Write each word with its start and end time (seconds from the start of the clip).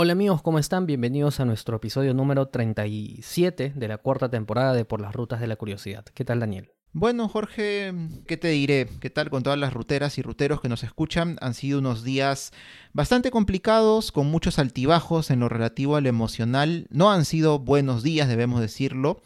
Hola 0.00 0.12
amigos, 0.12 0.42
¿cómo 0.42 0.60
están? 0.60 0.86
Bienvenidos 0.86 1.40
a 1.40 1.44
nuestro 1.44 1.78
episodio 1.78 2.14
número 2.14 2.46
37 2.46 3.72
de 3.74 3.88
la 3.88 3.98
cuarta 3.98 4.30
temporada 4.30 4.72
de 4.72 4.84
Por 4.84 5.00
las 5.00 5.12
Rutas 5.12 5.40
de 5.40 5.48
la 5.48 5.56
Curiosidad. 5.56 6.04
¿Qué 6.14 6.24
tal 6.24 6.38
Daniel? 6.38 6.70
Bueno, 6.92 7.28
Jorge, 7.28 7.92
¿qué 8.28 8.36
te 8.36 8.46
diré? 8.46 8.88
¿Qué 9.00 9.10
tal 9.10 9.28
con 9.28 9.42
todas 9.42 9.58
las 9.58 9.72
ruteras 9.72 10.16
y 10.16 10.22
ruteros 10.22 10.60
que 10.60 10.68
nos 10.68 10.84
escuchan? 10.84 11.36
Han 11.40 11.52
sido 11.52 11.80
unos 11.80 12.04
días 12.04 12.52
bastante 12.92 13.32
complicados, 13.32 14.12
con 14.12 14.28
muchos 14.30 14.60
altibajos 14.60 15.32
en 15.32 15.40
lo 15.40 15.48
relativo 15.48 15.96
al 15.96 16.06
emocional. 16.06 16.86
No 16.90 17.10
han 17.10 17.24
sido 17.24 17.58
buenos 17.58 18.04
días, 18.04 18.28
debemos 18.28 18.60
decirlo 18.60 19.20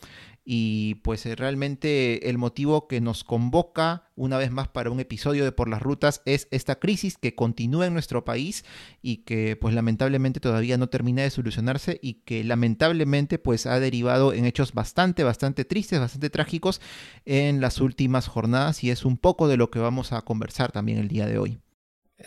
y 0.45 0.97
pues 0.97 1.25
eh, 1.27 1.37
realmente 1.37 2.29
el 2.29 2.37
motivo 2.37 2.89
que 2.89 3.01
nos 3.01 3.23
convoca 3.23 4.11
una 4.17 4.39
vez 4.39 4.51
más 4.51 4.69
para 4.69 4.91
un 4.91 4.99
episodio 4.99 5.45
de 5.45 5.53
Por 5.53 5.69
las 5.69 5.81
Rutas 5.81 6.21
es 6.25 6.49
esta 6.51 6.79
crisis 6.79 7.17
que 7.17 7.35
continúa 7.35 7.87
en 7.87 7.93
nuestro 7.93 8.25
país 8.25 8.65
y 9.03 9.19
que 9.19 9.57
pues 9.57 9.75
lamentablemente 9.75 10.41
todavía 10.41 10.77
no 10.79 10.89
termina 10.89 11.23
de 11.23 11.31
solucionarse 11.31 12.01
y 12.03 12.15
que 12.25 12.43
lamentablemente 12.43 13.39
pues 13.39 13.67
ha 13.67 13.79
derivado 13.79 14.33
en 14.33 14.45
hechos 14.45 14.73
bastante, 14.73 15.23
bastante 15.23 15.65
tristes, 15.65 16.01
bastante 16.01 16.29
trágicos 16.29 16.81
en 17.25 17.61
las 17.61 17.81
últimas 17.81 18.27
jornadas 18.27 18.83
y 18.83 18.91
es 18.91 19.05
un 19.05 19.19
poco 19.19 19.47
de 19.47 19.57
lo 19.57 19.71
que 19.71 19.79
vamos 19.79 20.13
a 20.13 20.23
conversar 20.23 20.73
también 20.73 20.99
el 20.99 21.09
día 21.09 21.27
de 21.27 21.39
hoy. 21.39 21.59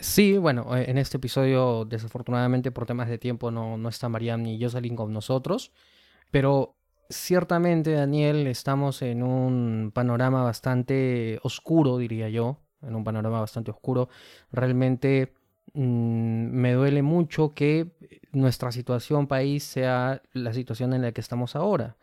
Sí, 0.00 0.36
bueno, 0.36 0.76
eh, 0.76 0.90
en 0.90 0.98
este 0.98 1.18
episodio 1.18 1.84
desafortunadamente 1.84 2.70
por 2.70 2.86
temas 2.86 3.08
de 3.08 3.18
tiempo 3.18 3.50
no, 3.50 3.76
no 3.76 3.88
está 3.88 4.08
Mariam 4.08 4.42
ni 4.42 4.60
Jocelyn 4.60 4.96
con 4.96 5.12
nosotros, 5.12 5.72
pero 6.30 6.75
Ciertamente, 7.08 7.92
Daniel, 7.92 8.48
estamos 8.48 9.00
en 9.02 9.22
un 9.22 9.92
panorama 9.94 10.42
bastante 10.42 11.38
oscuro, 11.44 11.98
diría 11.98 12.28
yo, 12.28 12.58
en 12.82 12.96
un 12.96 13.04
panorama 13.04 13.40
bastante 13.40 13.70
oscuro. 13.70 14.08
Realmente 14.50 15.32
mm, 15.74 15.80
me 16.50 16.72
duele 16.72 17.02
mucho 17.02 17.54
que 17.54 17.92
nuestra 18.32 18.72
situación 18.72 19.28
país 19.28 19.62
sea 19.62 20.20
la 20.32 20.52
situación 20.52 20.94
en 20.94 21.02
la 21.02 21.12
que 21.12 21.20
estamos 21.20 21.54
ahora. 21.54 21.96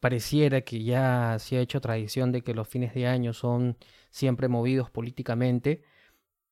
Pareciera 0.00 0.62
que 0.62 0.84
ya 0.84 1.38
se 1.38 1.58
ha 1.58 1.60
hecho 1.60 1.80
tradición 1.80 2.32
de 2.32 2.42
que 2.42 2.54
los 2.54 2.68
fines 2.68 2.94
de 2.94 3.06
año 3.06 3.32
son 3.34 3.78
siempre 4.10 4.48
movidos 4.48 4.90
políticamente, 4.90 5.82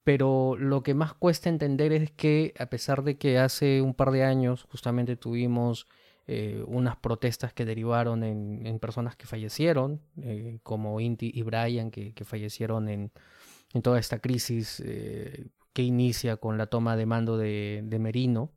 pero 0.05 0.57
lo 0.59 0.83
que 0.83 0.95
más 0.95 1.15
cuesta 1.15 1.49
entender 1.49 1.93
es 1.93 2.11
que 2.13 2.55
a 2.59 2.67
pesar 2.67 3.03
de 3.05 3.19
que 3.19 3.39
hace 3.39 3.83
un 3.83 3.95
par 3.95 4.11
de 4.13 4.25
años 4.25 4.67
justamente 4.71 5.17
tuvimos 5.17 5.87
eh, 6.27 6.63
unas 6.67 6.97
protestas 6.97 7.53
que 7.53 7.65
derivaron 7.65 8.23
en, 8.23 8.79
personas 8.79 9.17
que 9.17 9.27
fallecieron, 9.27 10.01
eh, 10.23 10.61
como 10.63 11.01
Inti 11.01 11.31
y 11.35 11.43
Brian, 11.43 11.91
que, 11.91 12.15
fallecieron 12.25 12.89
en, 12.89 13.11
toda 13.83 13.99
esta 13.99 14.21
crisis 14.21 14.81
eh, 14.85 15.49
que 15.73 15.83
inicia 15.83 16.37
con 16.37 16.59
la 16.59 16.67
toma 16.67 16.97
de 16.97 17.07
mando 17.07 17.37
de, 17.37 17.97
Merino. 17.99 18.53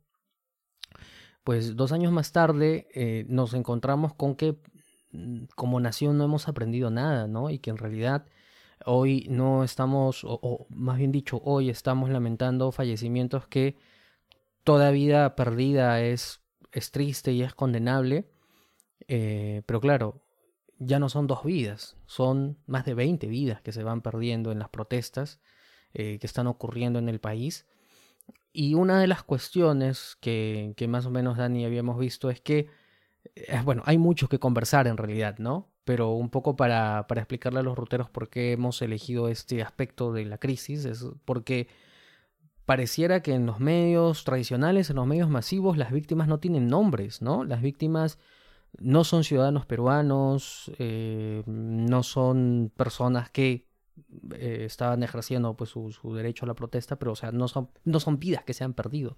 Pues 1.42 1.76
dos 1.76 1.92
años 1.92 2.12
más 2.12 2.32
tarde 2.32 3.26
nos 3.28 3.54
encontramos 3.54 4.14
con 4.14 4.36
que 4.36 4.56
mm, 5.12 5.44
como 5.56 5.80
nación 5.80 6.16
no 6.16 6.24
hemos 6.24 6.48
aprendido 6.48 6.90
nada, 6.90 7.26
¿no? 7.26 7.50
Y 7.50 7.58
que 7.58 7.70
en 7.70 7.78
realidad 7.78 8.26
hoy 8.86 9.26
no 9.28 9.64
estamos, 9.64 10.20
o 10.24 10.66
más 10.70 10.98
bien 10.98 11.12
dicho, 11.12 11.40
hoy 11.44 11.70
estamos 11.70 12.08
lamentando 12.10 12.70
fallecimientos 12.72 13.48
que 13.48 13.76
toda 14.64 14.90
vida 14.90 15.34
perdida 15.34 16.00
es 16.00 16.43
es 16.74 16.90
triste 16.90 17.32
y 17.32 17.42
es 17.42 17.54
condenable, 17.54 18.28
eh, 19.06 19.62
pero 19.64 19.80
claro, 19.80 20.20
ya 20.78 20.98
no 20.98 21.08
son 21.08 21.26
dos 21.26 21.44
vidas, 21.44 21.96
son 22.06 22.58
más 22.66 22.84
de 22.84 22.94
20 22.94 23.28
vidas 23.28 23.62
que 23.62 23.72
se 23.72 23.84
van 23.84 24.02
perdiendo 24.02 24.50
en 24.50 24.58
las 24.58 24.68
protestas 24.68 25.40
eh, 25.94 26.18
que 26.18 26.26
están 26.26 26.48
ocurriendo 26.48 26.98
en 26.98 27.08
el 27.08 27.20
país. 27.20 27.66
Y 28.52 28.74
una 28.74 29.00
de 29.00 29.06
las 29.06 29.22
cuestiones 29.22 30.16
que, 30.20 30.74
más 30.88 31.06
o 31.06 31.10
menos 31.10 31.36
Dani 31.36 31.64
habíamos 31.64 31.98
visto 31.98 32.28
es 32.30 32.40
que, 32.40 32.68
eh, 33.36 33.60
bueno, 33.64 33.82
hay 33.86 33.98
mucho 33.98 34.28
que 34.28 34.40
conversar 34.40 34.88
en 34.88 34.96
realidad, 34.96 35.38
¿no? 35.38 35.72
Pero 35.84 36.12
un 36.12 36.30
poco 36.30 36.56
para, 36.56 37.06
para 37.08 37.20
explicarle 37.20 37.60
a 37.60 37.62
los 37.62 37.76
ruteros 37.76 38.10
por 38.10 38.30
qué 38.30 38.52
hemos 38.52 38.82
elegido 38.82 39.28
este 39.28 39.62
aspecto 39.62 40.12
de 40.12 40.24
la 40.24 40.38
crisis, 40.38 40.84
es 40.84 41.06
porque 41.24 41.68
pareciera 42.66 43.22
que 43.22 43.34
en 43.34 43.46
los 43.46 43.60
medios 43.60 44.24
tradicionales, 44.24 44.90
en 44.90 44.96
los 44.96 45.06
medios 45.06 45.28
masivos, 45.28 45.76
las 45.76 45.92
víctimas 45.92 46.28
no 46.28 46.38
tienen 46.38 46.68
nombres, 46.68 47.22
¿no? 47.22 47.44
Las 47.44 47.62
víctimas 47.62 48.18
no 48.78 49.04
son 49.04 49.24
ciudadanos 49.24 49.66
peruanos, 49.66 50.72
eh, 50.78 51.42
no 51.46 52.02
son 52.02 52.72
personas 52.76 53.30
que 53.30 53.68
eh, 54.32 54.64
estaban 54.64 55.02
ejerciendo 55.02 55.54
pues, 55.54 55.70
su, 55.70 55.92
su, 55.92 56.14
derecho 56.14 56.44
a 56.44 56.48
la 56.48 56.54
protesta, 56.54 56.96
pero 56.96 57.12
o 57.12 57.16
sea, 57.16 57.32
no 57.32 57.48
son, 57.48 57.70
no 57.84 58.00
son 58.00 58.18
vidas 58.18 58.44
que 58.44 58.54
se 58.54 58.64
han 58.64 58.74
perdido. 58.74 59.16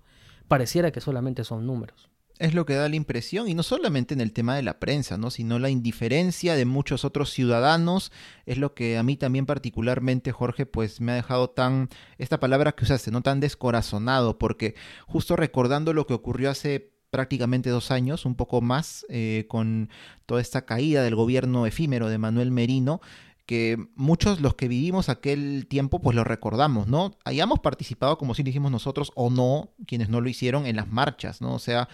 Pareciera 0.48 0.90
que 0.90 1.00
solamente 1.00 1.44
son 1.44 1.66
números 1.66 2.10
es 2.38 2.54
lo 2.54 2.66
que 2.66 2.74
da 2.74 2.88
la 2.88 2.96
impresión, 2.96 3.48
y 3.48 3.54
no 3.54 3.62
solamente 3.62 4.14
en 4.14 4.20
el 4.20 4.32
tema 4.32 4.56
de 4.56 4.62
la 4.62 4.78
prensa, 4.78 5.16
¿no? 5.16 5.30
sino 5.30 5.58
la 5.58 5.70
indiferencia 5.70 6.54
de 6.54 6.64
muchos 6.64 7.04
otros 7.04 7.30
ciudadanos, 7.30 8.12
es 8.44 8.58
lo 8.58 8.74
que 8.74 8.98
a 8.98 9.02
mí 9.02 9.16
también 9.16 9.46
particularmente, 9.46 10.32
Jorge, 10.32 10.66
pues 10.66 11.00
me 11.00 11.12
ha 11.12 11.16
dejado 11.16 11.50
tan, 11.50 11.88
esta 12.18 12.40
palabra 12.40 12.72
que 12.72 12.84
usaste, 12.84 13.10
no 13.10 13.22
tan 13.22 13.40
descorazonado, 13.40 14.38
porque 14.38 14.74
justo 15.06 15.36
recordando 15.36 15.92
lo 15.92 16.06
que 16.06 16.14
ocurrió 16.14 16.50
hace 16.50 16.92
prácticamente 17.10 17.70
dos 17.70 17.90
años, 17.90 18.26
un 18.26 18.34
poco 18.34 18.60
más, 18.60 19.06
eh, 19.08 19.46
con 19.48 19.88
toda 20.26 20.40
esta 20.40 20.66
caída 20.66 21.02
del 21.02 21.14
gobierno 21.14 21.66
efímero 21.66 22.08
de 22.08 22.18
Manuel 22.18 22.50
Merino, 22.50 23.00
que 23.46 23.78
muchos 23.94 24.40
los 24.40 24.56
que 24.56 24.66
vivimos 24.66 25.08
aquel 25.08 25.66
tiempo 25.68 26.00
pues 26.00 26.16
lo 26.16 26.24
recordamos, 26.24 26.88
¿no? 26.88 27.16
Hayamos 27.24 27.60
participado 27.60 28.18
como 28.18 28.34
si 28.34 28.42
lo 28.42 28.50
hicimos 28.50 28.72
nosotros 28.72 29.12
o 29.14 29.30
no, 29.30 29.70
quienes 29.86 30.08
no 30.08 30.20
lo 30.20 30.28
hicieron 30.28 30.66
en 30.66 30.76
las 30.76 30.88
marchas, 30.88 31.40
¿no? 31.40 31.54
O 31.54 31.60
sea, 31.60 31.88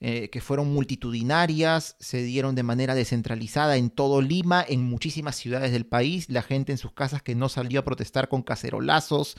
eh, 0.00 0.28
que 0.30 0.40
fueron 0.40 0.72
multitudinarias, 0.72 1.96
se 1.98 2.22
dieron 2.22 2.54
de 2.54 2.62
manera 2.62 2.94
descentralizada 2.94 3.76
en 3.78 3.90
todo 3.90 4.20
Lima, 4.20 4.64
en 4.68 4.84
muchísimas 4.84 5.34
ciudades 5.34 5.72
del 5.72 5.86
país, 5.86 6.28
la 6.28 6.42
gente 6.42 6.70
en 6.70 6.78
sus 6.78 6.92
casas 6.92 7.22
que 7.22 7.34
no 7.34 7.48
salió 7.48 7.80
a 7.80 7.84
protestar 7.84 8.28
con 8.28 8.42
cacerolazos 8.42 9.36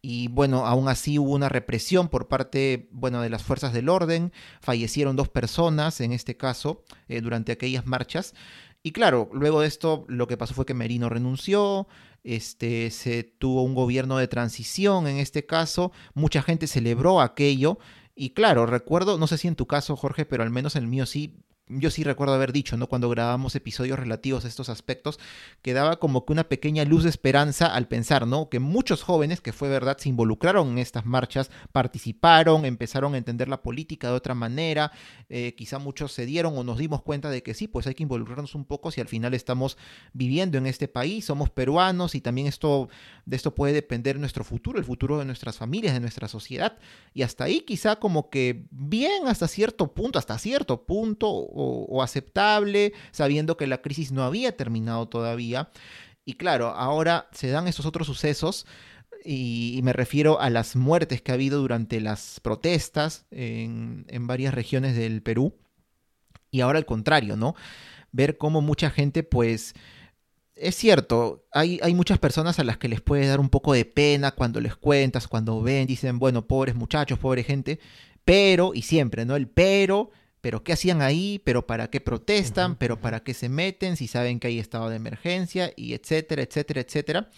y 0.00 0.28
bueno, 0.28 0.66
aún 0.66 0.88
así 0.88 1.18
hubo 1.18 1.32
una 1.32 1.48
represión 1.48 2.08
por 2.08 2.28
parte, 2.28 2.88
bueno, 2.92 3.22
de 3.22 3.30
las 3.30 3.42
fuerzas 3.42 3.72
del 3.72 3.88
orden, 3.88 4.32
fallecieron 4.60 5.16
dos 5.16 5.28
personas 5.30 6.00
en 6.00 6.12
este 6.12 6.36
caso 6.36 6.84
eh, 7.08 7.20
durante 7.20 7.50
aquellas 7.50 7.86
marchas. 7.86 8.34
Y 8.82 8.92
claro, 8.92 9.28
luego 9.32 9.60
de 9.60 9.68
esto 9.68 10.04
lo 10.08 10.26
que 10.26 10.36
pasó 10.36 10.54
fue 10.54 10.66
que 10.66 10.74
Merino 10.74 11.08
renunció, 11.08 11.88
este, 12.24 12.90
se 12.90 13.24
tuvo 13.24 13.62
un 13.62 13.74
gobierno 13.74 14.18
de 14.18 14.28
transición 14.28 15.06
en 15.06 15.18
este 15.18 15.46
caso, 15.46 15.92
mucha 16.14 16.42
gente 16.42 16.66
celebró 16.66 17.20
aquello. 17.20 17.78
Y 18.14 18.30
claro, 18.30 18.66
recuerdo, 18.66 19.18
no 19.18 19.26
sé 19.26 19.38
si 19.38 19.48
en 19.48 19.56
tu 19.56 19.66
caso, 19.66 19.96
Jorge, 19.96 20.26
pero 20.26 20.42
al 20.42 20.50
menos 20.50 20.76
en 20.76 20.84
el 20.84 20.88
mío 20.88 21.06
sí, 21.06 21.36
yo 21.68 21.90
sí 21.90 22.04
recuerdo 22.04 22.34
haber 22.34 22.52
dicho, 22.52 22.76
¿no? 22.76 22.88
Cuando 22.88 23.08
grabamos 23.08 23.54
episodios 23.54 23.98
relativos 23.98 24.44
a 24.44 24.48
estos 24.48 24.68
aspectos, 24.68 25.18
que 25.62 25.72
daba 25.72 25.98
como 25.98 26.24
que 26.24 26.32
una 26.32 26.44
pequeña 26.44 26.84
luz 26.84 27.04
de 27.04 27.10
esperanza 27.10 27.66
al 27.66 27.88
pensar, 27.88 28.26
¿no? 28.26 28.48
Que 28.48 28.58
muchos 28.58 29.02
jóvenes, 29.02 29.40
que 29.40 29.52
fue 29.52 29.68
verdad, 29.68 29.98
se 29.98 30.08
involucraron 30.08 30.70
en 30.70 30.78
estas 30.78 31.06
marchas, 31.06 31.50
participaron, 31.72 32.64
empezaron 32.64 33.14
a 33.14 33.18
entender 33.18 33.48
la 33.48 33.62
política 33.62 34.08
de 34.08 34.14
otra 34.14 34.34
manera, 34.34 34.92
eh, 35.28 35.54
quizá 35.56 35.78
muchos 35.78 36.12
se 36.12 36.26
dieron 36.26 36.56
o 36.56 36.64
nos 36.64 36.78
dimos 36.78 37.02
cuenta 37.02 37.30
de 37.30 37.42
que 37.42 37.54
sí, 37.54 37.68
pues 37.68 37.86
hay 37.86 37.94
que 37.94 38.02
involucrarnos 38.02 38.54
un 38.54 38.64
poco 38.64 38.90
si 38.90 39.00
al 39.00 39.08
final 39.08 39.34
estamos 39.34 39.76
viviendo 40.12 40.58
en 40.58 40.66
este 40.66 40.88
país, 40.88 41.24
somos 41.24 41.50
peruanos 41.50 42.14
y 42.14 42.20
también 42.20 42.46
esto, 42.46 42.88
de 43.26 43.36
esto 43.36 43.54
puede 43.54 43.72
depender 43.72 44.18
nuestro 44.18 44.44
futuro, 44.44 44.78
el 44.78 44.84
futuro 44.84 45.18
de 45.18 45.24
nuestras 45.24 45.56
familias, 45.56 45.94
de 45.94 46.00
nuestra 46.00 46.28
sociedad. 46.28 46.78
Y 47.14 47.22
hasta 47.22 47.44
ahí 47.44 47.60
quizá 47.60 47.96
como 47.96 48.30
que 48.30 48.66
bien 48.70 49.26
hasta 49.26 49.48
cierto 49.48 49.94
punto, 49.94 50.18
hasta 50.18 50.38
cierto 50.38 50.84
punto, 50.84 51.28
o, 51.58 52.02
aceptable, 52.02 52.92
sabiendo 53.10 53.56
que 53.56 53.66
la 53.66 53.82
crisis 53.82 54.12
no 54.12 54.22
había 54.22 54.56
terminado 54.56 55.08
todavía. 55.08 55.70
Y 56.24 56.34
claro, 56.34 56.68
ahora 56.68 57.28
se 57.32 57.48
dan 57.48 57.66
estos 57.66 57.86
otros 57.86 58.06
sucesos 58.06 58.66
y, 59.24 59.80
me 59.82 59.92
refiero 59.92 60.40
a 60.40 60.50
las 60.50 60.76
muertes 60.76 61.20
que 61.22 61.32
ha 61.32 61.34
habido 61.34 61.60
durante 61.60 62.00
las 62.00 62.40
protestas 62.40 63.26
en, 63.30 64.06
varias 64.20 64.54
regiones 64.54 64.96
del 64.96 65.22
Perú. 65.22 65.54
Y 66.50 66.60
ahora 66.60 66.78
al 66.78 66.86
contrario, 66.86 67.36
¿no? 67.36 67.54
Ver 68.12 68.38
cómo 68.38 68.60
mucha 68.62 68.90
gente, 68.90 69.22
pues, 69.22 69.74
es 70.54 70.74
cierto, 70.76 71.46
hay, 71.52 71.78
hay, 71.82 71.94
muchas 71.94 72.18
personas 72.18 72.58
a 72.58 72.64
las 72.64 72.78
que 72.78 72.88
les 72.88 73.00
puede 73.00 73.26
dar 73.26 73.40
un 73.40 73.48
poco 73.48 73.72
de 73.72 73.84
pena 73.84 74.32
cuando 74.32 74.60
les 74.60 74.76
cuentas, 74.76 75.28
cuando 75.28 75.60
ven, 75.62 75.86
dicen, 75.86 76.18
bueno, 76.18 76.46
pobres 76.46 76.74
muchachos, 76.74 77.18
pobre 77.18 77.44
gente, 77.44 77.80
pero, 78.24 78.72
y 78.74 78.82
siempre, 78.82 79.24
¿no? 79.24 79.36
El 79.36 79.48
pero 79.48 80.10
pero 80.40 80.62
¿qué 80.62 80.72
hacían 80.72 81.02
ahí? 81.02 81.40
¿Pero 81.44 81.66
para 81.66 81.88
qué 81.88 82.00
protestan? 82.00 82.76
¿Pero 82.76 83.00
para 83.00 83.20
qué 83.20 83.34
se 83.34 83.48
meten? 83.48 83.96
Si 83.96 84.06
saben 84.06 84.40
que 84.40 84.48
hay 84.48 84.58
estado 84.58 84.88
de 84.88 84.96
emergencia 84.96 85.72
y 85.76 85.94
etcétera, 85.94 86.42
etcétera, 86.42 86.80
etcétera. 86.80 87.30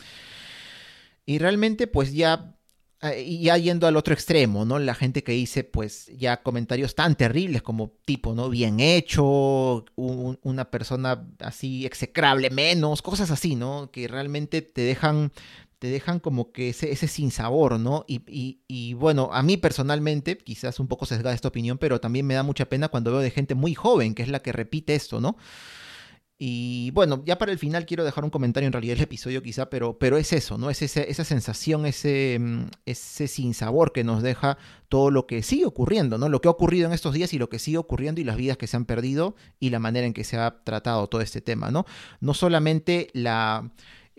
Y 1.25 1.39
realmente 1.39 1.87
pues 1.87 2.13
ya, 2.13 2.57
eh, 3.03 3.39
ya 3.41 3.57
yendo 3.57 3.87
al 3.87 3.97
otro 3.97 4.13
extremo, 4.13 4.65
¿no? 4.65 4.79
La 4.79 4.95
gente 4.95 5.23
que 5.23 5.33
dice 5.33 5.65
pues 5.65 6.11
ya 6.17 6.43
comentarios 6.43 6.95
tan 6.95 7.15
terribles 7.15 7.63
como 7.63 7.93
tipo, 8.05 8.35
¿no? 8.35 8.51
Bien 8.51 8.81
hecho, 8.81 9.85
una 9.97 10.71
persona 10.71 11.27
así 11.39 11.87
execrable 11.87 12.51
menos, 12.51 13.01
cosas 13.01 13.31
así, 13.31 13.55
¿no? 13.55 13.91
Que 13.91 14.09
realmente 14.09 14.61
te 14.63 14.83
dejan 14.83 15.33
te 15.81 15.89
dejan 15.89 16.21
como 16.21 16.53
que 16.53 16.69
ese, 16.69 16.93
ese 16.93 17.09
sinsabor, 17.09 17.81
¿no? 17.81 18.05
Y, 18.07 18.61
y, 18.69 18.93
bueno, 18.95 19.31
a 19.33 19.43
mí 19.43 19.57
personalmente, 19.57 20.37
quizás 20.37 20.79
un 20.79 20.89
poco 20.89 21.07
sesgada 21.07 21.35
esta 21.35 21.49
opinión, 21.49 21.79
pero 21.79 22.01
también 22.01 22.27
me 22.27 22.35
da 22.35 22.43
mucha 22.43 22.67
pena 22.67 22.89
cuando 22.89 23.13
veo 23.13 23.21
de 23.21 23.31
gente 23.31 23.55
muy 23.55 23.75
joven, 23.75 24.15
que 24.15 24.23
es 24.23 24.29
la 24.29 24.41
que 24.41 24.53
repite 24.53 24.95
esto, 24.95 25.23
¿no? 25.23 25.39
Y 26.37 26.91
bueno, 26.93 27.23
ya 27.25 27.39
para 27.39 27.51
el 27.53 27.59
final 27.59 27.87
quiero 27.87 28.05
dejar 28.05 28.25
un 28.25 28.31
comentario 28.31 28.67
en 28.67 28.75
realidad 28.75 28.95
del 28.95 29.05
episodio 29.05 29.43
quizá, 29.43 29.71
pero, 29.71 29.99
pero 29.99 30.19
es 30.19 30.35
eso, 30.35 30.59
¿no? 30.59 30.69
Es 30.69 30.83
esa 30.83 31.25
sensación, 31.25 31.87
ese, 31.87 32.37
mm, 32.39 32.65
ese 32.85 33.27
sinsabor 33.27 33.93
que 33.93 34.05
nos 34.05 34.23
deja 34.23 34.59
todo 34.91 35.11
lo 35.11 35.27
que 35.27 35.43
sigue 35.43 35.65
ocurriendo, 35.65 36.19
¿no? 36.19 36.29
Lo 36.29 36.43
que 36.43 36.49
ha 36.49 36.51
ocurrido 36.51 36.87
en 36.87 36.93
estos 36.93 37.15
días 37.15 37.33
y 37.33 37.39
lo 37.39 37.49
que 37.49 37.59
sigue 37.59 37.79
ocurriendo 37.79 38.21
y 38.21 38.25
las 38.25 38.37
vidas 38.37 38.59
que 38.59 38.67
se 38.67 38.77
han 38.77 38.85
perdido 38.85 39.35
y 39.59 39.71
la 39.71 39.79
manera 39.79 40.07
en 40.07 40.13
que 40.13 40.25
se 40.25 40.37
ha 40.37 40.63
tratado 40.63 41.07
todo 41.09 41.23
este 41.23 41.41
tema, 41.41 41.71
¿no? 41.71 41.87
No 42.21 42.35
solamente 42.35 43.09
la, 43.15 43.71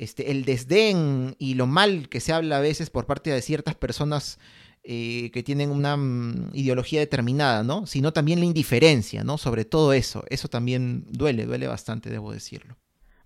este, 0.01 0.31
el 0.31 0.45
desdén 0.45 1.35
y 1.37 1.53
lo 1.53 1.67
mal 1.67 2.09
que 2.09 2.19
se 2.21 2.33
habla 2.33 2.57
a 2.57 2.59
veces 2.59 2.89
por 2.89 3.05
parte 3.05 3.29
de 3.29 3.39
ciertas 3.39 3.75
personas 3.75 4.39
eh, 4.83 5.29
que 5.31 5.43
tienen 5.43 5.69
una 5.69 5.95
mm, 5.95 6.49
ideología 6.53 6.99
determinada, 6.99 7.63
¿no? 7.63 7.85
Sino 7.85 8.11
también 8.11 8.39
la 8.39 8.45
indiferencia, 8.45 9.23
¿no? 9.23 9.37
Sobre 9.37 9.63
todo 9.63 9.93
eso. 9.93 10.23
Eso 10.31 10.47
también 10.47 11.05
duele, 11.07 11.45
duele 11.45 11.67
bastante, 11.67 12.09
debo 12.09 12.33
decirlo. 12.33 12.77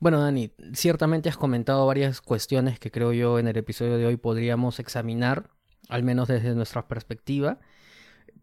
Bueno, 0.01 0.19
Dani, 0.19 0.51
ciertamente 0.73 1.29
has 1.29 1.37
comentado 1.37 1.87
varias 1.87 2.19
cuestiones 2.19 2.77
que 2.77 2.91
creo 2.91 3.13
yo 3.13 3.39
en 3.39 3.47
el 3.47 3.55
episodio 3.55 3.97
de 3.97 4.05
hoy 4.05 4.17
podríamos 4.17 4.81
examinar, 4.81 5.49
al 5.87 6.03
menos 6.03 6.27
desde 6.27 6.55
nuestra 6.55 6.89
perspectiva. 6.89 7.57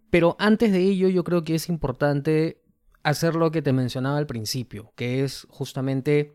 Pero 0.09 0.37
antes 0.39 0.73
de 0.73 0.81
ello, 0.81 1.11
yo 1.11 1.23
creo 1.23 1.45
que 1.45 1.57
es 1.57 1.69
importante 1.69 2.63
hacer 3.03 3.35
lo 3.35 3.51
que 3.51 3.61
te 3.61 3.75
mencionaba 3.75 4.17
al 4.17 4.27
principio, 4.27 4.95
que 4.97 5.23
es 5.23 5.47
justamente 5.51 6.33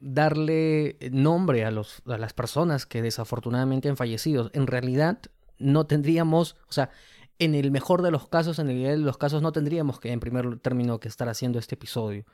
darle 0.00 0.96
nombre 1.12 1.64
a, 1.64 1.70
los, 1.70 2.02
a 2.06 2.18
las 2.18 2.32
personas 2.32 2.86
que 2.86 3.02
desafortunadamente 3.02 3.88
han 3.88 3.96
fallecido. 3.96 4.50
En 4.54 4.66
realidad, 4.66 5.20
no 5.58 5.86
tendríamos, 5.86 6.56
o 6.68 6.72
sea, 6.72 6.90
en 7.38 7.54
el 7.54 7.70
mejor 7.70 8.02
de 8.02 8.10
los 8.10 8.28
casos, 8.28 8.58
en 8.58 8.68
el 8.68 8.78
ideal 8.78 8.98
de 9.00 9.06
los 9.06 9.18
casos, 9.18 9.42
no 9.42 9.52
tendríamos 9.52 10.00
que, 10.00 10.12
en 10.12 10.20
primer 10.20 10.58
término, 10.58 11.00
que 11.00 11.08
estar 11.08 11.28
haciendo 11.28 11.58
este 11.58 11.74
episodio, 11.74 12.24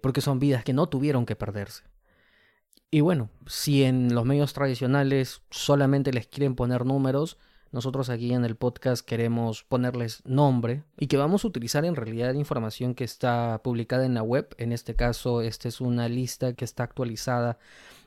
porque 0.00 0.20
son 0.20 0.38
vidas 0.38 0.64
que 0.64 0.72
no 0.72 0.88
tuvieron 0.88 1.26
que 1.26 1.36
perderse. 1.36 1.84
Y 2.90 3.00
bueno, 3.00 3.30
si 3.46 3.82
en 3.84 4.14
los 4.14 4.24
medios 4.24 4.52
tradicionales 4.52 5.42
solamente 5.50 6.12
les 6.12 6.26
quieren 6.28 6.54
poner 6.54 6.84
números, 6.84 7.38
nosotros 7.72 8.10
aquí 8.10 8.32
en 8.32 8.44
el 8.44 8.56
podcast 8.56 9.06
queremos 9.06 9.64
ponerles 9.64 10.22
nombre 10.24 10.84
y 10.98 11.08
que 11.08 11.16
vamos 11.16 11.44
a 11.44 11.48
utilizar 11.48 11.84
en 11.84 11.96
realidad 11.96 12.34
información 12.34 12.94
que 12.94 13.04
está 13.04 13.60
publicada 13.62 14.06
en 14.06 14.14
la 14.14 14.22
web. 14.22 14.54
En 14.58 14.72
este 14.72 14.94
caso, 14.94 15.42
esta 15.42 15.68
es 15.68 15.80
una 15.80 16.08
lista 16.08 16.54
que 16.54 16.64
está 16.64 16.84
actualizada 16.84 17.58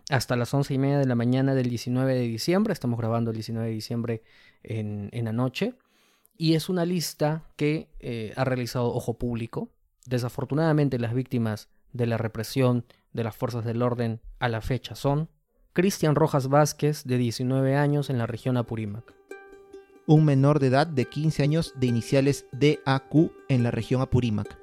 hasta 0.10 0.36
las 0.36 0.54
once 0.54 0.74
y 0.74 0.78
media 0.78 0.98
de 0.98 1.06
la 1.06 1.16
mañana 1.16 1.54
del 1.54 1.70
19 1.70 2.16
de 2.16 2.22
diciembre. 2.22 2.74
Estamos 2.74 2.98
grabando 3.00 3.32
el 3.32 3.36
19 3.36 3.68
de 3.68 3.74
diciembre 3.74 4.24
en, 4.64 5.10
la 5.14 5.34
noche. 5.34 5.76
Y 6.38 6.56
es 6.56 6.70
una 6.70 6.86
lista 6.86 7.44
que 7.58 7.90
eh, 8.00 8.34
ha 8.36 8.46
realizado 8.46 8.94
Ojo 8.94 9.18
Público. 9.18 9.70
Desafortunadamente 10.06 10.98
las 10.98 11.14
víctimas 11.14 11.70
de 11.94 12.08
la 12.08 12.18
represión 12.18 12.86
de 13.14 13.24
las 13.24 13.36
fuerzas 13.36 13.66
del 13.66 13.82
orden 13.82 14.22
a 14.40 14.48
la 14.50 14.62
fecha 14.62 14.96
son 14.96 15.30
Cristian 15.74 16.16
Rojas 16.16 16.48
Vázquez, 16.48 17.04
de 17.04 17.18
19 17.18 17.76
años, 17.76 18.10
en 18.10 18.18
la 18.18 18.26
región 18.26 18.58
Apurímac. 18.58 19.19
Un 20.10 20.26
menor 20.26 20.58
de 20.58 20.66
edad 20.66 20.88
de 20.88 21.06
15 21.06 21.44
años 21.44 21.76
de 21.76 21.86
iniciales 21.86 22.48
DAQ 22.52 23.32
en 23.48 23.62
la 23.62 23.70
región 23.70 24.02
Apurímac. 24.02 24.58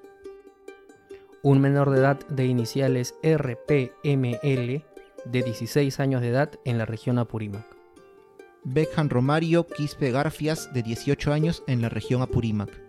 Un 1.45 1.61
menor 1.61 1.91
de 1.91 1.99
edad 2.01 2.19
de 2.27 2.47
iniciales 2.47 3.15
RPML 3.23 4.83
de 5.25 5.43
16 5.45 6.01
años 6.01 6.21
de 6.21 6.31
edad 6.31 6.51
en 6.65 6.79
la 6.79 6.85
región 6.85 7.21
Apurímac. 7.21 7.65
Beckham 8.65 9.09
Romario 9.09 9.69
Quispe 9.69 10.11
Garfias, 10.11 10.75
de 10.75 10.83
18 10.83 11.33
años, 11.33 11.63
en 11.69 11.81
la 11.81 11.91
región 11.91 12.23
Apurímac. 12.23 12.83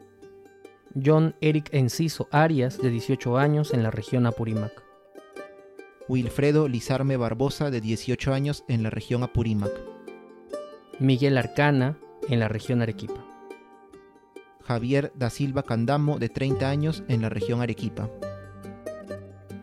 John 0.96 1.36
Eric 1.42 1.70
Enciso 1.74 2.28
Arias, 2.32 2.82
de 2.82 2.90
18 2.90 3.38
años, 3.38 3.72
en 3.72 3.84
la 3.84 3.92
región 3.92 4.26
Apurímac. 4.26 4.72
Wilfredo 6.08 6.68
Lizarme 6.68 7.18
Barbosa, 7.18 7.70
de 7.70 7.82
18 7.82 8.34
años, 8.34 8.64
en 8.68 8.82
la 8.82 8.90
región 8.90 9.22
Apurímac. 9.22 9.74
Miguel 10.98 11.38
Arcana, 11.38 12.00
en 12.30 12.40
la 12.40 12.48
región 12.48 12.82
Arequipa. 12.82 13.26
Javier 14.68 15.14
da 15.16 15.30
Silva 15.30 15.64
Candamo, 15.64 16.20
de 16.20 16.30
30 16.30 16.70
años, 16.70 17.04
en 17.08 17.22
la 17.22 17.30
región 17.30 17.62
Arequipa. 17.62 18.10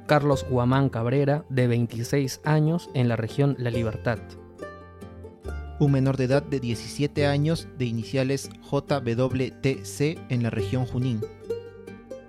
Carlos 0.06 0.46
Guamán 0.48 0.88
Cabrera, 0.88 1.44
de 1.48 1.66
26 1.66 2.40
años, 2.44 2.88
en 2.94 3.08
la 3.08 3.16
región 3.16 3.56
La 3.58 3.70
Libertad. 3.70 4.18
Un 5.80 5.92
menor 5.92 6.16
de 6.16 6.24
edad 6.24 6.42
de 6.42 6.60
17 6.60 7.26
años, 7.26 7.68
de 7.78 7.84
iniciales 7.84 8.48
JWTC, 8.70 10.18
en 10.30 10.42
la 10.42 10.50
región 10.50 10.86
Junín. 10.86 11.20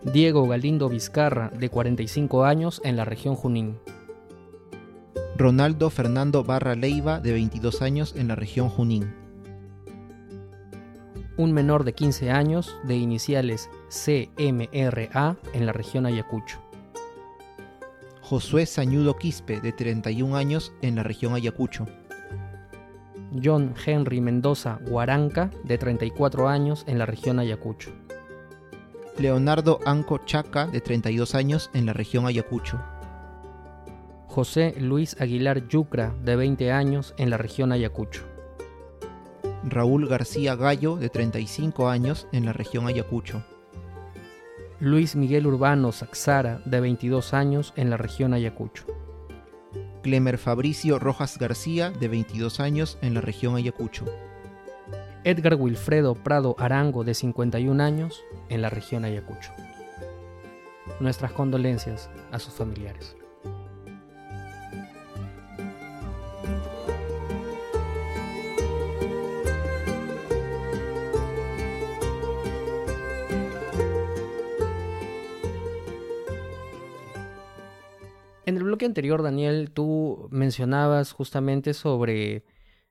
Diego 0.04 0.48
Galindo 0.48 0.90
Vizcarra, 0.90 1.50
de 1.50 1.70
45 1.70 2.44
años, 2.46 2.82
en 2.84 2.98
la 2.98 3.06
región 3.06 3.36
Junín. 3.36 3.78
Ronaldo 5.38 5.90
Fernando 5.90 6.44
Barra 6.44 6.76
Leiva, 6.76 7.20
de 7.20 7.34
22 7.34 7.82
años, 7.82 8.16
en 8.16 8.28
la 8.28 8.36
región 8.36 8.70
Junín. 8.70 9.25
Un 11.38 11.52
menor 11.52 11.84
de 11.84 11.94
15 11.94 12.32
años, 12.32 12.78
de 12.86 12.96
iniciales 12.96 13.70
CMRA, 13.90 15.36
en 15.54 15.66
la 15.66 15.74
región 15.74 16.06
Ayacucho. 16.06 16.62
Josué 18.22 18.66
Sañudo 18.66 19.18
Quispe, 19.18 19.60
de 19.60 19.74
31 19.74 20.38
años, 20.38 20.72
en 20.82 20.96
la 20.96 21.04
región 21.04 21.36
Ayacucho. 21.36 21.88
John 23.44 23.74
Henry 23.86 24.22
Mendoza 24.22 24.80
Guaranca, 24.88 25.52
de 25.66 25.78
34 25.78 26.48
años, 26.48 26.86
en 26.88 27.00
la 27.00 27.06
región 27.06 27.40
Ayacucho. 27.40 27.92
Leonardo 29.18 29.80
Anco 29.86 30.20
Chaca, 30.26 30.68
de 30.68 30.80
32 30.80 31.36
años, 31.36 31.70
en 31.74 31.86
la 31.86 31.92
región 31.92 32.26
Ayacucho. 32.28 32.82
José 34.28 34.74
Luis 34.80 35.20
Aguilar 35.20 35.68
Yucra, 35.68 36.16
de 36.24 36.38
20 36.38 36.72
años, 36.72 37.14
en 37.18 37.30
la 37.30 37.38
región 37.38 37.74
Ayacucho. 37.74 38.35
Raúl 39.68 40.08
García 40.08 40.56
Gallo, 40.56 40.96
de 40.96 41.10
35 41.10 41.90
años, 41.90 42.28
en 42.32 42.46
la 42.46 42.54
región 42.54 42.86
Ayacucho. 42.86 43.44
Luis 44.80 45.16
Miguel 45.16 45.48
Urbano 45.48 45.92
Saxara, 45.92 46.62
de 46.66 46.80
22 46.80 47.34
años, 47.34 47.74
en 47.76 47.90
la 47.90 47.98
región 47.98 48.36
Ayacucho. 48.36 48.86
Clemer 50.04 50.38
Fabricio 50.38 51.00
Rojas 51.00 51.40
García, 51.40 51.90
de 51.90 52.08
22 52.08 52.60
años, 52.60 53.00
en 53.02 53.16
la 53.16 53.22
región 53.22 53.56
Ayacucho. 53.56 54.06
Edgar 55.24 55.56
Wilfredo 55.56 56.14
Prado 56.14 56.56
Arango, 56.60 57.04
de 57.04 57.16
51 57.16 57.84
años, 57.84 58.24
en 58.50 58.62
la 58.62 58.70
región 58.70 59.04
Ayacucho. 59.04 59.52
Nuestras 61.00 61.32
condolencias 61.32 62.12
a 62.32 62.38
sus 62.38 62.54
familiares. 62.54 63.16
En 78.46 78.58
el 78.58 78.64
bloque 78.64 78.86
anterior, 78.86 79.24
Daniel, 79.24 79.72
tú 79.72 80.28
mencionabas 80.32 81.12
justamente 81.12 81.74
sobre 81.74 82.44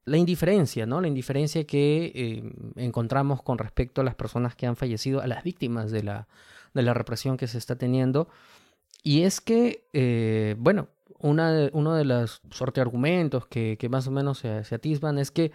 la 0.04 0.16
indiferencia, 0.16 0.84
¿no? 0.84 1.00
La 1.00 1.06
indiferencia 1.06 1.64
que 1.64 2.12
eh, 2.14 2.52
encontramos 2.76 3.40
con 3.42 3.58
respecto 3.58 4.00
a 4.00 4.04
las 4.04 4.16
personas 4.16 4.56
que 4.56 4.66
han 4.66 4.74
fallecido, 4.74 5.20
a 5.20 5.28
las 5.28 5.44
víctimas 5.44 5.92
de 5.92 6.02
la, 6.02 6.28
de 6.74 6.82
la 6.82 6.92
represión 6.92 7.36
que 7.36 7.46
se 7.46 7.58
está 7.58 7.76
teniendo. 7.76 8.28
Y 9.04 9.22
es 9.22 9.40
que, 9.40 9.86
eh, 9.92 10.56
bueno, 10.58 10.88
una 11.20 11.70
uno 11.72 11.94
de 11.94 12.04
los 12.04 12.42
argumentos 12.76 13.46
que, 13.46 13.76
que, 13.78 13.88
más 13.88 14.08
o 14.08 14.10
menos 14.10 14.38
se, 14.38 14.64
se, 14.64 14.74
atisban 14.74 15.18
es 15.18 15.30
que 15.30 15.52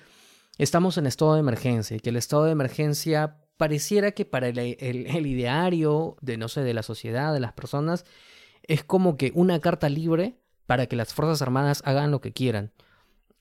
estamos 0.58 0.98
en 0.98 1.08
estado 1.08 1.34
de 1.34 1.42
emergencia 1.42 1.98
y 1.98 2.00
que 2.00 2.10
el 2.10 2.16
estado 2.16 2.46
de 2.46 2.52
emergencia 2.52 3.38
pareciera 3.58 4.12
que 4.12 4.24
para 4.24 4.48
el, 4.48 4.58
el, 4.58 4.78
el 4.80 5.28
ideario 5.28 6.16
de, 6.22 6.38
no 6.38 6.48
sé, 6.48 6.62
de 6.62 6.74
la 6.74 6.84
sociedad, 6.84 7.34
de 7.34 7.42
las 7.42 7.52
personas, 7.52 8.06
es 8.70 8.84
como 8.84 9.18
que 9.18 9.32
una 9.34 9.60
carta 9.60 9.90
libre 9.90 10.38
para 10.68 10.86
que 10.86 10.96
las 10.96 11.14
Fuerzas 11.14 11.42
Armadas 11.42 11.82
hagan 11.86 12.12
lo 12.12 12.22
que 12.22 12.32
quieran. 12.32 12.72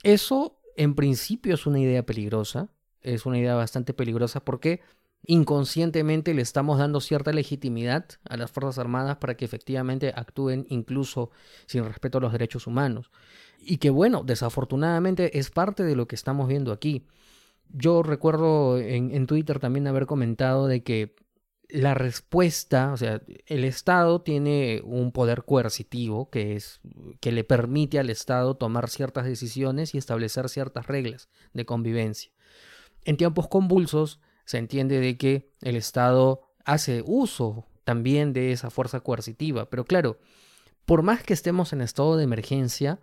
Eso 0.03 0.59
en 0.75 0.95
principio 0.95 1.55
es 1.55 1.67
una 1.67 1.79
idea 1.79 2.05
peligrosa, 2.05 2.71
es 3.03 3.27
una 3.27 3.39
idea 3.39 3.55
bastante 3.55 3.93
peligrosa 3.93 4.41
porque 4.41 4.81
inconscientemente 5.27 6.33
le 6.33 6.41
estamos 6.41 6.79
dando 6.79 7.03
cierta 7.03 7.31
legitimidad 7.33 8.07
a 8.27 8.39
las 8.39 8.51
Fuerzas 8.51 8.79
Armadas 8.79 9.19
para 9.19 9.37
que 9.37 9.45
efectivamente 9.45 10.15
actúen 10.17 10.67
incluso 10.71 11.31
sin 11.67 11.85
respeto 11.85 12.17
a 12.17 12.21
los 12.23 12.33
derechos 12.33 12.67
humanos. 12.67 13.11
Y 13.61 13.77
que 13.77 13.91
bueno, 13.91 14.23
desafortunadamente 14.25 15.39
es 15.39 15.51
parte 15.51 15.83
de 15.83 15.95
lo 15.95 16.09
que 16.09 16.15
estamos 16.15 16.49
viendo 16.49 16.73
aquí. 16.73 17.07
Yo 17.69 18.03
recuerdo 18.03 18.79
en, 18.79 19.15
en 19.15 19.27
Twitter 19.27 19.59
también 19.59 19.89
haber 19.89 20.07
comentado 20.07 20.69
de 20.69 20.83
que 20.83 21.17
la 21.69 21.95
respuesta, 21.95 22.93
o 22.93 22.97
sea, 22.97 23.21
el 23.47 23.65
Estado 23.65 24.23
tiene 24.23 24.81
un 24.85 25.13
poder 25.13 25.45
coercitivo 25.45 26.31
que 26.31 26.57
es 26.57 26.81
que 27.21 27.31
le 27.31 27.45
permite 27.45 27.99
al 27.99 28.09
Estado 28.09 28.57
tomar 28.57 28.89
ciertas 28.89 29.27
decisiones 29.27 29.95
y 29.95 29.99
establecer 29.99 30.49
ciertas 30.49 30.87
reglas 30.87 31.29
de 31.53 31.67
convivencia. 31.67 32.33
En 33.05 33.17
tiempos 33.17 33.49
convulsos 33.49 34.21
se 34.45 34.59
entiende 34.59 34.99
de 35.01 35.19
que 35.19 35.51
el 35.61 35.77
Estado 35.77 36.41
hace 36.65 37.03
uso 37.07 37.67
también 37.85 38.33
de 38.33 38.53
esa 38.53 38.71
fuerza 38.71 39.01
coercitiva, 39.01 39.69
pero 39.69 39.85
claro, 39.85 40.19
por 40.87 41.03
más 41.03 41.23
que 41.23 41.35
estemos 41.35 41.75
en 41.75 41.83
estado 41.83 42.17
de 42.17 42.25
emergencia, 42.25 42.99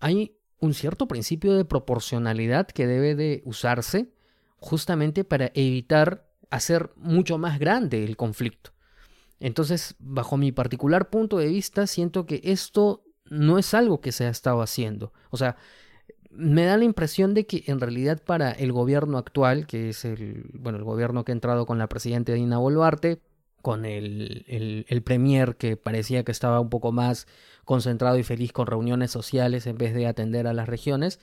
hay 0.00 0.36
un 0.58 0.74
cierto 0.74 1.08
principio 1.08 1.54
de 1.54 1.64
proporcionalidad 1.64 2.66
que 2.66 2.86
debe 2.86 3.14
de 3.14 3.42
usarse 3.46 4.12
justamente 4.58 5.24
para 5.24 5.50
evitar 5.54 6.25
hacer 6.50 6.90
mucho 6.96 7.38
más 7.38 7.58
grande 7.58 8.04
el 8.04 8.16
conflicto. 8.16 8.70
Entonces, 9.40 9.94
bajo 9.98 10.36
mi 10.36 10.52
particular 10.52 11.10
punto 11.10 11.38
de 11.38 11.48
vista, 11.48 11.86
siento 11.86 12.26
que 12.26 12.40
esto 12.44 13.04
no 13.26 13.58
es 13.58 13.74
algo 13.74 14.00
que 14.00 14.12
se 14.12 14.24
ha 14.24 14.30
estado 14.30 14.62
haciendo. 14.62 15.12
O 15.30 15.36
sea, 15.36 15.56
me 16.30 16.64
da 16.64 16.76
la 16.76 16.84
impresión 16.84 17.34
de 17.34 17.46
que 17.46 17.64
en 17.66 17.80
realidad 17.80 18.22
para 18.22 18.52
el 18.52 18.72
gobierno 18.72 19.18
actual, 19.18 19.66
que 19.66 19.90
es 19.90 20.04
el, 20.04 20.50
bueno, 20.54 20.78
el 20.78 20.84
gobierno 20.84 21.24
que 21.24 21.32
ha 21.32 21.34
entrado 21.34 21.66
con 21.66 21.78
la 21.78 21.88
presidenta 21.88 22.32
Dina 22.32 22.58
Boluarte, 22.58 23.20
con 23.62 23.84
el, 23.84 24.44
el, 24.46 24.86
el 24.88 25.02
premier 25.02 25.56
que 25.56 25.76
parecía 25.76 26.24
que 26.24 26.32
estaba 26.32 26.60
un 26.60 26.70
poco 26.70 26.92
más 26.92 27.26
concentrado 27.64 28.16
y 28.16 28.22
feliz 28.22 28.52
con 28.52 28.66
reuniones 28.66 29.10
sociales 29.10 29.66
en 29.66 29.76
vez 29.76 29.92
de 29.92 30.06
atender 30.06 30.46
a 30.46 30.52
las 30.52 30.68
regiones, 30.68 31.18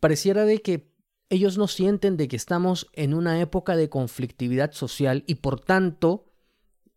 pareciera 0.00 0.44
de 0.44 0.60
que 0.60 0.86
ellos 1.30 1.58
no 1.58 1.68
sienten 1.68 2.16
de 2.16 2.28
que 2.28 2.36
estamos 2.36 2.88
en 2.92 3.14
una 3.14 3.40
época 3.40 3.76
de 3.76 3.88
conflictividad 3.88 4.72
social 4.72 5.24
y 5.26 5.36
por 5.36 5.60
tanto 5.60 6.26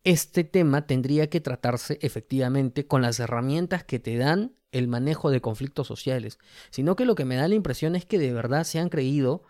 este 0.03 0.43
tema 0.43 0.87
tendría 0.87 1.29
que 1.29 1.41
tratarse 1.41 1.99
efectivamente 2.01 2.87
con 2.87 3.01
las 3.01 3.19
herramientas 3.19 3.83
que 3.83 3.99
te 3.99 4.17
dan 4.17 4.53
el 4.71 4.87
manejo 4.87 5.29
de 5.29 5.41
conflictos 5.41 5.87
sociales, 5.87 6.39
sino 6.69 6.95
que 6.95 7.05
lo 7.05 7.15
que 7.15 7.25
me 7.25 7.35
da 7.35 7.47
la 7.47 7.55
impresión 7.55 7.95
es 7.95 8.05
que 8.05 8.17
de 8.17 8.33
verdad 8.33 8.63
se 8.63 8.79
han 8.79 8.89
creído 8.89 9.43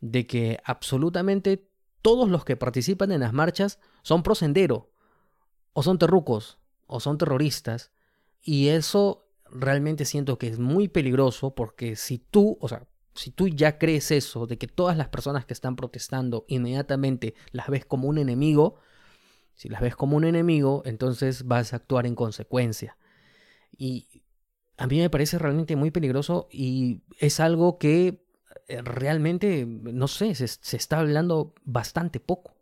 de 0.00 0.26
que 0.26 0.58
absolutamente 0.64 1.68
todos 2.02 2.28
los 2.28 2.44
que 2.44 2.56
participan 2.56 3.12
en 3.12 3.20
las 3.20 3.32
marchas 3.32 3.78
son 4.02 4.22
prosendero, 4.22 4.90
o 5.72 5.82
son 5.82 5.98
terrucos, 5.98 6.58
o 6.86 7.00
son 7.00 7.16
terroristas, 7.16 7.92
y 8.42 8.68
eso 8.68 9.26
realmente 9.46 10.04
siento 10.04 10.36
que 10.36 10.48
es 10.48 10.58
muy 10.58 10.88
peligroso 10.88 11.54
porque 11.54 11.96
si 11.96 12.18
tú, 12.18 12.58
o 12.60 12.68
sea, 12.68 12.86
si 13.14 13.30
tú 13.30 13.48
ya 13.48 13.78
crees 13.78 14.10
eso, 14.10 14.46
de 14.46 14.58
que 14.58 14.66
todas 14.66 14.96
las 14.96 15.08
personas 15.08 15.44
que 15.44 15.54
están 15.54 15.76
protestando 15.76 16.44
inmediatamente 16.48 17.34
las 17.52 17.68
ves 17.68 17.84
como 17.84 18.08
un 18.08 18.18
enemigo, 18.18 18.76
si 19.54 19.68
las 19.68 19.80
ves 19.80 19.96
como 19.96 20.16
un 20.16 20.24
enemigo, 20.24 20.82
entonces 20.84 21.46
vas 21.46 21.72
a 21.72 21.76
actuar 21.76 22.06
en 22.06 22.14
consecuencia. 22.14 22.96
Y 23.76 24.22
a 24.76 24.86
mí 24.86 24.98
me 24.98 25.10
parece 25.10 25.38
realmente 25.38 25.76
muy 25.76 25.90
peligroso 25.90 26.48
y 26.50 27.02
es 27.18 27.40
algo 27.40 27.78
que 27.78 28.24
eh, 28.66 28.82
realmente, 28.82 29.64
no 29.66 30.08
sé, 30.08 30.34
se, 30.34 30.48
se 30.48 30.76
está 30.76 30.98
hablando 31.00 31.54
bastante 31.64 32.18
poco. 32.18 32.54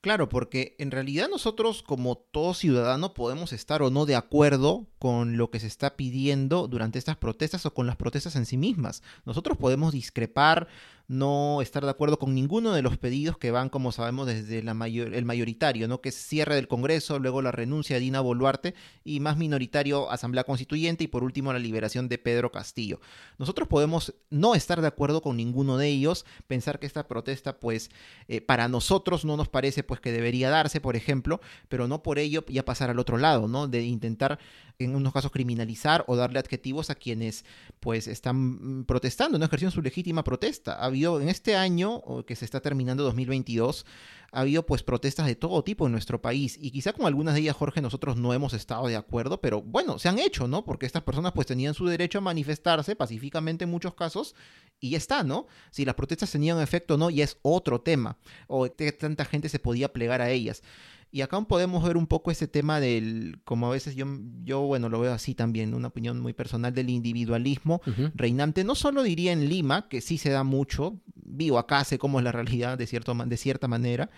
Claro, 0.00 0.28
porque 0.28 0.76
en 0.78 0.92
realidad 0.92 1.28
nosotros 1.28 1.82
como 1.82 2.16
todo 2.16 2.54
ciudadano 2.54 3.12
podemos 3.12 3.52
estar 3.52 3.82
o 3.82 3.90
no 3.90 4.06
de 4.06 4.14
acuerdo 4.14 4.86
con 4.98 5.36
lo 5.36 5.50
que 5.50 5.60
se 5.60 5.66
está 5.66 5.96
pidiendo 5.96 6.68
durante 6.68 6.98
estas 6.98 7.16
protestas 7.16 7.66
o 7.66 7.74
con 7.74 7.86
las 7.86 7.96
protestas 7.96 8.36
en 8.36 8.46
sí 8.46 8.56
mismas. 8.56 9.02
Nosotros 9.24 9.58
podemos 9.58 9.92
discrepar, 9.92 10.68
no 11.08 11.62
estar 11.62 11.84
de 11.84 11.90
acuerdo 11.90 12.18
con 12.18 12.34
ninguno 12.34 12.72
de 12.72 12.82
los 12.82 12.98
pedidos 12.98 13.38
que 13.38 13.50
van, 13.50 13.68
como 13.68 13.92
sabemos, 13.92 14.26
desde 14.26 14.58
el 14.58 15.24
mayoritario, 15.24 15.86
¿no? 15.86 16.00
que 16.00 16.08
es 16.08 16.16
cierre 16.16 16.56
del 16.56 16.66
Congreso, 16.66 17.18
luego 17.18 17.42
la 17.42 17.52
renuncia 17.52 17.96
de 17.96 18.00
Dina 18.00 18.20
Boluarte 18.20 18.74
y 19.04 19.20
más 19.20 19.36
minoritario 19.36 20.10
Asamblea 20.10 20.44
Constituyente 20.44 21.04
y 21.04 21.08
por 21.08 21.22
último 21.22 21.52
la 21.52 21.58
liberación 21.58 22.08
de 22.08 22.18
Pedro 22.18 22.50
Castillo. 22.50 23.00
Nosotros 23.38 23.68
podemos 23.68 24.14
no 24.30 24.54
estar 24.54 24.80
de 24.80 24.88
acuerdo 24.88 25.22
con 25.22 25.36
ninguno 25.36 25.76
de 25.76 25.88
ellos, 25.88 26.24
pensar 26.46 26.80
que 26.80 26.86
esta 26.86 27.06
protesta 27.06 27.60
pues 27.60 27.90
eh, 28.26 28.40
para 28.40 28.68
nosotros 28.68 29.24
no 29.24 29.36
nos 29.36 29.48
parece 29.48 29.84
pues 29.84 30.00
que 30.00 30.10
debería 30.10 30.50
darse, 30.50 30.80
por 30.80 30.96
ejemplo, 30.96 31.40
pero 31.68 31.86
no 31.86 32.02
por 32.02 32.18
ello 32.18 32.44
ya 32.48 32.64
pasar 32.64 32.90
al 32.90 32.98
otro 32.98 33.18
lado, 33.18 33.46
¿no? 33.46 33.68
De 33.68 33.82
intentar 33.82 34.38
en 34.78 34.94
unos 34.94 35.12
casos 35.12 35.30
criminalizar 35.30 36.04
o 36.06 36.16
darle 36.16 36.38
adjetivos 36.38 36.90
a 36.90 36.94
quienes 36.94 37.44
pues 37.80 38.06
están 38.08 38.80
mm, 38.80 38.84
protestando, 38.84 39.38
no 39.38 39.44
ejerciendo 39.44 39.74
su 39.74 39.82
legítima 39.82 40.24
protesta. 40.24 40.74
Ha 40.74 40.86
habido 40.86 41.20
en 41.20 41.28
este 41.28 41.56
año 41.56 42.02
que 42.26 42.36
se 42.36 42.44
está 42.44 42.60
terminando 42.60 43.04
2022 43.04 43.86
ha 44.32 44.40
habido 44.40 44.66
pues 44.66 44.82
protestas 44.82 45.26
de 45.26 45.34
todo 45.34 45.62
tipo 45.64 45.86
en 45.86 45.92
nuestro 45.92 46.20
país 46.20 46.58
y 46.60 46.70
quizá 46.70 46.92
con 46.92 47.06
algunas 47.06 47.34
de 47.34 47.40
ellas 47.40 47.56
Jorge 47.56 47.80
nosotros 47.80 48.16
no 48.16 48.34
hemos 48.34 48.52
estado 48.52 48.86
de 48.86 48.96
acuerdo, 48.96 49.40
pero 49.40 49.62
bueno, 49.62 49.98
se 49.98 50.08
han 50.08 50.18
hecho, 50.18 50.48
¿no? 50.48 50.64
Porque 50.64 50.86
estas 50.86 51.02
personas 51.02 51.32
pues 51.32 51.46
tenían 51.46 51.74
su 51.74 51.86
derecho 51.86 52.18
a 52.18 52.20
manifestarse 52.20 52.96
pacíficamente 52.96 53.64
en 53.64 53.70
muchos 53.70 53.94
casos 53.94 54.34
y 54.80 54.90
ya 54.90 54.98
está, 54.98 55.22
¿no? 55.22 55.46
Si 55.70 55.84
las 55.84 55.94
protestas 55.94 56.30
tenían 56.30 56.60
efecto 56.60 56.94
o 56.94 56.96
no 56.98 57.10
ya 57.10 57.24
es 57.24 57.38
otro 57.42 57.80
tema 57.80 58.18
o 58.46 58.68
que 58.70 58.92
tanta 58.92 59.24
gente 59.24 59.48
se 59.48 59.58
podía 59.58 59.92
plegar 59.92 60.20
a 60.20 60.30
ellas. 60.30 60.62
Y 61.10 61.22
acá 61.22 61.40
podemos 61.42 61.82
ver 61.84 61.96
un 61.96 62.06
poco 62.06 62.30
ese 62.30 62.48
tema 62.48 62.80
del, 62.80 63.40
como 63.44 63.68
a 63.68 63.70
veces 63.70 63.94
yo, 63.94 64.06
yo 64.42 64.60
bueno, 64.62 64.88
lo 64.88 65.00
veo 65.00 65.12
así 65.12 65.34
también, 65.34 65.72
una 65.72 65.88
opinión 65.88 66.20
muy 66.20 66.32
personal 66.32 66.74
del 66.74 66.90
individualismo 66.90 67.80
reinante. 68.14 68.64
No 68.64 68.74
solo 68.74 69.02
diría 69.02 69.32
en 69.32 69.48
Lima, 69.48 69.88
que 69.88 70.00
sí 70.00 70.18
se 70.18 70.30
da 70.30 70.44
mucho, 70.44 71.00
vivo 71.14 71.58
acá, 71.58 71.84
sé 71.84 71.98
cómo 71.98 72.18
es 72.18 72.24
la 72.24 72.32
realidad 72.32 72.76
de, 72.76 72.86
cierto, 72.86 73.14
de 73.14 73.36
cierta 73.36 73.68
manera, 73.68 74.10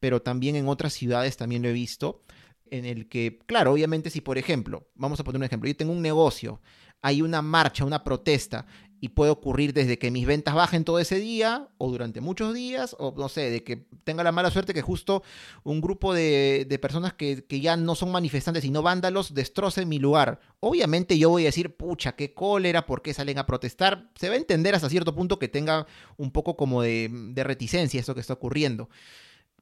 pero 0.00 0.22
también 0.22 0.56
en 0.56 0.68
otras 0.68 0.92
ciudades 0.92 1.36
también 1.36 1.62
lo 1.62 1.68
he 1.68 1.72
visto, 1.72 2.22
en 2.70 2.84
el 2.84 3.08
que, 3.08 3.38
claro, 3.46 3.72
obviamente 3.72 4.10
si 4.10 4.20
por 4.20 4.38
ejemplo, 4.38 4.88
vamos 4.94 5.20
a 5.20 5.24
poner 5.24 5.38
un 5.38 5.44
ejemplo, 5.44 5.68
yo 5.68 5.76
tengo 5.76 5.92
un 5.92 6.02
negocio, 6.02 6.60
hay 7.02 7.22
una 7.22 7.42
marcha, 7.42 7.84
una 7.84 8.02
protesta, 8.02 8.66
y 9.00 9.10
puede 9.10 9.30
ocurrir 9.30 9.72
desde 9.72 9.98
que 9.98 10.10
mis 10.10 10.26
ventas 10.26 10.54
bajen 10.54 10.84
todo 10.84 10.98
ese 10.98 11.18
día 11.18 11.68
o 11.78 11.90
durante 11.90 12.20
muchos 12.20 12.54
días 12.54 12.96
o 12.98 13.14
no 13.16 13.28
sé, 13.28 13.50
de 13.50 13.62
que 13.62 13.86
tenga 14.04 14.24
la 14.24 14.32
mala 14.32 14.50
suerte 14.50 14.74
que 14.74 14.82
justo 14.82 15.22
un 15.64 15.80
grupo 15.80 16.14
de, 16.14 16.78
personas 16.80 17.12
que, 17.12 17.44
ya 17.48 17.76
no 17.76 17.94
son 17.94 18.12
manifestantes 18.12 18.62
sino 18.62 18.82
vándalos 18.82 19.34
destrocen 19.34 19.88
mi 19.88 19.98
lugar. 19.98 20.40
Obviamente 20.60 21.18
yo 21.18 21.30
voy 21.30 21.42
a 21.42 21.46
decir, 21.46 21.76
pucha, 21.76 22.12
qué 22.12 22.32
cólera, 22.32 22.86
¿por 22.86 23.02
qué 23.02 23.12
salen 23.12 23.38
a 23.38 23.46
protestar? 23.46 24.10
Se 24.16 24.28
va 24.28 24.34
a 24.34 24.38
entender 24.38 24.74
hasta 24.74 24.88
cierto 24.88 25.14
punto 25.14 25.38
que 25.38 25.48
tenga 25.48 25.86
un 26.16 26.30
poco 26.30 26.56
como 26.56 26.82
de, 26.82 27.10
de 27.10 27.44
reticencia 27.44 28.00
esto 28.00 28.14
que 28.14 28.20
está 28.20 28.34
ocurriendo. 28.34 28.88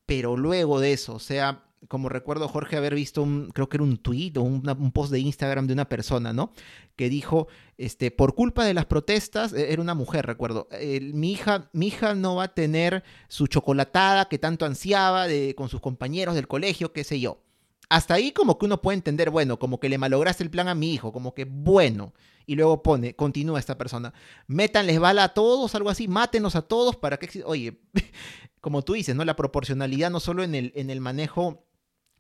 Pero 0.07 0.37
luego 0.37 0.81
de 0.81 0.93
eso, 0.93 1.15
o 1.15 1.19
sea, 1.19 1.65
como 1.89 2.09
recuerdo 2.09 2.49
Jorge 2.49 2.77
haber 2.77 2.95
visto 2.95 3.23
un, 3.23 3.51
creo 3.53 3.69
que 3.69 3.77
era 3.77 3.85
un 3.85 3.99
tweet 3.99 4.33
o 4.37 4.43
un, 4.43 4.93
post 4.93 5.13
de 5.13 5.21
Instagram 5.21 5.67
de 5.67 5.73
una 5.73 5.89
persona, 5.89 6.33
¿no? 6.33 6.53
Que 6.97 7.09
dijo, 7.09 7.49
este, 7.79 8.11
por 8.11 8.35
culpa 8.35 8.65
de 8.65 8.75
las 8.75 8.87
protestas, 8.87 9.53
e, 9.53 9.73
era 9.73 9.83
una 9.83 9.95
mujer, 9.95 10.27
recuerdo, 10.27 10.69
mi, 11.13 11.33
hija, 11.33 11.69
mi 11.73 11.89
hija 11.89 12.15
no 12.15 12.37
va 12.37 12.45
a 12.45 12.55
tener 12.55 13.03
su 13.29 13.47
chocolatada 13.47 14.27
que 14.27 14.39
tanto 14.39 14.67
ansiaba 14.67 15.27
de, 15.27 15.55
con 15.55 15.69
sus 15.69 15.81
compañeros 15.81 16.35
del 16.35 16.49
colegio, 16.49 16.93
qué 16.93 17.05
sé 17.05 17.21
yo. 17.21 17.41
Hasta 17.89 18.15
ahí 18.15 18.33
como 18.33 18.59
que 18.59 18.67
uno 18.67 18.81
puede 18.81 18.97
entender, 18.97 19.31
bueno, 19.31 19.59
como 19.59 19.79
que 19.79 19.89
le 19.89 19.99
malograste 19.99 20.43
el 20.43 20.51
plan 20.51 20.69
a 20.69 20.75
mi 20.75 20.93
hijo, 20.93 21.13
como 21.13 21.35
que 21.35 21.45
bueno. 21.45 22.15
Y 22.47 22.57
luego 22.57 22.83
pone, 22.83 23.15
continúa 23.15 23.59
esta 23.59 23.79
persona, 23.79 24.13
métanles 24.47 25.01
bala 25.01 25.25
a 25.25 25.29
todos, 25.35 25.75
algo 25.75 25.91
así, 25.91 26.09
mátenos 26.09 26.57
a 26.57 26.63
todos 26.63 26.97
para 26.97 27.19
que... 27.19 27.43
Oye, 27.45 27.81
como 28.61 28.83
tú 28.83 28.95
dices, 28.95 29.15
¿no? 29.15 29.25
La 29.25 29.37
proporcionalidad 29.37 30.11
no 30.11 30.21
solo 30.21 30.43
en 30.43 30.55
el, 30.55 30.73
en 30.75 30.91
el 30.91 31.01
manejo 31.01 31.67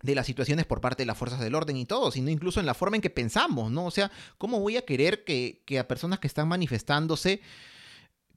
de 0.04 0.14
las 0.14 0.26
situaciones 0.26 0.66
por 0.66 0.82
parte 0.82 1.02
de 1.02 1.06
las 1.06 1.16
fuerzas 1.16 1.40
del 1.40 1.54
orden 1.54 1.78
y 1.78 1.86
todo, 1.86 2.10
sino 2.10 2.28
incluso 2.28 2.60
en 2.60 2.66
la 2.66 2.74
forma 2.74 2.96
en 2.96 3.02
que 3.02 3.08
pensamos, 3.08 3.70
¿no? 3.70 3.86
O 3.86 3.90
sea, 3.90 4.12
¿cómo 4.36 4.60
voy 4.60 4.76
a 4.76 4.84
querer 4.84 5.24
que, 5.24 5.62
a 5.78 5.88
personas 5.88 6.18
que 6.18 6.26
están 6.26 6.46
manifestándose, 6.46 7.40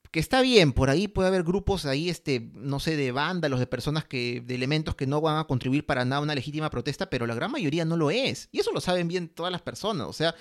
que 0.09 0.21
está 0.21 0.41
bien, 0.41 0.71
por 0.71 0.89
ahí 0.89 1.09
puede 1.09 1.27
haber 1.27 1.43
grupos 1.43 1.85
ahí, 1.85 2.09
este, 2.09 2.49
no 2.53 2.79
sé, 2.79 2.95
de 2.95 3.11
vándalos, 3.11 3.59
de 3.59 3.67
personas 3.67 4.05
que, 4.05 4.41
de 4.45 4.55
elementos 4.55 4.95
que 4.95 5.07
no 5.07 5.19
van 5.19 5.39
a 5.39 5.43
contribuir 5.43 5.85
para 5.85 6.05
nada 6.05 6.19
a 6.19 6.23
una 6.23 6.35
legítima 6.35 6.69
protesta, 6.69 7.09
pero 7.09 7.27
la 7.27 7.35
gran 7.35 7.51
mayoría 7.51 7.83
no 7.83 7.97
lo 7.97 8.11
es. 8.11 8.47
Y 8.53 8.61
eso 8.61 8.71
lo 8.71 8.79
saben 8.79 9.09
bien 9.09 9.27
todas 9.27 9.51
las 9.51 9.61
personas, 9.61 10.07
o 10.07 10.13
sea, 10.13 10.35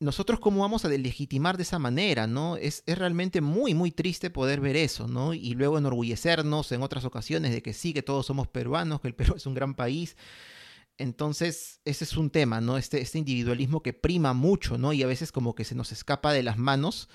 nosotros 0.00 0.38
cómo 0.38 0.60
vamos 0.60 0.84
a 0.84 0.88
legitimar 0.88 1.56
de 1.56 1.64
esa 1.64 1.78
manera, 1.78 2.26
¿no? 2.26 2.56
Es, 2.56 2.82
es, 2.86 2.98
realmente 2.98 3.40
muy, 3.40 3.74
muy 3.74 3.90
triste 3.90 4.30
poder 4.30 4.60
ver 4.60 4.76
eso, 4.76 5.08
¿no? 5.08 5.34
Y 5.34 5.54
luego 5.54 5.78
enorgullecernos 5.78 6.70
en 6.72 6.82
otras 6.82 7.04
ocasiones 7.04 7.52
de 7.52 7.62
que 7.62 7.72
sí, 7.72 7.92
que 7.92 8.02
todos 8.02 8.26
somos 8.26 8.46
peruanos, 8.48 9.00
que 9.00 9.08
el 9.08 9.14
Perú 9.14 9.34
es 9.36 9.46
un 9.46 9.54
gran 9.54 9.74
país. 9.74 10.16
Entonces, 10.98 11.80
ese 11.84 12.04
es 12.04 12.16
un 12.16 12.30
tema, 12.30 12.60
¿no? 12.60 12.76
Este, 12.76 13.00
este 13.00 13.18
individualismo 13.18 13.82
que 13.82 13.92
prima 13.92 14.34
mucho, 14.34 14.78
¿no? 14.78 14.92
Y 14.92 15.02
a 15.02 15.06
veces 15.06 15.32
como 15.32 15.54
que 15.54 15.64
se 15.64 15.74
nos 15.74 15.92
escapa 15.92 16.32
de 16.32 16.42
las 16.42 16.58
manos. 16.58 17.08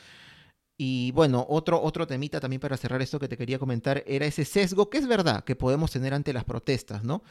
Y 0.78 1.12
bueno, 1.12 1.46
otro, 1.50 1.82
otro 1.82 2.08
temita 2.08 2.40
también 2.40 2.60
para 2.60 2.78
cerrar 2.78 3.02
esto 3.02 3.20
que 3.20 3.28
te 3.28 3.38
quería 3.38 3.60
comentar 3.60 4.04
era 4.08 4.26
ese 4.26 4.44
sesgo, 4.44 4.90
que 4.90 4.98
es 4.98 5.08
verdad 5.08 5.44
que 5.44 5.56
podemos 5.56 5.92
tener 5.92 6.14
ante 6.14 6.34
las 6.34 6.46
protestas, 6.46 7.04
¿no? 7.04 7.24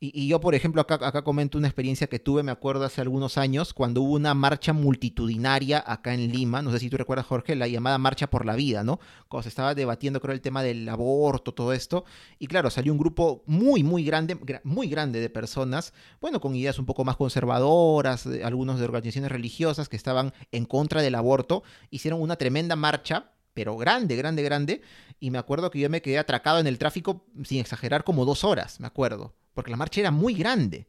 Y, 0.00 0.28
yo, 0.28 0.40
por 0.40 0.54
ejemplo, 0.54 0.82
acá, 0.82 0.98
acá 1.00 1.22
comento 1.22 1.56
una 1.56 1.68
experiencia 1.68 2.08
que 2.08 2.18
tuve, 2.18 2.42
me 2.42 2.52
acuerdo, 2.52 2.84
hace 2.84 3.00
algunos 3.00 3.38
años, 3.38 3.72
cuando 3.72 4.02
hubo 4.02 4.14
una 4.14 4.34
marcha 4.34 4.72
multitudinaria 4.72 5.82
acá 5.86 6.12
en 6.12 6.30
Lima, 6.30 6.60
no 6.60 6.70
sé 6.72 6.78
si 6.78 6.90
tú 6.90 6.96
recuerdas, 6.98 7.26
Jorge, 7.26 7.54
la 7.54 7.68
llamada 7.68 7.96
Marcha 7.96 8.28
por 8.28 8.44
la 8.44 8.54
Vida, 8.54 8.84
¿no? 8.84 9.00
Cuando 9.28 9.44
se 9.44 9.48
estaba 9.48 9.74
debatiendo, 9.74 10.20
creo, 10.20 10.34
el 10.34 10.42
tema 10.42 10.62
del 10.62 10.86
aborto, 10.88 11.54
todo 11.54 11.72
esto. 11.72 12.04
Y 12.38 12.48
claro, 12.48 12.70
salió 12.70 12.92
un 12.92 12.98
grupo 12.98 13.44
muy, 13.46 13.82
muy 13.82 14.04
grande, 14.04 14.36
muy 14.64 14.88
grande 14.88 15.20
de 15.20 15.30
personas, 15.30 15.94
bueno, 16.20 16.40
con 16.40 16.54
ideas 16.54 16.78
un 16.78 16.86
poco 16.86 17.04
más 17.04 17.16
conservadoras, 17.16 18.26
algunos 18.44 18.78
de 18.78 18.84
organizaciones 18.84 19.32
religiosas 19.32 19.88
que 19.88 19.96
estaban 19.96 20.34
en 20.52 20.66
contra 20.66 21.00
del 21.02 21.14
aborto, 21.14 21.62
hicieron 21.90 22.20
una 22.20 22.36
tremenda 22.36 22.76
marcha 22.76 23.30
pero 23.54 23.76
grande, 23.76 24.16
grande, 24.16 24.42
grande. 24.42 24.82
Y 25.20 25.30
me 25.30 25.38
acuerdo 25.38 25.70
que 25.70 25.78
yo 25.78 25.88
me 25.88 26.02
quedé 26.02 26.18
atracado 26.18 26.58
en 26.58 26.66
el 26.66 26.76
tráfico, 26.76 27.24
sin 27.44 27.60
exagerar, 27.60 28.02
como 28.02 28.24
dos 28.24 28.42
horas, 28.42 28.80
me 28.80 28.88
acuerdo 28.88 29.32
porque 29.54 29.70
la 29.70 29.76
marcha 29.76 30.00
era 30.00 30.10
muy 30.10 30.34
grande. 30.34 30.86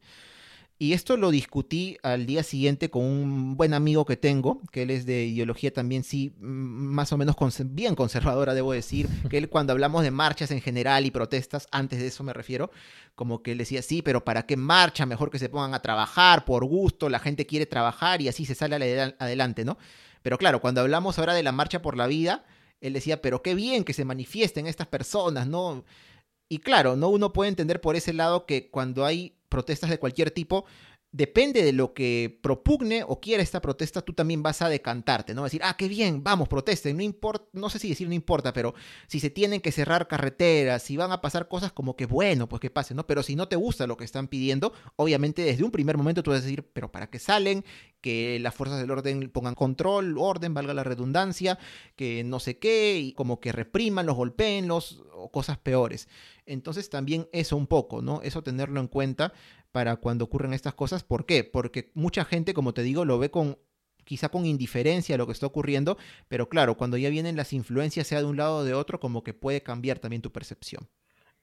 Y 0.78 0.92
esto 0.92 1.16
lo 1.16 1.30
discutí 1.30 1.96
al 2.02 2.26
día 2.26 2.42
siguiente 2.42 2.90
con 2.90 3.02
un 3.02 3.56
buen 3.56 3.72
amigo 3.72 4.04
que 4.04 4.18
tengo, 4.18 4.60
que 4.70 4.82
él 4.82 4.90
es 4.90 5.06
de 5.06 5.24
ideología 5.24 5.72
también, 5.72 6.04
sí, 6.04 6.34
más 6.38 7.14
o 7.14 7.16
menos 7.16 7.34
bien 7.64 7.94
conservadora, 7.94 8.52
debo 8.52 8.72
decir, 8.72 9.08
que 9.30 9.38
él 9.38 9.48
cuando 9.48 9.72
hablamos 9.72 10.02
de 10.02 10.10
marchas 10.10 10.50
en 10.50 10.60
general 10.60 11.06
y 11.06 11.10
protestas, 11.10 11.66
antes 11.70 11.98
de 11.98 12.08
eso 12.08 12.22
me 12.24 12.34
refiero, 12.34 12.70
como 13.14 13.42
que 13.42 13.52
él 13.52 13.58
decía, 13.58 13.80
sí, 13.80 14.02
pero 14.02 14.22
¿para 14.22 14.44
qué 14.44 14.58
marcha? 14.58 15.06
Mejor 15.06 15.30
que 15.30 15.38
se 15.38 15.48
pongan 15.48 15.72
a 15.72 15.80
trabajar 15.80 16.44
por 16.44 16.66
gusto, 16.66 17.08
la 17.08 17.20
gente 17.20 17.46
quiere 17.46 17.64
trabajar 17.64 18.20
y 18.20 18.28
así 18.28 18.44
se 18.44 18.54
sale 18.54 19.14
adelante, 19.18 19.64
¿no? 19.64 19.78
Pero 20.20 20.36
claro, 20.36 20.60
cuando 20.60 20.82
hablamos 20.82 21.18
ahora 21.18 21.32
de 21.32 21.42
la 21.42 21.52
marcha 21.52 21.80
por 21.80 21.96
la 21.96 22.06
vida, 22.06 22.44
él 22.82 22.92
decía, 22.92 23.22
pero 23.22 23.40
qué 23.40 23.54
bien 23.54 23.82
que 23.82 23.94
se 23.94 24.04
manifiesten 24.04 24.66
estas 24.66 24.88
personas, 24.88 25.46
¿no? 25.46 25.84
Y 26.48 26.58
claro, 26.58 26.96
¿no? 26.96 27.08
Uno 27.08 27.32
puede 27.32 27.48
entender 27.48 27.80
por 27.80 27.96
ese 27.96 28.12
lado 28.12 28.46
que 28.46 28.70
cuando 28.70 29.04
hay 29.04 29.36
protestas 29.48 29.90
de 29.90 29.98
cualquier 29.98 30.30
tipo, 30.30 30.64
depende 31.16 31.62
de 31.62 31.72
lo 31.72 31.94
que 31.94 32.38
propugne 32.42 33.02
o 33.02 33.20
quiera 33.20 33.42
esta 33.42 33.62
protesta, 33.62 34.02
tú 34.02 34.12
también 34.12 34.42
vas 34.42 34.60
a 34.60 34.68
decantarte, 34.68 35.32
¿no? 35.32 35.44
Decir, 35.44 35.62
ah, 35.64 35.74
qué 35.74 35.88
bien, 35.88 36.22
vamos, 36.22 36.46
protesten, 36.46 36.94
no 36.94 37.02
importa, 37.02 37.46
no 37.54 37.70
sé 37.70 37.78
si 37.78 37.88
decir 37.88 38.06
no 38.06 38.14
importa, 38.14 38.52
pero 38.52 38.74
si 39.06 39.18
se 39.18 39.30
tienen 39.30 39.62
que 39.62 39.72
cerrar 39.72 40.08
carreteras, 40.08 40.82
si 40.82 40.98
van 40.98 41.12
a 41.12 41.22
pasar 41.22 41.48
cosas 41.48 41.72
como 41.72 41.96
que 41.96 42.04
bueno, 42.04 42.50
pues 42.50 42.60
que 42.60 42.68
pase, 42.68 42.94
¿no? 42.94 43.06
Pero 43.06 43.22
si 43.22 43.34
no 43.34 43.48
te 43.48 43.56
gusta 43.56 43.86
lo 43.86 43.96
que 43.96 44.04
están 44.04 44.28
pidiendo, 44.28 44.74
obviamente 44.96 45.42
desde 45.42 45.64
un 45.64 45.70
primer 45.70 45.96
momento 45.96 46.22
tú 46.22 46.32
vas 46.32 46.40
a 46.40 46.42
decir, 46.42 46.68
pero 46.74 46.92
¿para 46.92 47.08
qué 47.08 47.18
salen? 47.18 47.64
Que 48.02 48.38
las 48.38 48.54
fuerzas 48.54 48.78
del 48.78 48.90
orden 48.90 49.30
pongan 49.30 49.54
control, 49.54 50.18
orden, 50.18 50.52
valga 50.52 50.74
la 50.74 50.84
redundancia, 50.84 51.58
que 51.96 52.24
no 52.24 52.40
sé 52.40 52.58
qué, 52.58 52.98
y 52.98 53.14
como 53.14 53.40
que 53.40 53.52
repriman, 53.52 54.04
los 54.04 54.16
golpeen, 54.16 54.68
los, 54.68 55.02
o 55.14 55.30
cosas 55.30 55.56
peores. 55.56 56.08
Entonces 56.44 56.88
también 56.90 57.28
eso 57.32 57.56
un 57.56 57.66
poco, 57.66 58.02
¿no? 58.02 58.20
Eso 58.22 58.42
tenerlo 58.42 58.80
en 58.80 58.86
cuenta 58.86 59.32
para 59.76 59.96
cuando 59.96 60.24
ocurren 60.24 60.54
estas 60.54 60.72
cosas. 60.72 61.04
¿Por 61.04 61.26
qué? 61.26 61.44
Porque 61.44 61.90
mucha 61.92 62.24
gente, 62.24 62.54
como 62.54 62.72
te 62.72 62.80
digo, 62.80 63.04
lo 63.04 63.18
ve 63.18 63.30
con 63.30 63.58
quizá 64.04 64.30
con 64.30 64.46
indiferencia 64.46 65.14
a 65.14 65.18
lo 65.18 65.26
que 65.26 65.34
está 65.34 65.44
ocurriendo, 65.44 65.98
pero 66.28 66.48
claro, 66.48 66.78
cuando 66.78 66.96
ya 66.96 67.10
vienen 67.10 67.36
las 67.36 67.52
influencias, 67.52 68.06
sea 68.06 68.20
de 68.20 68.24
un 68.24 68.38
lado 68.38 68.56
o 68.56 68.64
de 68.64 68.72
otro, 68.72 69.00
como 69.00 69.22
que 69.22 69.34
puede 69.34 69.62
cambiar 69.62 69.98
también 69.98 70.22
tu 70.22 70.32
percepción. 70.32 70.88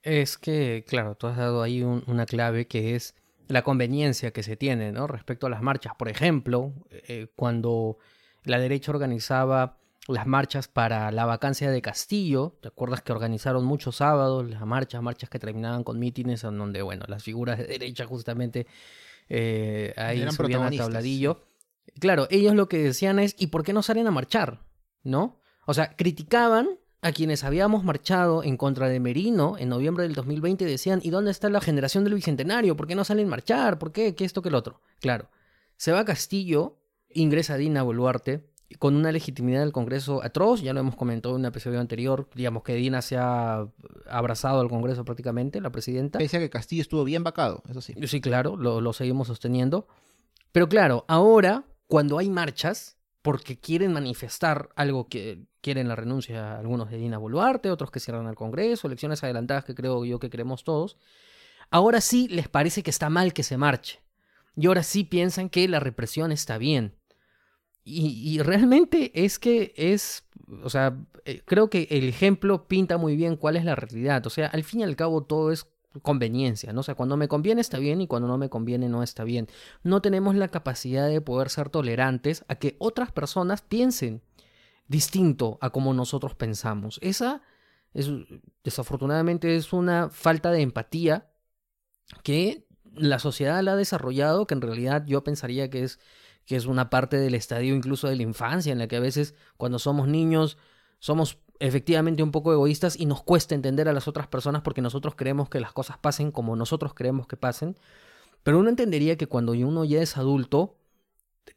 Es 0.02 0.36
que, 0.36 0.84
claro, 0.84 1.14
tú 1.14 1.28
has 1.28 1.36
dado 1.36 1.62
ahí 1.62 1.84
una 1.84 2.26
clave 2.26 2.66
que 2.66 2.96
es 2.96 3.14
la 3.46 3.62
conveniencia 3.62 4.32
que 4.32 4.42
se 4.42 4.56
tiene, 4.56 4.90
¿no? 4.90 5.06
Respecto 5.06 5.46
a 5.46 5.50
las 5.50 5.62
marchas. 5.62 5.92
Por 5.96 6.08
ejemplo, 6.08 6.72
eh, 6.90 7.28
cuando 7.36 7.98
la 8.42 8.58
derecha 8.58 8.90
organizaba 8.90 9.78
las 10.08 10.26
marchas 10.26 10.68
para 10.68 11.10
la 11.10 11.24
vacancia 11.24 11.70
de 11.70 11.80
Castillo. 11.80 12.58
¿Te 12.60 12.68
acuerdas 12.68 13.02
que 13.02 13.12
organizaron 13.12 13.64
muchos 13.64 13.96
sábados 13.96 14.48
las 14.48 14.66
marchas, 14.66 15.02
marchas 15.02 15.30
que 15.30 15.38
terminaban 15.38 15.84
con 15.84 15.98
mítines 15.98 16.44
en 16.44 16.58
donde, 16.58 16.82
bueno, 16.82 17.04
las 17.08 17.22
figuras 17.22 17.58
de 17.58 17.66
derecha 17.66 18.06
justamente 18.06 18.66
eh, 19.28 19.94
ahí 19.96 20.20
Eran 20.20 20.34
subían 20.34 20.62
al 20.62 20.76
tabladillo. 20.76 21.44
Claro, 21.98 22.26
ellos 22.30 22.54
lo 22.54 22.68
que 22.68 22.78
decían 22.78 23.18
es, 23.18 23.34
¿y 23.38 23.48
por 23.48 23.64
qué 23.64 23.72
no 23.72 23.82
salen 23.82 24.06
a 24.06 24.10
marchar? 24.10 24.64
¿No? 25.02 25.40
O 25.66 25.74
sea, 25.74 25.94
criticaban 25.96 26.68
a 27.02 27.12
quienes 27.12 27.44
habíamos 27.44 27.84
marchado 27.84 28.42
en 28.42 28.56
contra 28.56 28.88
de 28.88 28.98
Merino 28.98 29.56
en 29.58 29.68
noviembre 29.68 30.04
del 30.04 30.14
2020 30.14 30.64
decían, 30.64 31.00
¿y 31.02 31.10
dónde 31.10 31.30
está 31.30 31.50
la 31.50 31.60
generación 31.60 32.04
del 32.04 32.14
Bicentenario? 32.14 32.76
¿Por 32.76 32.86
qué 32.86 32.94
no 32.94 33.04
salen 33.04 33.26
a 33.26 33.30
marchar? 33.30 33.78
¿Por 33.78 33.92
qué? 33.92 34.14
¿Qué 34.14 34.24
esto 34.24 34.40
que 34.40 34.48
el 34.48 34.54
otro? 34.54 34.80
Claro, 35.00 35.28
se 35.76 35.92
va 35.92 36.00
a 36.00 36.04
Castillo, 36.04 36.78
ingresa 37.10 37.56
Dina 37.56 37.82
Boluarte, 37.82 38.48
con 38.78 38.96
una 38.96 39.12
legitimidad 39.12 39.60
del 39.60 39.72
Congreso 39.72 40.22
atroz, 40.24 40.62
ya 40.62 40.72
lo 40.72 40.80
hemos 40.80 40.96
comentado 40.96 41.34
en 41.34 41.40
un 41.40 41.46
episodio 41.46 41.80
anterior, 41.80 42.28
digamos 42.34 42.62
que 42.62 42.74
Dina 42.74 43.02
se 43.02 43.16
ha 43.16 43.66
abrazado 44.08 44.60
al 44.60 44.68
Congreso 44.68 45.04
prácticamente, 45.04 45.60
la 45.60 45.70
presidenta. 45.70 46.18
Pese 46.18 46.38
a 46.38 46.40
que 46.40 46.50
Castillo 46.50 46.82
estuvo 46.82 47.04
bien 47.04 47.22
vacado, 47.22 47.62
eso 47.68 47.80
sí. 47.80 47.94
Sí, 48.06 48.20
claro, 48.20 48.56
lo, 48.56 48.80
lo 48.80 48.92
seguimos 48.92 49.28
sosteniendo. 49.28 49.86
Pero 50.52 50.68
claro, 50.68 51.04
ahora, 51.08 51.64
cuando 51.86 52.18
hay 52.18 52.30
marchas, 52.30 52.96
porque 53.22 53.58
quieren 53.58 53.92
manifestar 53.92 54.68
algo 54.76 55.08
que 55.08 55.46
quieren 55.62 55.88
la 55.88 55.96
renuncia 55.96 56.58
algunos 56.58 56.90
de 56.90 56.98
Dina 56.98 57.16
Boluarte, 57.16 57.70
otros 57.70 57.90
que 57.90 57.98
cierran 57.98 58.26
al 58.26 58.34
Congreso, 58.34 58.86
elecciones 58.86 59.24
adelantadas 59.24 59.64
que 59.64 59.74
creo 59.74 60.04
yo 60.04 60.18
que 60.18 60.28
queremos 60.28 60.62
todos, 60.62 60.98
ahora 61.70 62.02
sí 62.02 62.28
les 62.28 62.48
parece 62.48 62.82
que 62.82 62.90
está 62.90 63.08
mal 63.08 63.32
que 63.32 63.42
se 63.42 63.56
marche. 63.56 64.00
Y 64.56 64.66
ahora 64.66 64.82
sí 64.82 65.04
piensan 65.04 65.48
que 65.48 65.66
la 65.68 65.80
represión 65.80 66.32
está 66.32 66.58
bien. 66.58 66.94
Y, 67.86 68.40
realmente 68.40 69.12
es 69.24 69.38
que 69.38 69.74
es, 69.76 70.24
o 70.62 70.70
sea, 70.70 70.96
eh, 71.26 71.42
creo 71.44 71.68
que 71.68 71.86
el 71.90 72.08
ejemplo 72.08 72.66
pinta 72.66 72.96
muy 72.96 73.14
bien 73.14 73.36
cuál 73.36 73.56
es 73.56 73.64
la 73.64 73.74
realidad. 73.74 74.26
O 74.26 74.30
sea, 74.30 74.46
al 74.46 74.64
fin 74.64 74.80
y 74.80 74.84
al 74.84 74.96
cabo 74.96 75.24
todo 75.24 75.52
es 75.52 75.66
conveniencia, 76.02 76.72
¿no? 76.72 76.80
O 76.80 76.82
sea, 76.82 76.94
cuando 76.94 77.16
me 77.16 77.28
conviene 77.28 77.60
está 77.60 77.78
bien 77.78 78.00
y 78.00 78.06
cuando 78.06 78.26
no 78.26 78.38
me 78.38 78.48
conviene 78.48 78.88
no 78.88 79.02
está 79.02 79.22
bien. 79.24 79.48
No 79.82 80.00
tenemos 80.00 80.34
la 80.34 80.48
capacidad 80.48 81.08
de 81.08 81.20
poder 81.20 81.50
ser 81.50 81.68
tolerantes 81.68 82.44
a 82.48 82.56
que 82.56 82.76
otras 82.78 83.12
personas 83.12 83.62
piensen 83.62 84.22
distinto 84.88 85.58
a 85.60 85.70
como 85.70 85.94
nosotros 85.94 86.34
pensamos. 86.34 86.98
Esa 87.02 87.42
es, 87.92 88.10
desafortunadamente, 88.64 89.56
es 89.56 89.72
una 89.72 90.10
falta 90.10 90.50
de 90.50 90.62
empatía 90.62 91.30
que 92.22 92.66
la 92.94 93.18
sociedad 93.18 93.62
la 93.62 93.72
ha 93.72 93.76
desarrollado, 93.76 94.46
que 94.46 94.54
en 94.54 94.60
realidad 94.62 95.04
yo 95.06 95.24
pensaría 95.24 95.70
que 95.70 95.84
es 95.84 95.98
que 96.46 96.56
es 96.56 96.66
una 96.66 96.90
parte 96.90 97.16
del 97.16 97.34
estadio 97.34 97.74
incluso 97.74 98.08
de 98.08 98.16
la 98.16 98.22
infancia, 98.22 98.72
en 98.72 98.78
la 98.78 98.88
que 98.88 98.96
a 98.96 99.00
veces 99.00 99.34
cuando 99.56 99.78
somos 99.78 100.08
niños 100.08 100.58
somos 100.98 101.38
efectivamente 101.60 102.22
un 102.22 102.30
poco 102.30 102.52
egoístas 102.52 102.98
y 102.98 103.06
nos 103.06 103.22
cuesta 103.22 103.54
entender 103.54 103.88
a 103.88 103.92
las 103.92 104.08
otras 104.08 104.26
personas 104.26 104.62
porque 104.62 104.82
nosotros 104.82 105.14
creemos 105.16 105.48
que 105.48 105.60
las 105.60 105.72
cosas 105.72 105.98
pasen 105.98 106.30
como 106.30 106.56
nosotros 106.56 106.94
creemos 106.94 107.26
que 107.26 107.36
pasen. 107.36 107.76
Pero 108.42 108.58
uno 108.58 108.68
entendería 108.68 109.16
que 109.16 109.26
cuando 109.26 109.52
uno 109.52 109.84
ya 109.84 110.02
es 110.02 110.16
adulto, 110.16 110.76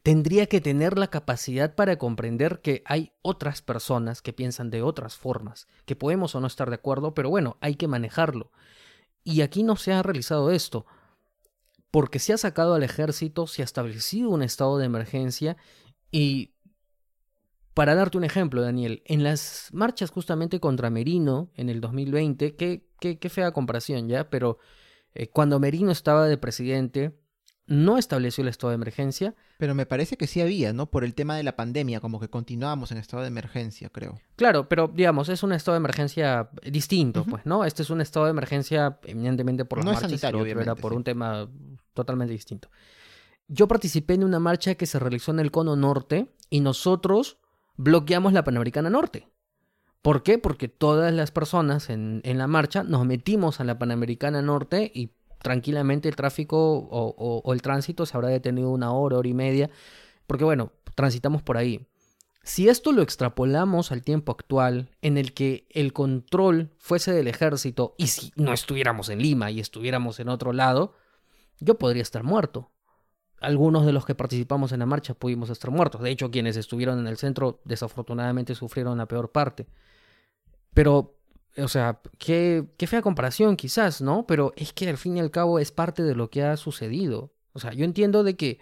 tendría 0.02 0.46
que 0.46 0.60
tener 0.60 0.98
la 0.98 1.08
capacidad 1.08 1.74
para 1.74 1.96
comprender 1.96 2.60
que 2.60 2.82
hay 2.86 3.12
otras 3.22 3.62
personas 3.62 4.22
que 4.22 4.32
piensan 4.32 4.70
de 4.70 4.82
otras 4.82 5.16
formas, 5.16 5.66
que 5.84 5.96
podemos 5.96 6.34
o 6.34 6.40
no 6.40 6.46
estar 6.46 6.68
de 6.70 6.76
acuerdo, 6.76 7.14
pero 7.14 7.30
bueno, 7.30 7.56
hay 7.60 7.74
que 7.74 7.88
manejarlo. 7.88 8.52
Y 9.24 9.42
aquí 9.42 9.62
no 9.62 9.76
se 9.76 9.92
ha 9.92 10.02
realizado 10.02 10.50
esto 10.50 10.86
porque 11.90 12.18
se 12.18 12.32
ha 12.32 12.38
sacado 12.38 12.74
al 12.74 12.82
ejército, 12.82 13.46
se 13.46 13.62
ha 13.62 13.64
establecido 13.64 14.30
un 14.30 14.42
estado 14.42 14.78
de 14.78 14.86
emergencia 14.86 15.56
y 16.10 16.54
para 17.74 17.94
darte 17.94 18.18
un 18.18 18.24
ejemplo, 18.24 18.60
Daniel, 18.60 19.02
en 19.06 19.22
las 19.22 19.68
marchas 19.72 20.10
justamente 20.10 20.58
contra 20.58 20.90
Merino 20.90 21.50
en 21.54 21.68
el 21.68 21.80
2020, 21.80 22.56
qué, 22.56 22.88
qué, 22.98 23.18
qué 23.18 23.28
fea 23.28 23.52
comparación 23.52 24.08
ya, 24.08 24.30
pero 24.30 24.58
eh, 25.14 25.28
cuando 25.28 25.60
Merino 25.60 25.92
estaba 25.92 26.26
de 26.26 26.38
presidente, 26.38 27.16
no 27.68 27.98
estableció 27.98 28.42
el 28.42 28.48
estado 28.48 28.70
de 28.70 28.76
emergencia. 28.76 29.34
Pero 29.58 29.74
me 29.74 29.86
parece 29.86 30.16
que 30.16 30.26
sí 30.26 30.40
había, 30.40 30.72
¿no? 30.72 30.90
Por 30.90 31.04
el 31.04 31.14
tema 31.14 31.36
de 31.36 31.42
la 31.42 31.54
pandemia, 31.54 32.00
como 32.00 32.18
que 32.18 32.28
continuábamos 32.28 32.90
en 32.92 32.98
estado 32.98 33.22
de 33.22 33.28
emergencia, 33.28 33.90
creo. 33.90 34.18
Claro, 34.36 34.68
pero 34.68 34.88
digamos, 34.88 35.28
es 35.28 35.42
un 35.42 35.52
estado 35.52 35.74
de 35.74 35.80
emergencia 35.80 36.48
distinto, 36.62 37.24
pues, 37.24 37.44
¿no? 37.46 37.64
Este 37.64 37.82
es 37.82 37.90
un 37.90 38.00
estado 38.00 38.26
de 38.26 38.30
emergencia 38.30 38.98
eminentemente 39.04 39.64
por 39.64 39.78
las 39.78 39.84
no 39.84 39.92
es 39.92 40.00
sanitario, 40.00 40.44
era 40.46 40.74
por 40.74 40.94
un 40.94 41.04
tema 41.04 41.48
totalmente 41.98 42.32
distinto. 42.32 42.68
Yo 43.48 43.68
participé 43.68 44.14
en 44.14 44.24
una 44.24 44.38
marcha 44.38 44.74
que 44.74 44.86
se 44.86 44.98
realizó 44.98 45.30
en 45.30 45.40
el 45.40 45.50
Cono 45.50 45.76
Norte 45.76 46.28
y 46.50 46.60
nosotros 46.60 47.38
bloqueamos 47.76 48.32
la 48.32 48.44
Panamericana 48.44 48.90
Norte. 48.90 49.28
¿Por 50.02 50.22
qué? 50.22 50.38
Porque 50.38 50.68
todas 50.68 51.12
las 51.12 51.30
personas 51.30 51.90
en, 51.90 52.20
en 52.24 52.38
la 52.38 52.46
marcha 52.46 52.82
nos 52.82 53.04
metimos 53.04 53.60
a 53.60 53.64
la 53.64 53.78
Panamericana 53.78 54.42
Norte 54.42 54.90
y 54.94 55.12
tranquilamente 55.38 56.08
el 56.08 56.16
tráfico 56.16 56.88
o, 56.90 57.52
el 57.52 57.62
tránsito 57.62 58.06
se 58.06 58.16
habrá 58.16 58.28
detenido 58.28 58.70
una 58.70 58.92
hora, 58.92 59.18
hora 59.18 59.28
y 59.28 59.34
media, 59.34 59.70
porque 60.26 60.44
bueno, 60.44 60.72
transitamos 60.94 61.42
por 61.42 61.56
ahí. 61.56 61.86
Si 62.42 62.68
esto 62.68 62.92
lo 62.92 63.02
extrapolamos 63.02 63.92
al 63.92 64.02
tiempo 64.02 64.32
actual, 64.32 64.90
en 65.02 65.18
el 65.18 65.34
que 65.34 65.66
el 65.70 65.92
control 65.92 66.70
fuese 66.78 67.12
del 67.12 67.28
ejército 67.28 67.94
y 67.98 68.06
si 68.06 68.32
no 68.36 68.52
estuviéramos 68.52 69.10
en 69.10 69.20
Lima 69.20 69.50
y 69.50 69.60
estuviéramos 69.60 70.18
en 70.18 70.28
otro 70.28 70.52
lado, 70.52 70.94
yo 71.60 71.78
podría 71.78 72.02
estar 72.02 72.22
muerto. 72.22 72.70
Algunos 73.40 73.86
de 73.86 73.92
los 73.92 74.04
que 74.04 74.14
participamos 74.14 74.72
en 74.72 74.80
la 74.80 74.86
marcha 74.86 75.14
pudimos 75.14 75.50
estar 75.50 75.70
muertos. 75.70 76.00
De 76.00 76.10
hecho, 76.10 76.30
quienes 76.30 76.56
estuvieron 76.56 76.98
en 76.98 77.06
el 77.06 77.16
centro 77.16 77.60
desafortunadamente 77.64 78.54
sufrieron 78.54 78.98
la 78.98 79.06
peor 79.06 79.30
parte. 79.30 79.66
Pero 80.74 81.18
o 81.56 81.68
sea, 81.68 82.00
qué, 82.18 82.66
qué 82.76 82.86
fea 82.86 83.02
comparación 83.02 83.56
quizás, 83.56 84.00
¿no? 84.00 84.26
Pero 84.26 84.52
es 84.56 84.72
que 84.72 84.88
al 84.88 84.98
fin 84.98 85.16
y 85.16 85.20
al 85.20 85.30
cabo 85.30 85.58
es 85.58 85.72
parte 85.72 86.02
de 86.02 86.14
lo 86.14 86.30
que 86.30 86.42
ha 86.42 86.56
sucedido. 86.56 87.32
O 87.52 87.58
sea, 87.58 87.72
yo 87.72 87.84
entiendo 87.84 88.22
de 88.22 88.36
que, 88.36 88.60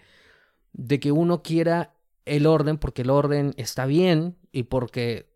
de 0.73 0.99
que 0.99 1.11
uno 1.11 1.43
quiera 1.43 1.93
el 2.25 2.45
orden 2.45 2.77
porque 2.77 3.03
el 3.03 3.09
orden 3.09 3.53
está 3.57 3.85
bien 3.85 4.37
y 4.51 4.63
porque 4.63 5.31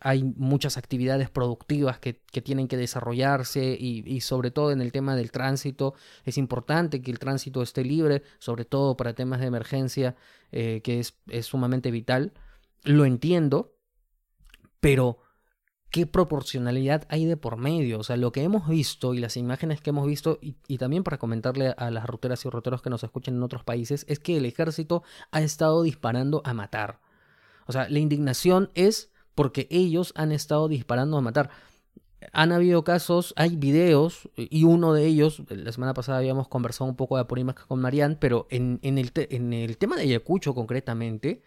hay 0.00 0.22
muchas 0.22 0.76
actividades 0.76 1.30
productivas 1.30 1.98
que, 1.98 2.14
tienen 2.14 2.68
que 2.68 2.76
desarrollarse 2.76 3.76
y, 3.78 4.20
sobre 4.20 4.50
todo 4.50 4.72
en 4.72 4.80
el 4.80 4.92
tema 4.92 5.16
del 5.16 5.30
tránsito 5.30 5.94
es 6.24 6.38
importante 6.38 7.02
que 7.02 7.10
el 7.10 7.18
tránsito 7.18 7.62
esté 7.62 7.84
libre, 7.84 8.22
sobre 8.38 8.64
todo 8.64 8.96
para 8.96 9.14
temas 9.14 9.40
de 9.40 9.46
emergencia, 9.46 10.16
eh, 10.52 10.80
que 10.82 11.00
es, 11.00 11.14
es 11.28 11.46
sumamente 11.46 11.90
vital. 11.90 12.32
Lo 12.84 13.04
entiendo, 13.04 13.74
pero 14.80 15.18
qué 15.90 16.06
proporcionalidad 16.06 17.06
hay 17.08 17.26
de 17.26 17.36
por 17.36 17.56
medio. 17.56 17.98
O 17.98 18.04
sea, 18.04 18.16
lo 18.16 18.32
que 18.32 18.42
hemos 18.42 18.68
visto 18.68 19.12
y 19.14 19.18
las 19.18 19.36
imágenes 19.36 19.80
que 19.80 19.90
hemos 19.90 20.06
visto, 20.06 20.38
y, 20.40 20.78
también 20.78 21.02
para 21.02 21.18
comentarle 21.18 21.74
a 21.76 21.90
las 21.90 22.06
ruteras 22.06 22.44
y 22.44 22.48
ruteros 22.48 22.80
que 22.82 22.90
nos 22.90 23.04
escuchan 23.04 23.34
en 23.34 23.42
otros 23.42 23.64
países, 23.64 24.06
es 24.08 24.18
que 24.18 24.36
el 24.36 24.46
ejército 24.46 25.02
ha 25.30 25.42
estado 25.42 25.82
disparando 25.82 26.42
a 26.44 26.54
matar. 26.54 27.00
O 27.66 27.72
sea, 27.72 27.88
la 27.88 27.98
indignación 27.98 28.70
es 28.74 29.09
porque 29.34 29.66
ellos 29.70 30.12
han 30.16 30.32
estado 30.32 30.68
disparando 30.68 31.16
a 31.16 31.20
matar. 31.20 31.50
Han 32.32 32.52
habido 32.52 32.84
casos, 32.84 33.32
hay 33.36 33.56
videos, 33.56 34.28
y 34.36 34.64
uno 34.64 34.92
de 34.92 35.06
ellos, 35.06 35.42
la 35.48 35.72
semana 35.72 35.94
pasada 35.94 36.18
habíamos 36.18 36.48
conversado 36.48 36.88
un 36.90 36.96
poco 36.96 37.16
de 37.16 37.22
Apurímac 37.22 37.66
con 37.66 37.80
Marianne, 37.80 38.16
pero 38.20 38.46
en, 38.50 38.78
en, 38.82 38.98
el 38.98 39.10
en 39.14 39.52
el 39.52 39.78
tema 39.78 39.96
de 39.96 40.02
Ayacucho 40.02 40.54
concretamente, 40.54 41.42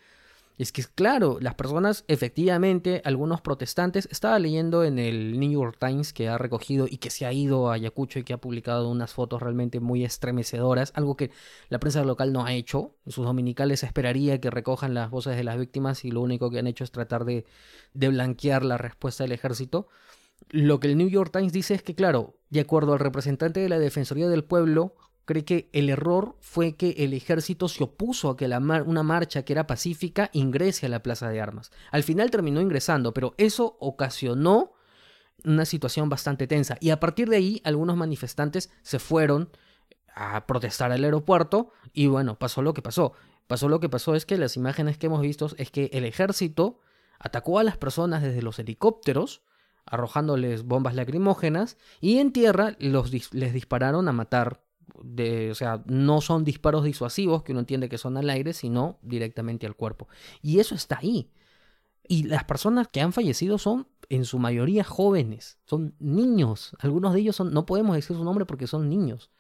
es 0.58 0.72
que, 0.72 0.84
claro, 0.84 1.38
las 1.42 1.56
personas, 1.56 2.06
efectivamente, 2.08 3.02
algunos 3.06 3.42
protestantes, 3.42 4.08
estaba 4.12 4.38
leyendo 4.38 4.84
en 4.84 5.00
el 5.00 5.40
New 5.40 5.52
York 5.52 5.78
Times 5.80 6.14
que 6.14 6.30
ha 6.30 6.38
recogido 6.38 6.86
y 6.88 6.98
que 6.98 7.10
se 7.10 7.26
ha 7.26 7.34
ido 7.34 7.70
a 7.70 7.74
Ayacucho 7.74 8.20
y 8.20 8.24
que 8.24 8.34
ha 8.34 8.38
publicado 8.38 8.90
unas 8.90 9.14
fotos 9.14 9.42
realmente 9.42 9.80
muy 9.80 10.06
estremecedoras, 10.06 10.92
algo 10.96 11.18
que 11.18 11.32
la 11.70 11.80
prensa 11.80 12.04
local 12.04 12.34
no 12.34 12.46
ha 12.46 12.54
hecho. 12.54 12.96
Sus 13.08 13.26
dominicales 13.26 13.84
esperaría 13.84 14.40
que 14.40 14.52
recojan 14.52 14.94
las 14.94 15.10
voces 15.10 15.36
de 15.36 15.44
las 15.44 15.58
víctimas 15.58 16.06
y 16.06 16.12
lo 16.12 16.22
único 16.22 16.52
que 16.52 16.60
han 16.60 16.68
hecho 16.68 16.84
es 16.84 16.92
tratar 16.92 17.26
de, 17.26 17.46
de 17.94 18.10
blanquear 18.10 18.64
la 18.64 18.78
respuesta 18.78 19.24
del 19.24 19.32
ejército. 19.32 19.88
Lo 20.50 20.80
que 20.80 20.88
el 20.88 20.98
New 20.98 21.10
York 21.10 21.32
Times 21.32 21.54
dice 21.54 21.74
es 21.74 21.82
que, 21.82 21.96
claro, 21.96 22.36
de 22.50 22.60
acuerdo 22.60 22.94
al 22.94 23.00
representante 23.00 23.60
de 23.60 23.70
la 23.70 23.80
Defensoría 23.80 24.28
del 24.28 24.44
Pueblo, 24.44 24.96
cree 25.26 25.46
que 25.46 25.70
el 25.74 25.90
error 25.90 26.36
fue 26.40 26.76
que 26.76 26.92
el 26.98 27.14
ejército 27.14 27.68
se 27.68 27.84
opuso 27.84 28.30
a 28.30 28.38
que 28.38 28.46
una 28.46 29.04
marcha 29.04 29.44
que 29.44 29.54
era 29.54 29.68
pacífica 29.68 30.30
ingrese 30.34 30.86
a 30.86 30.90
la 30.90 31.04
plaza 31.04 31.30
de 31.30 31.42
armas. 31.42 31.72
Al 31.92 32.04
final 32.04 32.32
terminó 32.32 32.62
ingresando, 32.62 33.14
pero 33.14 33.34
eso 33.38 33.78
ocasionó 33.80 34.74
una 35.46 35.66
situación 35.66 36.10
bastante 36.10 36.48
tensa. 36.48 36.78
Y 36.80 36.90
a 36.90 37.00
partir 37.00 37.30
de 37.30 37.38
ahí, 37.38 37.62
algunos 37.64 37.98
manifestantes 37.98 38.70
se 38.82 39.00
fueron 39.00 39.50
a 40.16 40.46
protestar 40.46 40.92
al 40.92 41.04
aeropuerto 41.04 41.72
y 41.92 42.08
bueno, 42.08 42.38
pasó 42.38 42.62
lo 42.62 42.74
que 42.74 42.82
pasó. 42.82 43.14
Pasó 43.48 43.68
lo 43.68 43.80
que 43.80 43.90
pasó 43.90 44.16
es 44.16 44.26
que 44.26 44.38
las 44.38 44.56
imágenes 44.56 44.98
que 44.98 45.08
hemos 45.08 45.22
visto 45.22 45.50
es 45.58 45.70
que 45.72 45.90
el 45.94 46.06
ejército 46.06 46.80
atacó 47.20 47.60
a 47.60 47.64
las 47.64 47.78
personas 47.78 48.22
desde 48.22 48.42
los 48.42 48.60
helicópteros, 48.60 49.42
arrojándoles 49.86 50.64
bombas 50.64 50.96
lacrimógenas, 50.96 51.78
y 52.00 52.20
en 52.20 52.32
tierra 52.32 52.76
los, 52.80 53.12
les 53.34 53.54
dispararon 53.54 54.08
a 54.08 54.14
matar 54.14 54.62
o 54.94 55.56
sea, 55.56 55.84
no 55.86 56.22
son 56.22 56.44
disparos 56.44 56.84
disuasivos 56.84 57.44
que 57.44 57.52
uno 57.52 57.62
entiende 57.62 57.90
que 57.90 57.98
son 57.98 58.18
al 58.18 58.30
aire, 58.30 58.54
sino 58.54 59.00
directamente 59.02 59.66
al 59.66 59.76
cuerpo. 59.76 60.08
Y 60.42 60.60
eso 60.60 60.76
está 60.76 61.00
ahí. 61.00 61.30
Y 62.08 62.24
las 62.24 62.44
personas 62.44 62.88
que 62.90 63.02
han 63.02 63.14
fallecido 63.14 63.58
son 63.58 63.88
en 64.10 64.26
su 64.26 64.38
mayoría 64.38 64.84
jóvenes, 64.84 65.58
son 65.66 65.96
niños. 66.00 66.76
Algunos 66.80 67.14
de 67.14 67.22
ellos 67.22 67.36
son, 67.36 67.54
no 67.54 67.66
podemos 67.66 67.96
decir 67.96 68.16
su 68.16 68.24
nombre 68.24 68.46
porque 68.46 68.68
son 68.68 68.90
niños. 68.90 69.32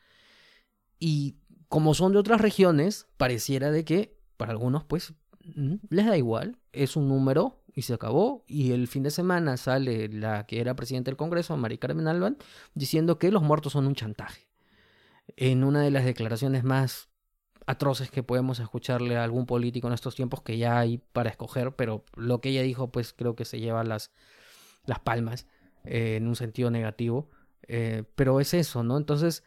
Y 0.99 1.37
como 1.67 1.93
son 1.93 2.13
de 2.13 2.19
otras 2.19 2.39
regiones, 2.39 3.07
pareciera 3.17 3.69
de 3.71 3.83
que 3.83 4.17
para 4.37 4.51
algunos 4.51 4.83
pues 4.85 5.13
mm, 5.43 5.75
les 5.89 6.05
da 6.05 6.17
igual, 6.17 6.57
es 6.71 6.95
un 6.95 7.09
número 7.09 7.63
y 7.75 7.81
se 7.83 7.93
acabó. 7.93 8.45
Y 8.47 8.71
el 8.71 8.87
fin 8.87 9.03
de 9.03 9.11
semana 9.11 9.57
sale 9.57 10.07
la 10.07 10.45
que 10.45 10.61
era 10.61 10.75
presidenta 10.75 11.11
del 11.11 11.17
Congreso, 11.17 11.57
Mari 11.57 11.77
Carmen 11.77 12.07
Alban, 12.07 12.37
diciendo 12.73 13.19
que 13.19 13.31
los 13.31 13.43
muertos 13.43 13.73
son 13.73 13.87
un 13.87 13.95
chantaje 13.95 14.52
en 15.35 15.63
una 15.63 15.81
de 15.81 15.91
las 15.91 16.05
declaraciones 16.05 16.63
más 16.63 17.09
atroces 17.65 18.11
que 18.11 18.23
podemos 18.23 18.59
escucharle 18.59 19.17
a 19.17 19.23
algún 19.23 19.45
político 19.45 19.87
en 19.87 19.93
estos 19.93 20.15
tiempos 20.15 20.41
que 20.41 20.57
ya 20.57 20.79
hay 20.79 20.99
para 21.13 21.29
escoger, 21.29 21.75
pero 21.75 22.03
lo 22.15 22.41
que 22.41 22.49
ella 22.49 22.61
dijo 22.61 22.91
pues 22.91 23.13
creo 23.13 23.35
que 23.35 23.45
se 23.45 23.59
lleva 23.59 23.83
las, 23.83 24.11
las 24.85 24.99
palmas 24.99 25.47
eh, 25.85 26.15
en 26.17 26.27
un 26.27 26.35
sentido 26.35 26.71
negativo, 26.71 27.29
eh, 27.67 28.03
pero 28.15 28.39
es 28.39 28.53
eso, 28.53 28.83
¿no? 28.83 28.97
Entonces 28.97 29.43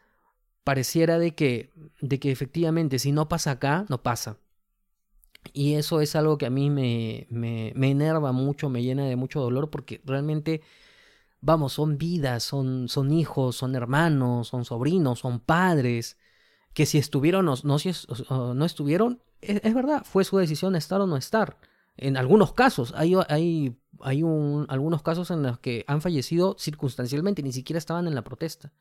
pareciera 0.64 1.18
de 1.18 1.34
que, 1.34 1.72
de 2.00 2.18
que 2.18 2.30
efectivamente 2.30 2.98
si 2.98 3.12
no 3.12 3.28
pasa 3.28 3.52
acá, 3.52 3.84
no 3.88 4.02
pasa. 4.02 4.38
Y 5.52 5.74
eso 5.74 6.00
es 6.00 6.16
algo 6.16 6.38
que 6.38 6.46
a 6.46 6.50
mí 6.50 6.70
me, 6.70 7.26
me, 7.30 7.72
me 7.76 7.90
enerva 7.90 8.32
mucho, 8.32 8.68
me 8.68 8.82
llena 8.82 9.04
de 9.04 9.14
mucho 9.14 9.40
dolor 9.40 9.70
porque 9.70 10.00
realmente 10.04 10.62
vamos, 11.40 11.74
son 11.74 11.98
vidas, 11.98 12.42
son, 12.42 12.88
son 12.88 13.12
hijos, 13.12 13.56
son 13.56 13.74
hermanos, 13.74 14.48
son 14.48 14.64
sobrinos, 14.64 15.20
son 15.20 15.40
padres, 15.40 16.18
que 16.72 16.86
si 16.86 16.98
estuvieron 16.98 17.48
o 17.48 17.56
no, 17.62 18.54
no 18.54 18.64
estuvieron, 18.64 19.22
es, 19.40 19.74
verdad, 19.74 20.04
fue 20.04 20.24
su 20.24 20.38
decisión 20.38 20.76
estar 20.76 21.00
o 21.00 21.06
no 21.06 21.16
estar. 21.16 21.58
En 21.96 22.16
algunos 22.16 22.52
casos, 22.52 22.92
hay, 22.96 23.14
hay, 23.28 23.78
hay 24.00 24.22
un, 24.22 24.66
algunos 24.68 25.02
casos 25.02 25.30
en 25.30 25.42
los 25.42 25.58
que 25.58 25.84
han 25.86 26.00
fallecido 26.00 26.56
circunstancialmente, 26.58 27.42
ni 27.42 27.52
siquiera 27.52 27.78
estaban 27.78 28.06
en 28.06 28.14
la 28.14 28.24
protesta. 28.24 28.72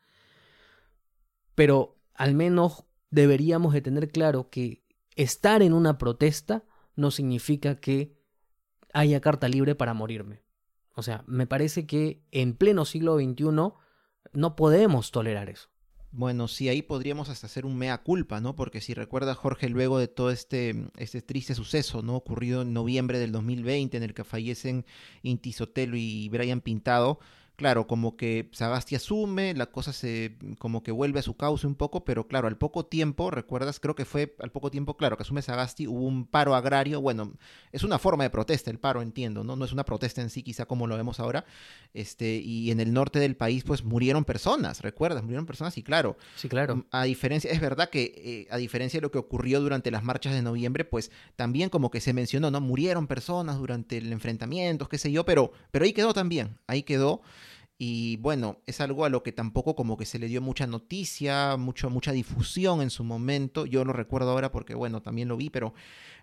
Pero 1.54 1.96
al 2.14 2.34
menos 2.34 2.84
deberíamos 3.10 3.72
de 3.72 3.80
tener 3.80 4.10
claro 4.10 4.50
que 4.50 4.84
estar 5.14 5.62
en 5.62 5.72
una 5.72 5.98
protesta 5.98 6.64
no 6.94 7.10
significa 7.10 7.76
que 7.76 8.16
haya 8.92 9.20
carta 9.20 9.48
libre 9.48 9.74
para 9.74 9.94
morirme. 9.94 10.42
O 10.96 11.02
sea, 11.02 11.22
me 11.26 11.46
parece 11.46 11.86
que 11.86 12.22
en 12.32 12.54
pleno 12.54 12.84
siglo 12.84 13.16
XXI 13.18 13.44
no 14.32 14.56
podemos 14.56 15.12
tolerar 15.12 15.50
eso. 15.50 15.68
Bueno, 16.10 16.48
sí, 16.48 16.70
ahí 16.70 16.80
podríamos 16.80 17.28
hasta 17.28 17.46
hacer 17.46 17.66
un 17.66 17.76
mea 17.76 17.98
culpa, 17.98 18.40
¿no? 18.40 18.56
Porque 18.56 18.80
si 18.80 18.94
recuerda 18.94 19.34
Jorge, 19.34 19.68
luego 19.68 19.98
de 19.98 20.08
todo 20.08 20.30
este, 20.30 20.88
este 20.96 21.20
triste 21.20 21.54
suceso, 21.54 22.00
¿no? 22.00 22.16
Ocurrido 22.16 22.62
en 22.62 22.72
noviembre 22.72 23.18
del 23.18 23.32
2020, 23.32 23.98
en 23.98 24.02
el 24.02 24.14
que 24.14 24.24
fallecen 24.24 24.86
Inti 25.22 25.52
Sotelo 25.52 25.94
y 25.98 26.30
Brian 26.30 26.62
Pintado, 26.62 27.18
claro, 27.56 27.86
como 27.86 28.16
que 28.16 28.48
Sagasti 28.52 28.94
asume, 28.94 29.54
la 29.54 29.66
cosa 29.66 29.92
se 29.92 30.36
como 30.58 30.82
que 30.82 30.92
vuelve 30.92 31.20
a 31.20 31.22
su 31.22 31.36
cauce 31.36 31.66
un 31.66 31.74
poco, 31.74 32.04
pero 32.04 32.28
claro, 32.28 32.48
al 32.48 32.56
poco 32.56 32.84
tiempo, 32.86 33.30
recuerdas, 33.30 33.80
creo 33.80 33.94
que 33.94 34.04
fue 34.04 34.36
al 34.40 34.52
poco 34.52 34.70
tiempo, 34.70 34.96
claro, 34.96 35.16
que 35.16 35.22
asume 35.22 35.42
Sagasti, 35.42 35.86
hubo 35.86 36.06
un 36.06 36.26
paro 36.26 36.54
agrario, 36.54 37.00
bueno, 37.00 37.32
es 37.72 37.82
una 37.82 37.98
forma 37.98 38.24
de 38.24 38.30
protesta 38.30 38.70
el 38.70 38.78
paro, 38.78 39.00
entiendo, 39.02 39.42
¿no? 39.42 39.56
No 39.56 39.64
es 39.64 39.72
una 39.72 39.84
protesta 39.84 40.20
en 40.20 40.30
sí, 40.30 40.42
quizá 40.42 40.66
como 40.66 40.86
lo 40.86 40.96
vemos 40.96 41.18
ahora, 41.18 41.46
este, 41.94 42.36
y 42.36 42.70
en 42.70 42.80
el 42.80 42.92
norte 42.92 43.18
del 43.18 43.36
país, 43.36 43.64
pues 43.64 43.82
murieron 43.82 44.24
personas, 44.24 44.82
recuerdas, 44.82 45.22
murieron 45.22 45.46
personas, 45.46 45.78
y 45.78 45.82
claro, 45.82 46.16
sí, 46.36 46.48
claro. 46.48 46.84
A 46.90 47.04
diferencia, 47.04 47.50
es 47.50 47.60
verdad 47.60 47.88
que 47.88 48.12
eh, 48.16 48.46
a 48.50 48.58
diferencia 48.58 48.98
de 48.98 49.02
lo 49.02 49.10
que 49.10 49.18
ocurrió 49.18 49.60
durante 49.60 49.90
las 49.90 50.04
marchas 50.04 50.34
de 50.34 50.42
noviembre, 50.42 50.84
pues 50.84 51.10
también 51.36 51.70
como 51.70 51.90
que 51.90 52.00
se 52.00 52.12
mencionó, 52.12 52.50
¿no? 52.50 52.60
Murieron 52.60 53.06
personas 53.06 53.56
durante 53.56 53.96
el 53.96 54.12
enfrentamiento, 54.12 54.88
qué 54.88 54.98
sé 54.98 55.10
yo, 55.10 55.24
pero, 55.24 55.52
pero 55.70 55.86
ahí 55.86 55.92
quedó 55.92 56.12
también, 56.12 56.58
ahí 56.66 56.82
quedó. 56.82 57.22
Y 57.78 58.16
bueno, 58.18 58.62
es 58.64 58.80
algo 58.80 59.04
a 59.04 59.10
lo 59.10 59.22
que 59.22 59.32
tampoco 59.32 59.76
como 59.76 59.98
que 59.98 60.06
se 60.06 60.18
le 60.18 60.28
dio 60.28 60.40
mucha 60.40 60.66
noticia, 60.66 61.56
mucho, 61.58 61.90
mucha 61.90 62.12
difusión 62.12 62.80
en 62.80 62.88
su 62.88 63.04
momento. 63.04 63.66
Yo 63.66 63.84
lo 63.84 63.92
recuerdo 63.92 64.30
ahora 64.30 64.50
porque, 64.50 64.74
bueno, 64.74 65.02
también 65.02 65.28
lo 65.28 65.36
vi, 65.36 65.50
pero, 65.50 65.74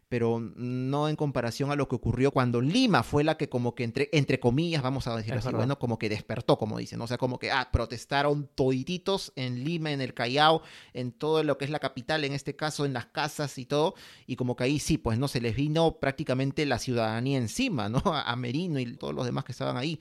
pero 0.09 0.39
no 0.39 1.09
en 1.09 1.15
comparación 1.15 1.69
a 1.69 1.75
lo 1.75 1.87
que 1.87 1.93
ocurrió 1.95 2.31
cuando 2.31 2.59
Lima 2.59 3.03
fue 3.03 3.23
la 3.23 3.37
que 3.37 3.49
como 3.49 3.75
que 3.75 3.83
entre, 3.83 4.09
entre 4.13 4.39
comillas, 4.39 4.81
vamos 4.81 5.05
a 5.05 5.15
decir 5.15 5.35
así, 5.35 5.49
bueno, 5.51 5.77
como 5.77 5.99
que 5.99 6.09
despertó, 6.09 6.57
como 6.57 6.79
dicen. 6.79 6.99
O 7.01 7.05
sea, 7.05 7.19
como 7.19 7.37
que, 7.37 7.51
ah, 7.51 7.69
protestaron 7.71 8.49
todititos 8.55 9.31
en 9.35 9.63
Lima, 9.63 9.91
en 9.91 10.01
el 10.01 10.15
Callao, 10.15 10.63
en 10.93 11.11
todo 11.11 11.43
lo 11.43 11.59
que 11.59 11.65
es 11.65 11.71
la 11.71 11.79
capital, 11.79 12.23
en 12.23 12.33
este 12.33 12.55
caso, 12.55 12.83
en 12.83 12.93
las 12.93 13.05
casas 13.05 13.59
y 13.59 13.67
todo. 13.67 13.93
Y 14.25 14.37
como 14.37 14.55
que 14.55 14.63
ahí 14.63 14.79
sí, 14.79 14.97
pues, 14.97 15.19
¿no? 15.19 15.27
Se 15.27 15.39
les 15.39 15.55
vino 15.55 15.99
prácticamente 15.99 16.65
la 16.65 16.79
ciudadanía 16.79 17.37
encima, 17.37 17.89
¿no? 17.89 18.01
A 18.25 18.35
Merino 18.35 18.79
y 18.79 18.91
todos 18.95 19.13
los 19.13 19.27
demás 19.27 19.43
que 19.43 19.51
estaban 19.51 19.77
ahí. 19.77 19.99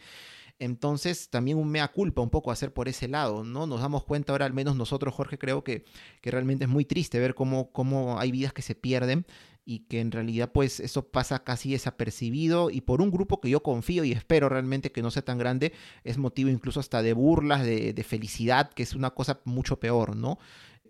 Entonces, 0.62 1.28
también 1.28 1.58
un 1.58 1.68
mea 1.68 1.88
culpa 1.88 2.22
un 2.22 2.30
poco 2.30 2.52
hacer 2.52 2.72
por 2.72 2.88
ese 2.88 3.08
lado, 3.08 3.42
¿no? 3.42 3.66
Nos 3.66 3.80
damos 3.80 4.04
cuenta 4.04 4.32
ahora, 4.32 4.46
al 4.46 4.52
menos 4.52 4.76
nosotros, 4.76 5.12
Jorge, 5.12 5.36
creo 5.36 5.64
que, 5.64 5.84
que 6.20 6.30
realmente 6.30 6.66
es 6.66 6.70
muy 6.70 6.84
triste 6.84 7.18
ver 7.18 7.34
cómo, 7.34 7.72
cómo 7.72 8.20
hay 8.20 8.30
vidas 8.30 8.52
que 8.52 8.62
se 8.62 8.76
pierden 8.76 9.26
y 9.64 9.80
que 9.80 9.98
en 9.98 10.12
realidad 10.12 10.52
pues 10.52 10.78
eso 10.78 11.08
pasa 11.08 11.42
casi 11.42 11.72
desapercibido 11.72 12.70
y 12.70 12.82
por 12.82 13.00
un 13.00 13.10
grupo 13.10 13.40
que 13.40 13.50
yo 13.50 13.64
confío 13.64 14.04
y 14.04 14.12
espero 14.12 14.48
realmente 14.48 14.92
que 14.92 15.02
no 15.02 15.10
sea 15.10 15.24
tan 15.24 15.36
grande, 15.36 15.72
es 16.04 16.16
motivo 16.16 16.48
incluso 16.48 16.78
hasta 16.78 17.02
de 17.02 17.12
burlas, 17.12 17.64
de, 17.64 17.92
de 17.92 18.04
felicidad, 18.04 18.70
que 18.70 18.84
es 18.84 18.94
una 18.94 19.10
cosa 19.10 19.40
mucho 19.44 19.80
peor, 19.80 20.14
¿no? 20.14 20.38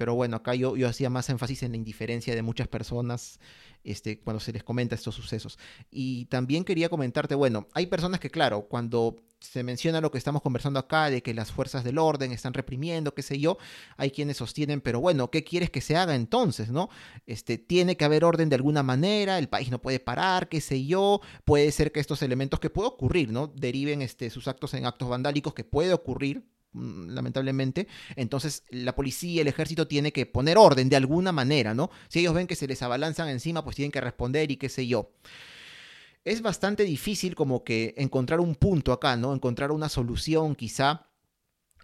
Pero 0.03 0.17
bueno, 0.17 0.39
acá 0.39 0.57
yo, 0.57 0.77
yo 0.77 0.89
hacía 0.89 1.11
más 1.11 1.31
énfasis 1.31 1.63
en 1.63 1.71
la 1.71 1.77
indiferencia 1.77 2.35
de 2.35 2.43
muchas 2.43 2.67
personas 2.67 3.39
este, 3.85 4.19
cuando 4.19 4.41
se 4.41 4.53
les 4.53 4.65
comenta 4.65 4.97
estos 4.97 5.15
sucesos. 5.15 5.61
Y 5.93 6.25
también 6.25 6.65
quería 6.65 6.89
comentarte, 6.89 7.37
bueno, 7.37 7.69
hay 7.73 7.87
personas 7.87 8.19
que, 8.19 8.29
claro, 8.29 8.63
cuando 8.63 9.23
se 9.39 9.63
menciona 9.63 10.01
lo 10.01 10.11
que 10.11 10.19
estamos 10.19 10.43
conversando 10.43 10.81
acá, 10.81 11.09
de 11.09 11.23
que 11.23 11.35
las 11.35 11.53
fuerzas 11.53 11.85
del 11.85 11.99
orden 11.99 12.33
están 12.33 12.53
reprimiendo, 12.53 13.15
qué 13.15 13.23
sé 13.23 13.39
yo, 13.39 13.59
hay 13.97 14.11
quienes 14.11 14.39
sostienen, 14.39 14.81
pero 14.81 15.01
bueno, 15.01 15.31
¿qué 15.31 15.45
quieres 15.45 15.71
que 15.71 15.81
se 15.81 15.95
haga 15.95 16.17
entonces, 16.17 16.71
no? 16.71 16.89
Este, 17.25 17.57
tiene 17.57 17.97
que 17.97 18.05
haber 18.05 18.25
orden 18.25 18.49
de 18.49 18.57
alguna 18.57 18.83
manera, 18.83 19.39
el 19.39 19.49
país 19.49 19.71
no 19.71 19.81
puede 19.81 20.01
parar, 20.01 20.49
qué 20.49 20.61
sé 20.61 20.85
yo, 20.85 21.21
puede 21.45 21.71
ser 21.71 21.93
que 21.93 22.01
estos 22.01 22.23
elementos 22.23 22.59
que 22.59 22.71
puede 22.71 22.89
ocurrir, 22.89 23.31
¿no? 23.31 23.47
Deriven 23.55 24.03
este, 24.03 24.31
sus 24.31 24.49
actos 24.49 24.75
en 24.75 24.85
actos 24.85 25.09
vandálicos, 25.09 25.55
que 25.55 25.63
puede 25.63 25.93
ocurrir, 25.93 26.43
lamentablemente. 26.75 27.89
Entonces 28.17 28.65
la 28.71 28.95
policía, 28.95 29.43
el 29.43 29.49
ejército 29.49 29.87
tiene 29.87 30.13
que 30.13 30.27
poner 30.27 30.59
orden 30.59 30.89
de 30.89 30.97
alguna 30.97 31.33
manera, 31.33 31.75
¿no? 31.75 31.91
Si 32.09 32.21
ellos 32.21 32.35
ven 32.35 32.47
que 32.47 32.57
se 32.57 32.67
les 32.67 32.83
abalanzan 32.83 33.29
encima, 33.29 33.65
pues 33.65 33.77
tienen 33.77 33.93
que 33.93 34.01
responder 34.01 34.51
y 34.51 34.57
qué 34.57 34.69
sé 34.69 34.87
yo. 34.87 35.13
Es 36.25 36.41
bastante 36.41 36.85
difícil 36.85 37.35
como 37.35 37.65
que 37.65 37.95
encontrar 37.97 38.41
un 38.41 38.55
punto 38.55 38.93
acá, 38.93 39.17
¿no? 39.17 39.35
Encontrar 39.35 39.73
una 39.73 39.89
solución 39.89 40.55
quizá 40.55 41.09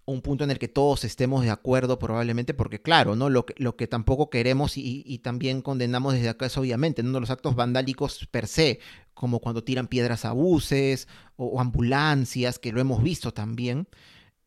un 0.09 0.22
punto 0.22 0.44
en 0.44 0.51
el 0.51 0.59
que 0.59 0.68
todos 0.68 1.05
estemos 1.05 1.44
de 1.44 1.51
acuerdo 1.51 1.98
probablemente, 1.98 2.55
porque 2.55 2.81
claro, 2.81 3.14
¿no? 3.14 3.29
Lo 3.29 3.44
que, 3.44 3.55
lo 3.59 3.77
que 3.77 3.87
tampoco 3.87 4.31
queremos 4.31 4.77
y, 4.77 5.18
también 5.18 5.61
condenamos 5.61 6.14
desde 6.14 6.31
acá 6.31 6.46
es 6.46 6.57
obviamente, 6.57 7.03
¿no? 7.03 7.20
Los 7.20 7.31
actos 7.31 7.55
vandálicos 7.55 8.27
per 8.31 8.46
se, 8.46 8.81
como 9.12 9.40
cuando 9.40 9.64
tiran 9.64 9.87
piedras 9.87 10.24
a 10.24 10.33
buses 10.33 11.09
o 11.37 11.61
ambulancias, 11.61 12.59
que 12.59 12.72
lo 12.72 12.81
hemos 12.81 13.03
visto 13.03 13.33
también. 13.33 13.87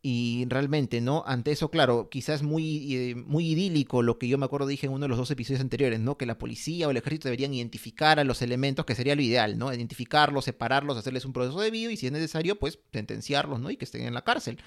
Y 0.04 0.46
realmente, 0.50 1.00
¿no? 1.00 1.24
Ante 1.28 1.52
eso, 1.52 1.70
claro, 1.70 2.10
quizás 2.10 2.42
muy, 2.42 2.96
eh, 2.96 3.16
muy 3.16 3.52
idílico 3.52 4.02
lo 4.02 4.18
que 4.18 4.28
yo 4.28 4.40
me 4.40 4.46
acuerdo 4.46 4.66
dije 4.66 4.88
en 4.88 4.94
uno 4.94 5.06
de 5.06 5.10
los 5.10 5.18
dos 5.20 5.30
episodios 5.30 5.62
anteriores, 5.62 6.00
¿no? 6.00 6.18
Que 6.18 6.26
la 6.26 6.40
policía 6.40 6.88
o 6.88 6.92
el 6.92 6.98
ejército 6.98 7.28
deberían 7.28 7.54
identificar 7.54 8.20
a 8.20 8.24
los 8.24 8.42
elementos, 8.42 8.86
que 8.86 8.96
sería 8.96 9.16
lo 9.16 9.22
ideal, 9.22 9.60
¿no? 9.60 9.72
Identificarlos, 9.72 10.46
separarlos, 10.46 10.98
hacerles 10.98 11.26
un 11.26 11.34
proceso 11.34 11.60
debido 11.60 11.92
y 11.92 11.98
si 11.98 12.08
es 12.08 12.12
necesario, 12.12 12.58
pues 12.58 12.80
sentenciarlos, 12.92 13.60
¿no? 13.60 13.70
Y 13.70 13.78
que 13.78 13.86
estén 13.86 14.02
en 14.08 14.16
la 14.16 14.24
cárcel 14.24 14.58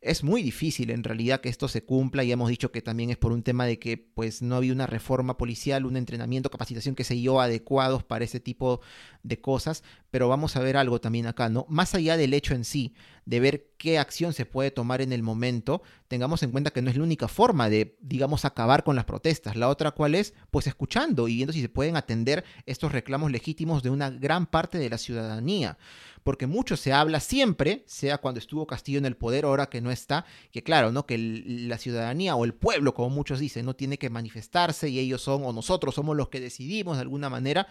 es 0.00 0.22
muy 0.22 0.42
difícil 0.42 0.90
en 0.90 1.02
realidad 1.02 1.40
que 1.40 1.48
esto 1.48 1.66
se 1.66 1.84
cumpla 1.84 2.22
y 2.22 2.30
hemos 2.30 2.48
dicho 2.48 2.70
que 2.70 2.82
también 2.82 3.10
es 3.10 3.16
por 3.16 3.32
un 3.32 3.42
tema 3.42 3.66
de 3.66 3.78
que 3.78 3.96
pues 3.98 4.42
no 4.42 4.56
había 4.56 4.72
una 4.72 4.86
reforma 4.86 5.36
policial, 5.36 5.86
un 5.86 5.96
entrenamiento, 5.96 6.50
capacitación 6.50 6.94
que 6.94 7.04
se 7.04 7.14
dio 7.14 7.40
adecuados 7.40 8.04
para 8.04 8.24
ese 8.24 8.38
tipo 8.38 8.80
de 9.22 9.40
cosas, 9.40 9.82
pero 10.10 10.28
vamos 10.28 10.54
a 10.56 10.60
ver 10.60 10.76
algo 10.76 11.00
también 11.00 11.26
acá, 11.26 11.48
¿no? 11.48 11.66
Más 11.68 11.94
allá 11.94 12.16
del 12.16 12.34
hecho 12.34 12.54
en 12.54 12.64
sí 12.64 12.94
de 13.28 13.40
ver 13.40 13.66
qué 13.76 13.98
acción 13.98 14.32
se 14.32 14.46
puede 14.46 14.70
tomar 14.70 15.02
en 15.02 15.12
el 15.12 15.22
momento, 15.22 15.82
tengamos 16.08 16.42
en 16.42 16.50
cuenta 16.50 16.70
que 16.70 16.80
no 16.80 16.88
es 16.88 16.96
la 16.96 17.02
única 17.02 17.28
forma 17.28 17.68
de, 17.68 17.94
digamos, 18.00 18.46
acabar 18.46 18.84
con 18.84 18.96
las 18.96 19.04
protestas. 19.04 19.54
La 19.54 19.68
otra 19.68 19.90
cuál 19.90 20.14
es, 20.14 20.32
pues 20.50 20.66
escuchando 20.66 21.28
y 21.28 21.36
viendo 21.36 21.52
si 21.52 21.60
se 21.60 21.68
pueden 21.68 21.98
atender 21.98 22.42
estos 22.64 22.90
reclamos 22.90 23.30
legítimos 23.30 23.82
de 23.82 23.90
una 23.90 24.08
gran 24.08 24.46
parte 24.46 24.78
de 24.78 24.88
la 24.88 24.96
ciudadanía 24.96 25.76
porque 26.24 26.46
mucho 26.46 26.76
se 26.76 26.92
habla 26.92 27.20
siempre, 27.20 27.84
sea 27.86 28.18
cuando 28.18 28.38
estuvo 28.38 28.66
Castillo 28.66 28.98
en 28.98 29.06
el 29.06 29.16
poder, 29.16 29.46
ahora 29.46 29.70
que 29.70 29.80
no 29.80 29.90
está, 29.90 30.26
que 30.52 30.62
claro, 30.62 30.92
¿no? 30.92 31.06
Que 31.06 31.16
la 31.16 31.78
ciudadanía 31.78 32.36
o 32.36 32.44
el 32.44 32.52
pueblo, 32.52 32.92
como 32.92 33.08
muchos 33.08 33.38
dicen, 33.38 33.64
no 33.64 33.74
tiene 33.74 33.98
que 33.98 34.10
manifestarse 34.10 34.90
y 34.90 34.98
ellos 34.98 35.22
son, 35.22 35.44
o 35.46 35.54
nosotros 35.54 35.94
somos 35.94 36.16
los 36.18 36.28
que 36.28 36.40
decidimos 36.40 36.98
de 36.98 37.02
alguna 37.02 37.30
manera. 37.30 37.66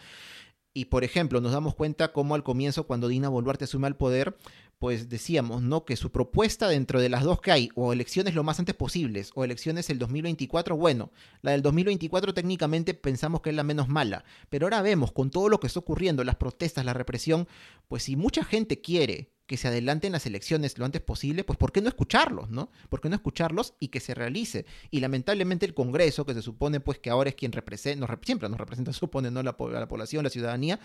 Y 0.78 0.86
por 0.86 1.04
ejemplo, 1.04 1.42
nos 1.42 1.54
damos 1.54 1.74
cuenta 1.74 2.14
cómo 2.14 2.36
al 2.36 2.44
comienzo, 2.44 2.86
cuando 2.86 3.08
Dina 3.08 3.30
Boluarte 3.30 3.64
asume 3.64 3.88
el 3.88 3.96
poder, 3.96 4.38
pues 4.80 5.10
decíamos, 5.10 5.62
¿no? 5.62 5.86
Que 5.86 5.96
su 5.96 6.12
propuesta 6.12 6.68
dentro 6.68 7.02
de 7.02 7.10
las 7.10 7.24
dos 7.24 7.42
que 7.42 7.52
hay, 7.52 7.70
o 7.76 7.94
elecciones 7.94 8.36
lo 8.36 8.44
más 8.44 8.60
antes 8.60 8.76
posibles, 8.76 9.32
o 9.36 9.44
elecciones 9.44 9.90
el 9.90 10.00
2024, 10.00 10.78
bueno, 10.78 11.12
la 11.42 11.52
del 11.52 11.62
2024 11.62 12.34
técnicamente 12.34 12.94
pensamos 12.94 13.42
que 13.42 13.50
es 13.50 13.56
la 13.56 13.64
menos 13.64 13.88
mala, 13.88 14.24
pero 14.50 14.66
ahora 14.66 14.82
vemos 14.82 15.12
con 15.12 15.32
todo 15.32 15.50
lo 15.50 15.60
que 15.60 15.68
está 15.68 15.80
ocurriendo, 15.80 16.24
las 16.24 16.36
protestas, 16.36 16.86
la 16.86 16.94
represión, 16.94 17.48
pues 17.88 18.04
si 18.04 18.16
mucha 18.16 18.44
gente 18.44 18.82
quiere 18.82 19.32
que 19.48 19.56
se 19.58 19.70
adelanten 19.70 20.12
las 20.12 20.26
elecciones 20.26 20.78
lo 20.78 20.86
antes 20.86 21.02
posible, 21.02 21.46
pues 21.46 21.58
¿por 21.58 21.72
qué 21.72 21.82
no 21.82 21.88
escucharlos, 21.88 22.50
no? 22.50 22.70
¿Por 22.90 23.00
qué 23.00 23.08
no 23.08 23.16
escucharlos 23.16 23.74
y 23.80 23.88
que 23.88 24.02
se 24.02 24.14
realice? 24.14 24.66
Y 24.92 25.00
lamentablemente 25.00 25.66
el 25.66 25.74
Congreso, 25.74 26.26
que 26.26 26.34
se 26.34 26.42
supone 26.42 26.82
pues 26.82 27.00
que 27.00 27.10
ahora 27.10 27.30
es 27.30 27.36
quien 27.36 27.54
representa, 27.54 28.06
siempre 28.24 28.50
nos 28.50 28.60
representa, 28.60 28.92
supone, 28.94 29.32
¿no? 29.32 29.42
La, 29.42 29.56
la 29.58 29.88
población, 29.88 30.24
la 30.26 30.30
ciudadanía, 30.30 30.80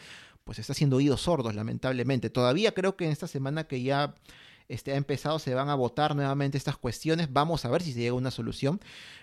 pues 0.44 0.60
está 0.60 0.72
haciendo 0.72 0.96
oídos 0.96 1.22
sordos, 1.22 1.56
lamentablemente. 1.56 2.30
Todavía 2.30 2.72
creo 2.72 2.96
que 2.96 3.04
en 3.04 3.10
esta 3.10 3.26
semana 3.26 3.64
que 3.64 3.82
ya 3.82 4.14
este, 4.68 4.92
ha 4.92 4.96
empezado, 4.96 5.38
se 5.40 5.54
van 5.54 5.68
a 5.68 5.74
votar 5.74 6.14
nuevamente 6.14 6.56
estas 6.56 6.76
cuestiones. 6.76 7.32
Vamos 7.32 7.64
a 7.64 7.68
ver 7.68 7.82
si 7.82 7.92
se 7.92 8.00
llega 8.00 8.12
a 8.12 8.14
una 8.14 8.30
solución. 8.30 8.80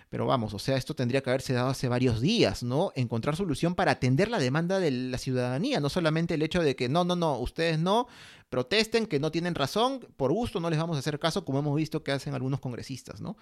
Pero 0.09 0.25
vamos, 0.25 0.55
o 0.55 0.59
sea, 0.59 0.75
esto 0.75 0.95
tendría 0.95 1.21
que 1.21 1.29
haberse 1.29 1.53
dado 1.53 1.69
hace 1.69 1.87
varios 1.87 2.19
días, 2.19 2.63
¿no? 2.63 2.91
Encontrar 2.95 3.35
solución 3.35 3.75
para 3.75 3.91
atender 3.91 4.29
la 4.29 4.39
demanda 4.39 4.79
de 4.79 4.89
la 4.89 5.19
ciudadanía, 5.19 5.79
no 5.79 5.89
solamente 5.89 6.33
el 6.33 6.41
hecho 6.41 6.63
de 6.63 6.75
que 6.75 6.89
no, 6.89 7.03
no, 7.03 7.15
no, 7.15 7.37
ustedes 7.37 7.77
no 7.77 8.07
protesten, 8.49 9.05
que 9.05 9.19
no 9.19 9.31
tienen 9.31 9.55
razón, 9.55 9.99
por 10.17 10.31
gusto 10.31 10.59
no 10.59 10.69
les 10.69 10.79
vamos 10.79 10.95
a 10.95 10.99
hacer 10.99 11.19
caso, 11.19 11.45
como 11.45 11.59
hemos 11.59 11.75
visto 11.75 12.03
que 12.03 12.11
hacen 12.11 12.33
algunos 12.33 12.59
congresistas, 12.59 13.21
¿no? 13.21 13.37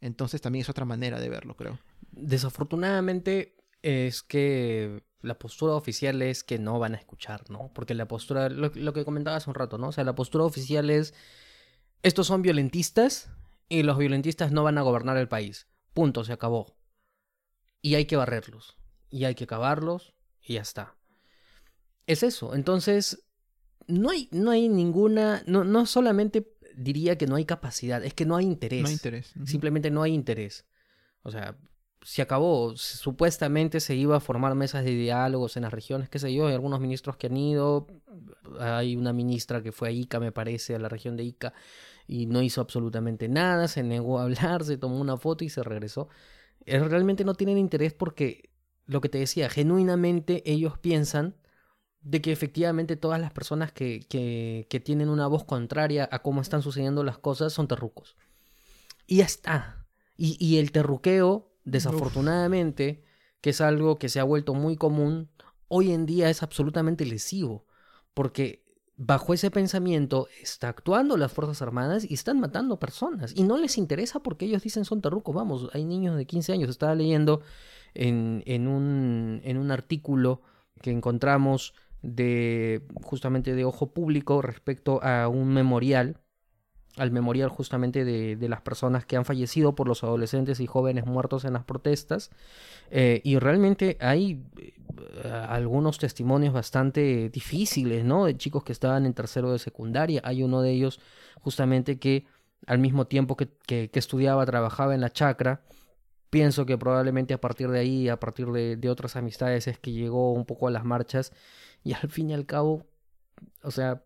Entonces 0.00 0.40
también 0.40 0.62
es 0.62 0.68
otra 0.68 0.84
manera 0.84 1.20
de 1.20 1.28
verlo, 1.28 1.56
creo. 1.56 1.78
Desafortunadamente 2.12 3.56
es 3.82 4.22
que 4.22 5.04
la 5.20 5.38
postura 5.38 5.74
oficial 5.74 6.22
es 6.22 6.44
que 6.44 6.58
no 6.58 6.78
van 6.78 6.94
a 6.94 6.98
escuchar, 6.98 7.50
¿no? 7.50 7.70
Porque 7.74 7.94
la 7.94 8.06
postura, 8.06 8.48
lo, 8.48 8.70
que 8.70 9.04
comentaba 9.04 9.36
hace 9.36 9.50
un 9.50 9.54
rato, 9.54 9.78
¿no? 9.78 9.88
O 9.88 9.92
sea, 9.92 10.04
la 10.04 10.14
postura 10.14 10.44
oficial 10.44 10.90
es, 10.90 11.14
estos 12.02 12.26
son 12.26 12.42
violentistas 12.42 13.30
y 13.68 13.82
los 13.82 13.98
violentistas 13.98 14.52
no 14.52 14.62
van 14.62 14.78
a 14.78 14.82
gobernar 14.82 15.16
el 15.16 15.28
país. 15.28 15.66
Punto, 15.94 16.24
se 16.24 16.32
acabó. 16.32 16.76
Y 17.80 17.94
hay 17.94 18.04
que 18.04 18.16
barrerlos. 18.16 18.76
Y 19.10 19.24
hay 19.24 19.34
que 19.34 19.44
acabarlos 19.44 20.14
y 20.42 20.54
ya 20.54 20.62
está. 20.62 20.96
Es 22.06 22.22
eso. 22.22 22.54
Entonces, 22.54 23.23
no 23.86 24.10
hay, 24.10 24.28
no 24.32 24.50
hay 24.50 24.68
ninguna, 24.68 25.42
no, 25.46 25.64
no 25.64 25.86
solamente 25.86 26.54
diría 26.76 27.16
que 27.16 27.26
no 27.26 27.36
hay 27.36 27.44
capacidad, 27.44 28.04
es 28.04 28.14
que 28.14 28.24
no 28.24 28.36
hay 28.36 28.46
interés. 28.46 28.82
No 28.82 28.88
hay 28.88 28.94
interés. 28.94 29.34
Simplemente 29.44 29.90
no 29.90 30.02
hay 30.02 30.12
interés. 30.12 30.66
O 31.22 31.30
sea, 31.30 31.56
se 32.04 32.22
acabó. 32.22 32.76
Supuestamente 32.76 33.80
se 33.80 33.94
iba 33.94 34.16
a 34.16 34.20
formar 34.20 34.54
mesas 34.54 34.84
de 34.84 34.90
diálogos 34.90 35.56
en 35.56 35.62
las 35.62 35.72
regiones, 35.72 36.08
qué 36.08 36.18
sé 36.18 36.32
yo, 36.32 36.46
hay 36.46 36.54
algunos 36.54 36.80
ministros 36.80 37.16
que 37.16 37.28
han 37.28 37.36
ido. 37.36 37.86
Hay 38.60 38.94
una 38.94 39.12
ministra 39.12 39.62
que 39.62 39.72
fue 39.72 39.88
a 39.88 39.90
Ica, 39.90 40.20
me 40.20 40.30
parece, 40.30 40.74
a 40.74 40.78
la 40.78 40.88
región 40.88 41.16
de 41.16 41.24
Ica, 41.24 41.54
y 42.06 42.26
no 42.26 42.42
hizo 42.42 42.60
absolutamente 42.60 43.28
nada, 43.28 43.68
se 43.68 43.82
negó 43.82 44.18
a 44.18 44.24
hablar, 44.24 44.64
se 44.64 44.76
tomó 44.76 45.00
una 45.00 45.16
foto 45.16 45.44
y 45.44 45.48
se 45.48 45.62
regresó. 45.62 46.08
Eh, 46.66 46.78
realmente 46.78 47.24
no 47.24 47.34
tienen 47.34 47.58
interés 47.58 47.94
porque, 47.94 48.50
lo 48.86 49.00
que 49.00 49.08
te 49.08 49.18
decía, 49.18 49.48
genuinamente 49.48 50.42
ellos 50.50 50.78
piensan 50.78 51.36
de 52.04 52.20
que 52.20 52.32
efectivamente 52.32 52.96
todas 52.96 53.20
las 53.20 53.32
personas 53.32 53.72
que, 53.72 54.06
que, 54.08 54.66
que 54.68 54.78
tienen 54.78 55.08
una 55.08 55.26
voz 55.26 55.44
contraria 55.44 56.08
a 56.12 56.20
cómo 56.20 56.42
están 56.42 56.62
sucediendo 56.62 57.02
las 57.02 57.18
cosas 57.18 57.52
son 57.52 57.66
terrucos. 57.66 58.16
Y 59.06 59.16
ya 59.16 59.24
está. 59.24 59.86
Y, 60.16 60.36
y 60.38 60.58
el 60.58 60.70
terruqueo 60.70 61.50
desafortunadamente, 61.64 63.02
que 63.40 63.50
es 63.50 63.60
algo 63.62 63.98
que 63.98 64.10
se 64.10 64.20
ha 64.20 64.24
vuelto 64.24 64.54
muy 64.54 64.76
común, 64.76 65.30
hoy 65.68 65.92
en 65.92 66.04
día 66.04 66.28
es 66.28 66.42
absolutamente 66.42 67.06
lesivo, 67.06 67.66
porque 68.12 68.62
bajo 68.96 69.32
ese 69.34 69.50
pensamiento 69.50 70.28
está 70.40 70.68
actuando 70.68 71.16
las 71.16 71.32
Fuerzas 71.32 71.62
Armadas 71.62 72.08
y 72.08 72.14
están 72.14 72.38
matando 72.38 72.78
personas. 72.78 73.32
Y 73.34 73.44
no 73.44 73.56
les 73.56 73.78
interesa 73.78 74.20
porque 74.20 74.44
ellos 74.44 74.62
dicen 74.62 74.84
son 74.84 75.00
terrucos. 75.00 75.34
Vamos, 75.34 75.70
hay 75.72 75.84
niños 75.84 76.16
de 76.16 76.26
15 76.26 76.52
años. 76.52 76.70
Estaba 76.70 76.94
leyendo 76.94 77.40
en, 77.94 78.42
en, 78.46 78.68
un, 78.68 79.40
en 79.42 79.56
un 79.56 79.70
artículo 79.70 80.42
que 80.80 80.90
encontramos 80.90 81.74
de 82.04 82.82
justamente 83.02 83.54
de 83.54 83.64
Ojo 83.64 83.92
Público 83.92 84.42
respecto 84.42 85.02
a 85.02 85.28
un 85.28 85.52
memorial 85.52 86.20
al 86.96 87.10
memorial 87.10 87.48
justamente 87.48 88.04
de, 88.04 88.48
las 88.48 88.60
personas 88.60 89.04
que 89.04 89.16
han 89.16 89.24
fallecido 89.24 89.74
por 89.74 89.88
los 89.88 90.04
adolescentes 90.04 90.60
y 90.60 90.66
jóvenes 90.66 91.06
muertos 91.06 91.44
en 91.44 91.54
las 91.54 91.64
protestas. 91.64 92.30
Eh, 92.90 93.20
y 93.24 93.38
realmente 93.38 93.96
hay 94.00 94.44
eh, 94.60 95.28
algunos 95.48 95.98
testimonios 95.98 96.54
bastante 96.54 97.30
difíciles, 97.30 98.04
¿no? 98.04 98.26
De 98.26 98.36
chicos 98.36 98.62
que 98.62 98.72
estaban 98.72 99.06
en 99.06 99.14
tercero 99.14 99.50
de 99.50 99.58
secundaria. 99.58 100.20
Hay 100.24 100.42
uno 100.42 100.62
de 100.62 100.70
ellos 100.70 101.00
justamente 101.40 101.98
que 101.98 102.26
al 102.66 102.78
mismo 102.78 103.06
tiempo 103.06 103.36
que, 103.36 103.48
que, 103.66 103.90
estudiaba, 103.94 104.46
trabajaba 104.46 104.94
en 104.94 105.00
la 105.00 105.10
chacra. 105.10 105.62
Pienso 106.34 106.66
que 106.66 106.76
probablemente 106.76 107.32
a 107.32 107.40
partir 107.40 107.68
de 107.68 107.78
ahí, 107.78 108.08
a 108.08 108.18
partir 108.18 108.48
de, 108.48 108.74
de 108.74 108.90
otras 108.90 109.14
amistades, 109.14 109.68
es 109.68 109.78
que 109.78 109.92
llegó 109.92 110.32
un 110.32 110.44
poco 110.44 110.66
a 110.66 110.72
las 110.72 110.84
marchas 110.84 111.32
y 111.84 111.92
al 111.92 112.10
fin 112.10 112.30
y 112.30 112.34
al 112.34 112.44
cabo, 112.44 112.88
o 113.62 113.70
sea, 113.70 114.02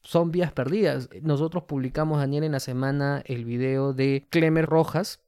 son 0.00 0.32
vías 0.32 0.50
perdidas. 0.50 1.08
Nosotros 1.22 1.62
publicamos, 1.68 2.18
Daniel, 2.18 2.42
en 2.42 2.50
la 2.50 2.58
semana 2.58 3.22
el 3.26 3.44
video 3.44 3.92
de 3.92 4.26
Clemer 4.28 4.66
Rojas, 4.66 5.20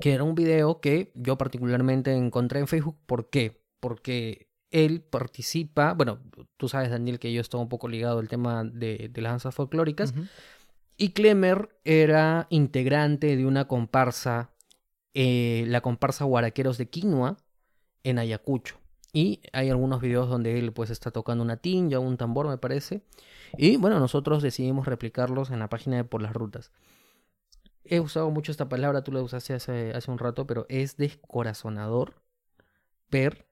que 0.00 0.12
era 0.12 0.24
un 0.24 0.34
video 0.34 0.80
que 0.80 1.12
yo 1.14 1.38
particularmente 1.38 2.12
encontré 2.16 2.58
en 2.58 2.66
Facebook. 2.66 2.96
¿Por 3.06 3.30
qué? 3.30 3.62
Porque 3.78 4.48
él 4.72 5.02
participa, 5.02 5.94
bueno, 5.94 6.18
tú 6.56 6.68
sabes, 6.68 6.90
Daniel, 6.90 7.20
que 7.20 7.32
yo 7.32 7.40
estoy 7.40 7.60
un 7.60 7.68
poco 7.68 7.86
ligado 7.86 8.18
al 8.18 8.26
tema 8.26 8.64
de, 8.64 9.08
las 9.14 9.34
danzas 9.34 9.54
folclóricas. 9.54 10.14
Y 10.96 11.10
Clemer 11.10 11.78
era 11.84 12.48
integrante 12.50 13.36
de 13.36 13.46
una 13.46 13.68
comparsa 13.68 14.50
eh, 15.14 15.64
la 15.68 15.80
comparsa 15.80 16.24
Guaraqueros 16.24 16.78
de 16.78 16.88
Quinoa 16.88 17.36
en 18.04 18.18
Ayacucho. 18.18 18.78
Y 19.12 19.40
hay 19.52 19.68
algunos 19.68 20.00
videos 20.00 20.28
donde 20.28 20.58
él 20.58 20.72
pues 20.72 20.90
está 20.90 21.10
tocando 21.10 21.44
una 21.44 21.58
tinja, 21.58 21.98
un 21.98 22.16
tambor 22.16 22.48
me 22.48 22.56
parece. 22.56 23.02
Y 23.58 23.76
bueno, 23.76 24.00
nosotros 24.00 24.42
decidimos 24.42 24.86
replicarlos 24.86 25.50
en 25.50 25.58
la 25.58 25.68
página 25.68 25.96
de 25.96 26.04
Por 26.04 26.22
las 26.22 26.32
Rutas. 26.32 26.72
He 27.84 28.00
usado 28.00 28.30
mucho 28.30 28.52
esta 28.52 28.68
palabra, 28.68 29.04
tú 29.04 29.12
la 29.12 29.22
usaste 29.22 29.54
hace, 29.54 29.92
hace 29.92 30.10
un 30.10 30.18
rato, 30.18 30.46
pero 30.46 30.66
es 30.68 30.96
descorazonador 30.96 32.22
ver 33.10 33.46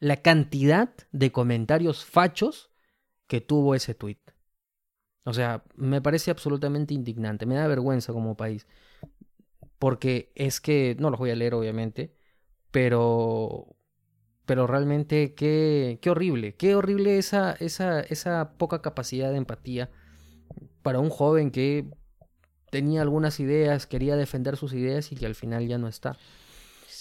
la 0.00 0.16
cantidad 0.16 0.92
de 1.12 1.30
comentarios 1.30 2.04
fachos 2.04 2.70
que 3.28 3.40
tuvo 3.40 3.76
ese 3.76 3.94
tweet. 3.94 4.18
O 5.24 5.32
sea, 5.32 5.62
me 5.76 6.00
parece 6.00 6.32
absolutamente 6.32 6.94
indignante, 6.94 7.46
me 7.46 7.54
da 7.54 7.68
vergüenza 7.68 8.12
como 8.12 8.36
país. 8.36 8.66
Porque 9.82 10.30
es 10.36 10.60
que, 10.60 10.94
no 11.00 11.10
los 11.10 11.18
voy 11.18 11.32
a 11.32 11.34
leer 11.34 11.54
obviamente, 11.54 12.14
pero 12.70 13.66
pero 14.46 14.68
realmente 14.68 15.34
qué, 15.34 15.98
qué 16.00 16.10
horrible, 16.10 16.54
qué 16.54 16.76
horrible 16.76 17.18
esa, 17.18 17.54
esa, 17.54 18.00
esa 18.00 18.52
poca 18.58 18.80
capacidad 18.80 19.32
de 19.32 19.38
empatía 19.38 19.90
para 20.82 21.00
un 21.00 21.10
joven 21.10 21.50
que 21.50 21.90
tenía 22.70 23.02
algunas 23.02 23.40
ideas, 23.40 23.88
quería 23.88 24.14
defender 24.14 24.56
sus 24.56 24.72
ideas 24.72 25.10
y 25.10 25.16
que 25.16 25.26
al 25.26 25.34
final 25.34 25.66
ya 25.66 25.78
no 25.78 25.88
está. 25.88 26.16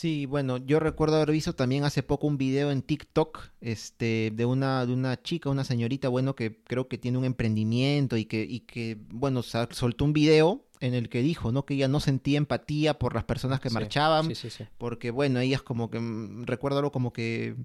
Sí, 0.02 0.26
bueno, 0.26 0.58
yo 0.58 0.80
recuerdo 0.80 1.18
haber 1.18 1.30
visto 1.30 1.54
también 1.54 1.84
hace 1.84 2.02
poco 2.02 2.26
un 2.26 2.36
video 2.36 2.72
en 2.72 2.82
TikTok 2.82 3.38
este, 3.62 4.32
de, 4.34 4.46
una, 4.46 4.84
de 4.88 4.94
una 4.94 5.22
chica, 5.22 5.52
una 5.52 5.64
señorita, 5.64 6.10
bueno, 6.10 6.36
que 6.36 6.60
creo 6.64 6.88
que 6.88 6.98
tiene 6.98 7.20
un 7.20 7.24
emprendimiento 7.24 8.18
y 8.18 8.26
que, 8.26 8.42
y 8.42 8.62
que 8.62 8.98
bueno, 9.12 9.44
soltó 9.44 10.04
un 10.04 10.12
video 10.12 10.66
en 10.80 10.96
el 10.96 11.08
que 11.08 11.22
dijo, 11.22 11.52
¿no? 11.52 11.68
Que 11.68 11.76
ella 11.76 11.88
no 11.88 12.00
sentía 12.00 12.40
empatía 12.40 12.98
por 12.98 13.14
las 13.14 13.26
personas 13.26 13.60
que 13.60 13.70
marchaban, 13.70 14.34
porque, 14.80 15.12
bueno, 15.12 15.40
ellas 15.40 15.62
como 15.62 15.92
que, 15.92 16.00
mm, 16.00 16.46
recuerdo 16.46 16.80
algo 16.80 16.92
como 16.92 17.14
que 17.14 17.56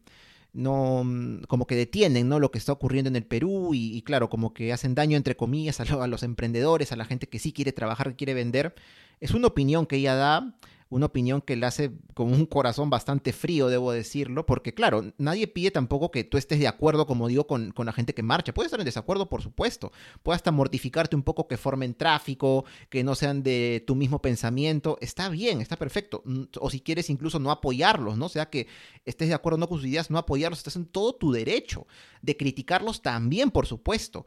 no 0.52 1.04
mm, 1.04 1.44
como 1.48 1.66
que 1.66 1.74
detienen 1.74 2.28
no 2.28 2.38
lo 2.38 2.50
que 2.50 2.58
está 2.58 2.72
ocurriendo 2.72 3.08
en 3.08 3.16
el 3.16 3.24
Perú 3.24 3.70
y, 3.72 4.02
claro 4.02 4.28
como 4.28 4.52
que 4.52 4.74
hacen 4.74 4.94
daño 4.94 5.16
entre 5.16 5.36
comillas 5.36 5.80
a, 5.80 5.84
a, 5.84 6.06
los 6.06 6.22
emprendedores 6.22 6.92
a 6.92 6.96
la 6.96 7.06
gente 7.06 7.30
que 7.30 7.38
sí 7.38 7.54
quiere 7.54 7.72
trabajar 7.72 8.10
que 8.10 8.16
quiere 8.16 8.34
vender. 8.34 8.74
Es 9.20 9.30
una 9.30 9.46
opinión 9.46 9.86
que 9.86 9.96
ella 9.96 10.14
da 10.14 10.54
una 10.88 11.06
opinión 11.06 11.40
que 11.40 11.56
le 11.56 11.66
hace 11.66 11.90
con 12.14 12.32
un 12.32 12.46
corazón 12.46 12.90
bastante 12.90 13.32
frío, 13.32 13.68
debo 13.68 13.90
decirlo, 13.90 14.46
porque 14.46 14.72
claro, 14.72 15.12
nadie 15.18 15.48
pide 15.48 15.72
tampoco 15.72 16.12
que 16.12 16.22
tú 16.22 16.38
estés 16.38 16.60
de 16.60 16.68
acuerdo, 16.68 17.06
como 17.06 17.26
digo, 17.26 17.46
con, 17.46 17.72
la 17.76 17.92
gente 17.92 18.14
que 18.14 18.22
marcha. 18.22 18.54
Puedes 18.54 18.68
estar 18.68 18.80
en 18.80 18.86
desacuerdo, 18.86 19.28
por 19.28 19.42
supuesto. 19.42 19.90
Puede 20.22 20.36
hasta 20.36 20.52
mortificarte 20.52 21.16
un 21.16 21.24
poco 21.24 21.48
que 21.48 21.56
formen 21.56 21.94
tráfico, 21.94 22.64
que 22.88 23.02
no 23.02 23.16
sean 23.16 23.42
de 23.42 23.82
tu 23.86 23.96
mismo 23.96 24.22
pensamiento. 24.22 24.96
Está 25.00 25.28
bien, 25.28 25.60
está 25.60 25.76
perfecto. 25.76 26.22
Mm, 26.24 26.44
o 26.60 26.70
si 26.70 26.80
quieres 26.80 27.10
incluso 27.10 27.40
no 27.40 27.50
apoyarlos, 27.50 28.16
¿no? 28.16 28.26
O 28.26 28.30
sea 28.30 28.48
que 28.48 28.68
estés 29.04 29.28
de 29.28 29.34
acuerdo 29.34 29.58
no 29.58 29.68
con 29.68 29.78
sus 29.78 29.88
ideas, 29.88 30.10
no 30.10 30.18
apoyarlos, 30.18 30.60
estás 30.60 30.76
en 30.76 30.86
todo 30.86 31.14
tu 31.16 31.32
derecho. 31.32 31.86
De 32.22 32.36
criticarlos 32.36 33.02
también, 33.02 33.50
por 33.50 33.66
supuesto. 33.66 34.24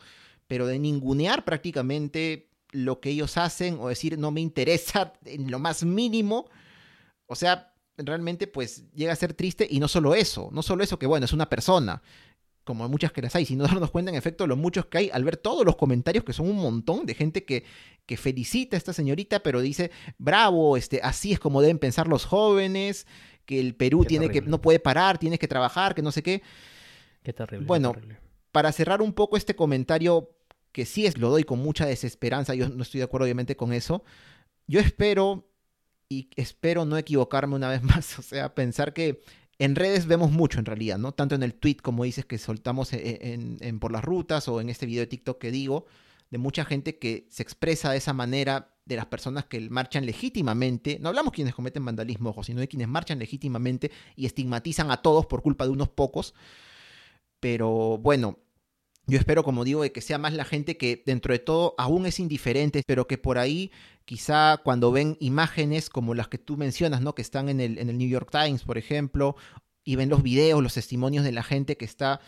Pero 0.48 0.68
de 0.68 0.80
ningunear 0.80 1.46
prácticamente 1.46 2.49
lo 2.72 3.00
que 3.00 3.10
ellos 3.10 3.38
hacen 3.38 3.78
o 3.80 3.90
decir 3.90 4.18
no 4.18 4.32
me 4.32 4.42
interesa 4.42 5.14
en 5.26 5.52
lo 5.52 5.60
más 5.60 5.84
mínimo. 5.84 6.50
O 7.26 7.36
sea, 7.36 7.74
realmente 7.98 8.48
pues 8.48 8.90
llega 8.94 9.14
a 9.14 9.18
ser 9.18 9.34
triste 9.34 9.68
y 9.70 9.80
no 9.80 9.88
solo 9.88 10.16
eso, 10.16 10.50
no 10.52 10.64
solo 10.64 10.84
eso 10.84 10.98
que 10.98 11.06
bueno, 11.06 11.26
es 11.26 11.34
una 11.34 11.50
persona, 11.50 12.02
como 12.64 12.88
muchas 12.88 13.12
que 13.12 13.22
las 13.22 13.36
hay, 13.36 13.46
sino 13.46 13.64
darnos 13.68 13.92
cuenta 13.92 14.12
en 14.12 14.18
efecto 14.18 14.48
lo 14.48 14.56
muchos 14.56 14.86
que 14.86 14.98
hay 14.98 15.10
al 15.12 15.24
ver 15.24 15.38
todos 15.38 15.66
los 15.66 15.76
comentarios 15.76 16.24
que 16.24 16.34
son 16.34 16.50
un 16.50 16.58
montón 16.58 17.06
de 17.06 17.14
gente 17.14 17.46
que, 17.46 17.66
que 18.06 18.18
felicita 18.18 18.76
a 18.76 18.80
esta 18.80 18.94
señorita, 18.94 19.42
pero 19.42 19.62
dice, 19.62 19.92
bravo, 20.18 20.78
este, 20.78 21.02
así 21.04 21.34
es 21.34 21.40
como 21.40 21.62
deben 21.62 21.80
pensar 21.80 22.08
los 22.08 22.26
jóvenes, 22.26 23.06
que 23.46 23.60
el 23.60 23.76
Perú 23.76 24.06
tiene 24.06 24.30
que, 24.30 24.42
no 24.42 24.62
puede 24.62 24.80
parar, 24.80 25.18
tienes 25.18 25.40
que 25.40 25.48
trabajar, 25.48 25.96
que 25.96 26.04
no 26.04 26.12
sé 26.12 26.22
qué. 26.22 26.44
Qué 27.24 27.34
terrible. 27.34 27.66
Bueno, 27.66 27.94
qué 27.94 28.00
terrible. 28.02 28.20
para 28.52 28.72
cerrar 28.72 29.02
un 29.02 29.14
poco 29.14 29.38
este 29.38 29.56
comentario 29.56 30.30
que 30.72 30.86
sí 30.86 31.06
es, 31.06 31.18
lo 31.18 31.30
doy 31.30 31.44
con 31.44 31.60
mucha 31.60 31.86
desesperanza, 31.86 32.56
yo 32.56 32.70
no 32.70 32.84
estoy 32.84 33.00
de 33.00 33.06
acuerdo 33.06 33.26
obviamente 33.26 33.56
con 33.56 33.74
eso. 33.74 34.04
Yo 34.68 34.80
espero, 34.80 35.50
y 36.08 36.30
espero 36.36 36.86
no 36.86 36.98
equivocarme 36.98 37.56
una 37.56 37.70
vez 37.72 37.84
más, 37.84 38.20
o 38.20 38.22
sea, 38.22 38.54
pensar 38.54 38.94
que 38.94 39.22
en 39.60 39.76
redes 39.76 40.06
vemos 40.06 40.32
mucho 40.32 40.60
en 40.60 40.66
realidad, 40.66 40.98
¿no? 40.98 41.12
Tanto 41.12 41.36
en 41.36 41.44
el 41.44 41.54
tweet 41.54 41.78
como 41.82 42.06
dices 42.06 42.26
que 42.26 42.38
soltamos 42.38 42.94
e-, 42.94 43.34
en, 43.60 43.80
por 43.80 43.92
las 43.92 44.04
rutas 44.04 44.48
o 44.48 44.62
en 44.62 44.70
este 44.70 44.86
video 44.86 45.02
de 45.02 45.08
TikTok 45.08 45.38
que 45.38 45.52
digo, 45.52 45.86
de 46.30 46.38
mucha 46.38 46.64
gente 46.64 46.98
que 46.98 47.28
se 47.30 47.44
expresa 47.44 47.92
de 47.92 47.98
esa 47.98 48.14
manera 48.14 48.76
de 48.86 48.96
las 48.96 49.08
personas 49.08 49.46
que 49.46 49.70
marchan 49.70 50.06
legítimamente, 50.06 50.98
no 51.00 51.10
hablamos 51.10 51.34
quienes 51.34 51.54
cometen 51.54 51.86
vandalismo, 51.86 52.30
ojo, 52.30 52.44
sino 52.44 52.60
de 52.60 52.68
quienes 52.68 52.88
marchan 52.88 53.20
legítimamente 53.20 53.92
y 54.16 54.26
estigmatizan 54.26 54.92
a 54.92 54.98
todos 54.98 55.26
por 55.26 55.42
culpa 55.42 55.66
de 55.66 55.72
unos 55.72 55.90
pocos. 55.90 56.34
Pero 57.40 57.98
bueno, 57.98 58.40
yo 59.10 59.18
espero, 59.18 59.44
como 59.44 59.64
digo, 59.64 59.82
de 59.84 59.92
que 59.92 60.02
sea 60.02 60.18
más 60.18 60.34
la 60.34 60.46
gente 60.46 60.78
que 60.78 61.04
dentro 61.06 61.34
de 61.34 61.40
todo 61.40 61.76
aún 61.78 62.06
es 62.06 62.20
indiferente, 62.20 62.84
pero 62.86 63.08
que 63.08 63.18
por 63.18 63.38
ahí 63.38 63.72
quizá 64.06 64.58
cuando 64.64 64.92
ven 64.92 65.18
imágenes 65.20 65.90
como 65.90 66.16
las 66.16 66.28
que 66.28 66.38
tú 66.38 66.58
mencionas, 66.58 67.02
¿no? 67.02 67.14
Que 67.14 67.22
están 67.22 67.50
en 67.50 67.60
el, 67.60 67.78
en 67.78 67.90
el 67.90 67.98
New 67.98 68.10
York 68.10 68.30
Times, 68.32 68.64
por 68.64 68.78
ejemplo, 68.78 69.36
y 69.84 69.96
ven 69.96 70.10
los 70.10 70.24
videos, 70.24 70.64
los 70.64 70.74
testimonios 70.74 71.24
de 71.24 71.32
la 71.32 71.44
gente 71.44 71.78
que 71.78 71.86
está 71.86 72.22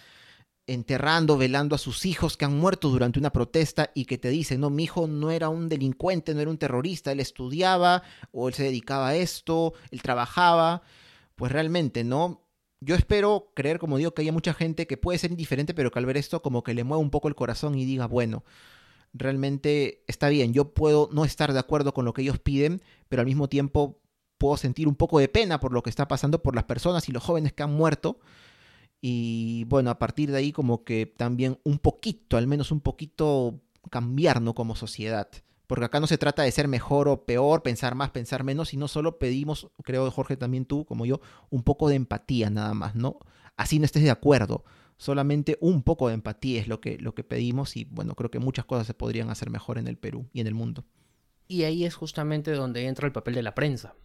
enterrando, 0.68 1.38
velando 1.38 1.76
a 1.76 1.80
sus 1.80 2.06
hijos 2.06 2.38
que 2.38 2.46
han 2.46 2.58
muerto 2.58 2.90
durante 2.90 3.20
una 3.20 3.32
protesta 3.32 3.92
y 3.94 4.06
que 4.06 4.18
te 4.18 4.30
dicen, 4.30 4.62
no, 4.62 4.70
mi 4.70 4.84
hijo 4.84 5.08
no 5.08 5.32
era 5.32 5.50
un 5.50 5.70
delincuente, 5.70 6.34
no 6.34 6.42
era 6.42 6.52
un 6.52 6.58
terrorista, 6.58 7.12
él 7.12 7.20
estudiaba 7.20 8.04
o 8.32 8.48
él 8.48 8.54
se 8.54 8.64
dedicaba 8.64 9.10
a 9.10 9.16
esto, 9.16 9.74
él 9.90 10.02
trabajaba, 10.02 10.84
pues 11.36 11.52
realmente, 11.52 12.04
¿no? 12.04 12.41
Yo 12.82 12.96
espero 12.96 13.52
creer, 13.54 13.80
como 13.80 13.98
digo, 13.98 14.14
que 14.14 14.24
haya 14.24 14.32
mucha 14.32 14.54
gente 14.54 14.88
que 14.88 14.98
puede 14.98 15.20
ser 15.20 15.32
indiferente, 15.32 15.74
pero 15.74 15.92
que 15.92 16.00
al 16.00 16.06
ver 16.06 16.18
esto 16.18 16.42
como 16.42 16.64
que 16.64 16.74
le 16.74 16.84
mueva 16.84 17.02
un 17.02 17.12
poco 17.12 17.28
el 17.28 17.36
corazón 17.36 17.76
y 17.78 17.86
diga, 17.86 18.08
bueno, 18.08 18.44
realmente 19.14 20.04
está 20.08 20.30
bien, 20.30 20.52
yo 20.54 20.74
puedo 20.74 21.10
no 21.12 21.24
estar 21.24 21.54
de 21.54 21.60
acuerdo 21.60 21.94
con 21.94 22.06
lo 22.06 22.14
que 22.14 22.24
ellos 22.24 22.40
piden, 22.40 22.82
pero 23.08 23.22
al 23.22 23.28
mismo 23.28 23.48
tiempo 23.48 24.00
puedo 24.38 24.58
sentir 24.58 24.88
un 24.88 24.96
poco 24.96 25.20
de 25.20 25.28
pena 25.28 25.60
por 25.60 25.74
lo 25.74 25.84
que 25.84 25.92
está 25.92 26.08
pasando 26.08 26.42
por 26.42 26.56
las 26.56 26.64
personas 26.64 27.08
y 27.08 27.12
los 27.12 27.24
jóvenes 27.24 27.54
que 27.54 27.62
han 27.64 27.74
muerto. 27.74 28.20
Y 29.00 29.66
bueno, 29.66 29.92
a 29.92 30.00
partir 30.00 30.32
de 30.32 30.38
ahí 30.38 30.52
como 30.52 30.84
que 30.84 31.06
también 31.06 31.60
un 31.64 31.78
poquito, 31.78 32.38
al 32.38 32.48
menos 32.48 32.72
un 32.72 32.82
poquito 32.82 33.62
cambiar, 33.92 34.42
¿no? 34.42 34.56
Como 34.56 34.76
sociedad. 34.76 35.30
Porque 35.72 35.86
acá 35.86 36.02
no 36.02 36.08
se 36.08 36.18
trata 36.18 36.44
de 36.44 36.52
ser 36.52 36.68
mejor 36.68 37.08
o 37.08 37.24
peor, 37.24 37.64
pensar 37.64 37.96
más, 37.96 38.10
pensar 38.10 38.44
menos, 38.44 38.68
sino 38.68 38.90
solo 38.90 39.20
pedimos, 39.20 39.72
creo 39.86 40.12
Jorge 40.12 40.36
también 40.36 40.66
tú, 40.66 40.84
como 40.84 41.06
yo, 41.06 41.22
un 41.50 41.64
poco 41.64 41.88
de 41.88 41.96
empatía 41.96 42.50
nada 42.50 42.74
más, 42.74 42.94
¿no? 42.94 43.20
Así 43.56 43.80
no 43.80 43.86
estés 43.86 44.04
de 44.04 44.10
acuerdo. 44.10 44.66
Solamente 44.98 45.58
un 45.62 45.82
poco 45.82 46.10
de 46.10 46.16
empatía 46.16 46.60
es 46.60 46.68
lo 46.68 46.82
que, 46.82 46.98
lo 46.98 47.16
que 47.16 47.24
pedimos 47.24 47.78
y 47.78 47.86
bueno, 47.86 48.16
creo 48.16 48.30
que 48.30 48.40
muchas 48.40 48.66
cosas 48.66 48.86
se 48.86 48.94
podrían 48.94 49.30
hacer 49.30 49.50
mejor 49.50 49.78
en 49.78 49.88
el 49.88 49.98
Perú 49.98 50.28
y 50.34 50.42
en 50.42 50.48
el 50.48 50.56
mundo. 50.56 50.84
Y 51.48 51.64
ahí 51.64 51.86
es 51.86 51.96
justamente 51.96 52.52
donde 52.52 52.88
entra 52.88 53.08
el 53.08 53.14
papel 53.14 53.36
de 53.36 53.44
la 53.44 53.56
prensa. 53.56 53.96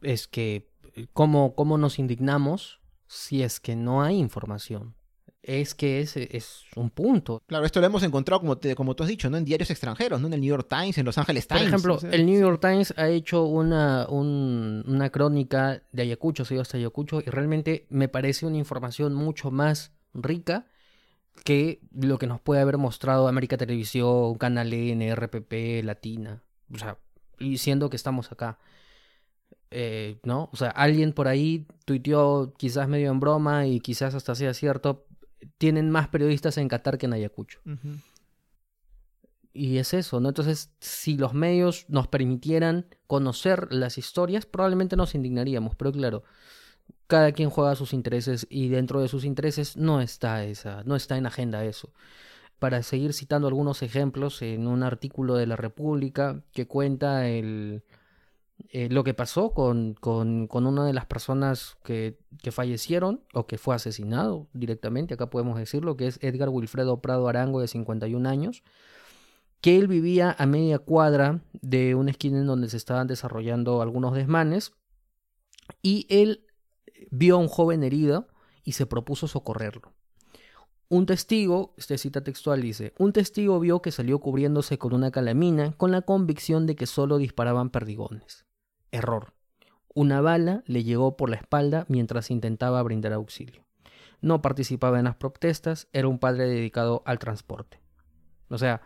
Es 0.00 0.26
que, 0.26 0.70
¿cómo, 1.12 1.54
cómo 1.54 1.76
nos 1.76 1.98
indignamos 1.98 2.80
si 3.06 3.42
es 3.42 3.60
que 3.60 3.76
no 3.76 4.02
hay 4.02 4.16
información? 4.16 4.94
Es 5.42 5.74
que 5.74 6.00
es, 6.00 6.16
es, 6.16 6.64
un 6.76 6.90
punto. 6.90 7.42
Claro, 7.46 7.64
esto 7.64 7.80
lo 7.80 7.86
hemos 7.86 8.02
encontrado, 8.04 8.40
como, 8.40 8.58
como 8.76 8.94
tú 8.94 9.02
has 9.02 9.08
dicho, 9.08 9.28
¿no? 9.28 9.36
en 9.36 9.44
diarios 9.44 9.70
extranjeros, 9.70 10.20
¿no? 10.20 10.28
en 10.28 10.34
el 10.34 10.40
New 10.40 10.50
York 10.50 10.68
Times, 10.68 10.98
en 10.98 11.04
Los 11.04 11.18
Angeles 11.18 11.48
Times. 11.48 11.62
Por 11.62 11.68
ejemplo, 11.68 11.98
el 12.10 12.26
New 12.26 12.40
York 12.40 12.60
Times 12.60 12.94
ha 12.96 13.08
hecho 13.08 13.44
una, 13.44 14.06
una 14.08 15.10
crónica 15.10 15.82
de 15.90 16.02
Ayacucho, 16.02 16.44
se 16.44 16.54
dio 16.54 16.62
hasta 16.62 16.78
Ayacucho, 16.78 17.20
y 17.20 17.30
realmente 17.30 17.86
me 17.90 18.08
parece 18.08 18.46
una 18.46 18.56
información 18.56 19.14
mucho 19.14 19.50
más 19.50 19.92
rica 20.14 20.66
que 21.44 21.80
lo 21.92 22.18
que 22.18 22.26
nos 22.26 22.40
puede 22.40 22.60
haber 22.60 22.78
mostrado 22.78 23.26
América 23.26 23.56
Televisión, 23.56 24.36
Canal 24.36 24.72
N, 24.72 25.14
RPP, 25.14 25.84
Latina. 25.84 26.42
O 26.72 26.78
sea, 26.78 26.98
y 27.38 27.58
siendo 27.58 27.90
que 27.90 27.96
estamos 27.96 28.30
acá. 28.30 28.58
Eh, 29.74 30.18
¿No? 30.22 30.50
O 30.52 30.56
sea, 30.56 30.68
alguien 30.68 31.14
por 31.14 31.28
ahí 31.28 31.66
tuiteó 31.86 32.52
quizás 32.58 32.88
medio 32.88 33.10
en 33.10 33.20
broma 33.20 33.66
y 33.66 33.80
quizás 33.80 34.14
hasta 34.14 34.34
sea 34.34 34.52
cierto, 34.52 35.06
tienen 35.58 35.90
más 35.90 36.08
periodistas 36.08 36.58
en 36.58 36.68
Qatar 36.68 36.98
que 36.98 37.06
en 37.06 37.12
Ayacucho. 37.14 37.60
Y 39.52 39.78
es 39.78 39.92
eso, 39.92 40.20
¿no? 40.20 40.28
Entonces, 40.28 40.72
si 40.80 41.16
los 41.16 41.34
medios 41.34 41.84
nos 41.88 42.08
permitieran 42.08 42.86
conocer 43.06 43.72
las 43.72 43.98
historias, 43.98 44.46
probablemente 44.46 44.96
nos 44.96 45.14
indignaríamos, 45.14 45.76
pero 45.76 45.92
claro, 45.92 46.24
cada 47.06 47.32
quien 47.32 47.50
juega 47.50 47.74
sus 47.74 47.92
intereses 47.92 48.46
y 48.48 48.68
dentro 48.68 49.00
de 49.02 49.08
sus 49.08 49.24
intereses 49.24 49.76
no 49.76 50.00
está 50.00 50.44
esa, 50.44 50.82
no 50.84 50.96
está 50.96 51.18
en 51.18 51.26
agenda 51.26 51.64
eso. 51.64 51.92
Para 52.58 52.82
seguir 52.82 53.12
citando 53.12 53.48
algunos 53.48 53.82
ejemplos 53.82 54.40
en 54.40 54.66
un 54.66 54.82
artículo 54.82 55.34
de 55.34 55.46
la 55.46 55.56
República 55.56 56.42
que 56.52 56.66
cuenta 56.66 57.28
el, 57.28 57.82
eh, 58.70 58.88
lo 58.88 59.04
que 59.04 59.14
pasó 59.14 59.52
con, 59.52 59.94
con, 59.94 60.46
con, 60.46 60.66
una 60.66 60.84
de 60.84 60.92
las 60.92 61.06
personas 61.06 61.76
que, 61.84 62.18
que, 62.42 62.52
fallecieron 62.52 63.22
o 63.34 63.46
que 63.46 63.58
fue 63.58 63.74
asesinado 63.74 64.48
directamente, 64.52 65.14
acá 65.14 65.30
podemos 65.30 65.58
decirlo, 65.58 65.96
que 65.96 66.06
es 66.06 66.18
Edgar 66.22 66.48
Wilfredo 66.48 67.00
Prado 67.00 67.28
Arango 67.28 67.60
de 67.60 67.68
51 67.68 68.28
años, 68.28 68.62
que 69.60 69.78
él 69.78 69.88
vivía 69.88 70.34
a 70.38 70.46
media 70.46 70.78
cuadra 70.78 71.42
de 71.52 71.94
una 71.94 72.10
esquina 72.10 72.38
en 72.38 72.46
donde 72.46 72.68
se 72.68 72.76
estaban 72.76 73.06
desarrollando 73.06 73.80
algunos 73.80 74.14
desmanes 74.14 74.72
y 75.82 76.06
él 76.08 76.44
vio 77.10 77.36
a 77.36 77.38
un 77.38 77.48
joven 77.48 77.82
herido 77.82 78.28
y 78.64 78.72
se 78.72 78.86
propuso 78.86 79.28
socorrerlo. 79.28 79.94
Un 80.88 81.06
testigo, 81.06 81.74
este 81.78 81.96
cita 81.96 82.22
textual 82.22 82.60
dice, 82.60 82.92
un 82.98 83.12
testigo 83.12 83.58
vio 83.60 83.80
que 83.80 83.92
salió 83.92 84.18
cubriéndose 84.18 84.76
con 84.78 84.92
una 84.92 85.10
calamina 85.10 85.72
con 85.72 85.90
la 85.90 86.02
convicción 86.02 86.66
de 86.66 86.76
que 86.76 86.86
solo 86.86 87.16
disparaban 87.16 87.70
perdigones. 87.70 88.44
Error. 88.92 89.32
Una 89.94 90.20
bala 90.20 90.62
le 90.66 90.84
llegó 90.84 91.16
por 91.16 91.28
la 91.28 91.36
espalda 91.36 91.84
mientras 91.88 92.30
intentaba 92.30 92.82
brindar 92.82 93.12
auxilio. 93.12 93.64
No 94.20 94.40
participaba 94.40 94.98
en 94.98 95.04
las 95.04 95.16
protestas, 95.16 95.88
era 95.92 96.08
un 96.08 96.18
padre 96.18 96.46
dedicado 96.46 97.02
al 97.04 97.18
transporte. 97.18 97.80
O 98.48 98.58
sea, 98.58 98.80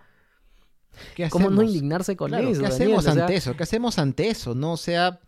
¿cómo 1.30 1.50
no 1.50 1.62
indignarse 1.62 2.16
con 2.16 2.32
eso? 2.34 2.60
¿Qué 2.60 2.66
hacemos 2.66 3.06
ante 3.06 3.36
eso? 3.36 3.56
¿Qué 3.56 3.62
hacemos 3.62 3.98
ante 3.98 4.28
eso? 4.28 4.54
No, 4.54 4.72
o 4.72 4.76
sea, 4.76 5.20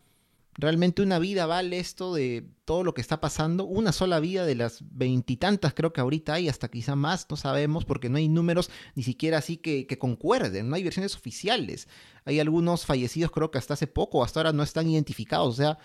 ¿Realmente 0.60 1.02
una 1.02 1.20
vida 1.20 1.46
vale 1.46 1.78
esto 1.78 2.12
de 2.12 2.50
todo 2.64 2.82
lo 2.82 2.92
que 2.92 3.00
está 3.00 3.20
pasando? 3.20 3.64
Una 3.64 3.92
sola 3.92 4.18
vida 4.18 4.44
de 4.44 4.56
las 4.56 4.80
veintitantas 4.90 5.72
creo 5.72 5.92
que 5.92 6.00
ahorita 6.00 6.34
hay, 6.34 6.48
hasta 6.48 6.68
quizá 6.68 6.96
más, 6.96 7.28
no 7.30 7.36
sabemos, 7.36 7.84
porque 7.84 8.08
no 8.08 8.18
hay 8.18 8.28
números 8.28 8.68
ni 8.96 9.04
siquiera 9.04 9.38
así 9.38 9.58
que, 9.58 9.86
concuerden, 9.98 10.68
no 10.68 10.74
hay 10.74 10.82
versiones 10.82 11.14
oficiales. 11.14 11.86
Hay 12.24 12.40
algunos 12.40 12.86
fallecidos 12.86 13.30
creo 13.30 13.52
que 13.52 13.58
hasta 13.58 13.74
hace 13.74 13.86
poco, 13.86 14.24
hasta 14.24 14.40
ahora 14.40 14.52
no 14.52 14.64
están 14.64 14.90
identificados, 14.90 15.46
o 15.46 15.56
sea, 15.56 15.78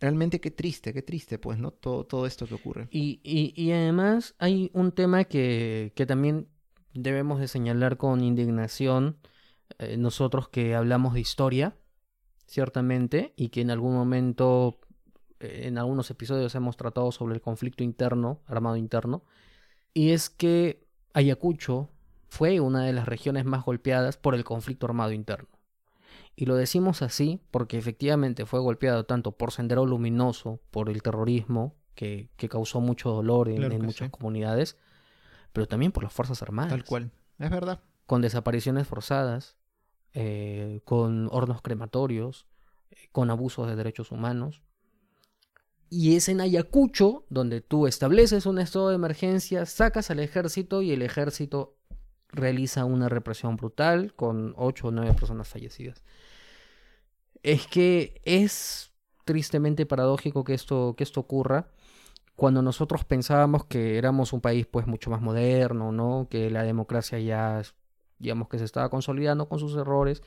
realmente 0.00 0.40
qué 0.40 0.50
triste, 0.50 0.92
qué 0.92 1.02
triste, 1.02 1.38
pues, 1.38 1.60
¿no? 1.60 1.70
Todo, 1.70 2.04
todo 2.04 2.26
esto 2.26 2.48
que 2.48 2.54
ocurre. 2.54 2.88
Y, 2.90 3.20
y, 3.22 3.70
además 3.70 4.34
hay 4.40 4.72
un 4.74 4.90
tema 4.90 5.22
que, 5.22 5.92
que, 5.94 6.04
también 6.04 6.48
debemos 6.94 7.38
de 7.38 7.46
señalar 7.46 7.96
con 7.96 8.24
indignación 8.24 9.18
eh, 9.78 9.96
nosotros 9.98 10.48
que 10.48 10.74
hablamos 10.74 11.14
de 11.14 11.20
historia 11.20 11.76
ciertamente, 12.46 13.32
y 13.36 13.48
que 13.48 13.60
en 13.60 13.70
algún 13.70 13.94
momento, 13.94 14.80
eh, 15.40 15.62
en 15.64 15.78
algunos 15.78 16.10
episodios 16.10 16.54
hemos 16.54 16.76
tratado 16.76 17.12
sobre 17.12 17.34
el 17.34 17.40
conflicto 17.40 17.84
interno, 17.84 18.40
armado 18.46 18.76
interno, 18.76 19.24
y 19.92 20.10
es 20.10 20.30
que 20.30 20.86
Ayacucho 21.12 21.90
fue 22.28 22.58
una 22.60 22.84
de 22.84 22.92
las 22.92 23.06
regiones 23.06 23.44
más 23.44 23.64
golpeadas 23.64 24.16
por 24.16 24.34
el 24.34 24.44
conflicto 24.44 24.86
armado 24.86 25.12
interno. 25.12 25.48
Y 26.36 26.46
lo 26.46 26.56
decimos 26.56 27.02
así 27.02 27.40
porque 27.50 27.78
efectivamente 27.78 28.44
fue 28.44 28.58
golpeado 28.58 29.04
tanto 29.04 29.32
por 29.32 29.52
Sendero 29.52 29.86
Luminoso, 29.86 30.60
por 30.70 30.90
el 30.90 31.00
terrorismo, 31.00 31.76
que, 31.94 32.28
causó 32.50 32.80
mucho 32.80 33.10
dolor 33.10 33.48
en, 33.48 33.82
muchas 33.82 34.10
comunidades, 34.10 34.76
pero 35.52 35.66
también 35.68 35.92
por 35.92 36.02
las 36.02 36.12
Fuerzas 36.12 36.42
Armadas. 36.42 36.72
Tal 36.72 36.84
cual, 36.84 37.12
es 37.38 37.50
verdad. 37.50 37.80
Con 38.06 38.20
desapariciones 38.20 38.86
forzadas, 38.86 39.56
eh, 40.14 40.80
con 40.84 41.28
hornos 41.32 41.60
crematorios, 41.60 42.46
eh, 42.90 43.08
con 43.12 43.30
abusos 43.30 43.66
de 43.66 43.76
derechos 43.76 44.12
humanos. 44.12 44.62
Y 45.90 46.16
es 46.16 46.28
en 46.28 46.40
Ayacucho 46.40 47.24
donde 47.28 47.60
tú 47.60 47.86
estableces 47.86 48.46
un 48.46 48.58
estado 48.58 48.88
de 48.88 48.94
emergencia, 48.94 49.66
sacas 49.66 50.10
al 50.10 50.20
ejército 50.20 50.82
y 50.82 50.92
el 50.92 51.02
ejército 51.02 51.76
realiza 52.28 52.84
una 52.84 53.08
represión 53.08 53.56
brutal 53.56 54.14
con 54.14 54.54
ocho 54.56 54.88
o 54.88 54.90
nueve 54.90 55.14
personas 55.14 55.48
fallecidas. 55.48 56.02
Es 57.42 57.66
que 57.66 58.20
es 58.24 58.92
tristemente 59.24 59.86
paradójico 59.86 60.44
que 60.44 60.54
esto, 60.54 60.94
que 60.96 61.04
esto 61.04 61.20
ocurra 61.20 61.68
cuando 62.36 62.62
nosotros 62.62 63.04
pensábamos 63.04 63.64
que 63.66 63.96
éramos 63.98 64.32
un 64.32 64.40
país 64.40 64.66
pues 64.66 64.86
mucho 64.86 65.10
más 65.10 65.20
moderno, 65.20 65.92
¿no? 65.92 66.28
Que 66.28 66.50
la 66.50 66.64
democracia 66.64 67.18
ya 67.20 67.62
digamos 68.24 68.48
que 68.48 68.58
se 68.58 68.64
estaba 68.64 68.88
consolidando 68.88 69.48
con 69.48 69.58
sus 69.58 69.76
errores, 69.76 70.22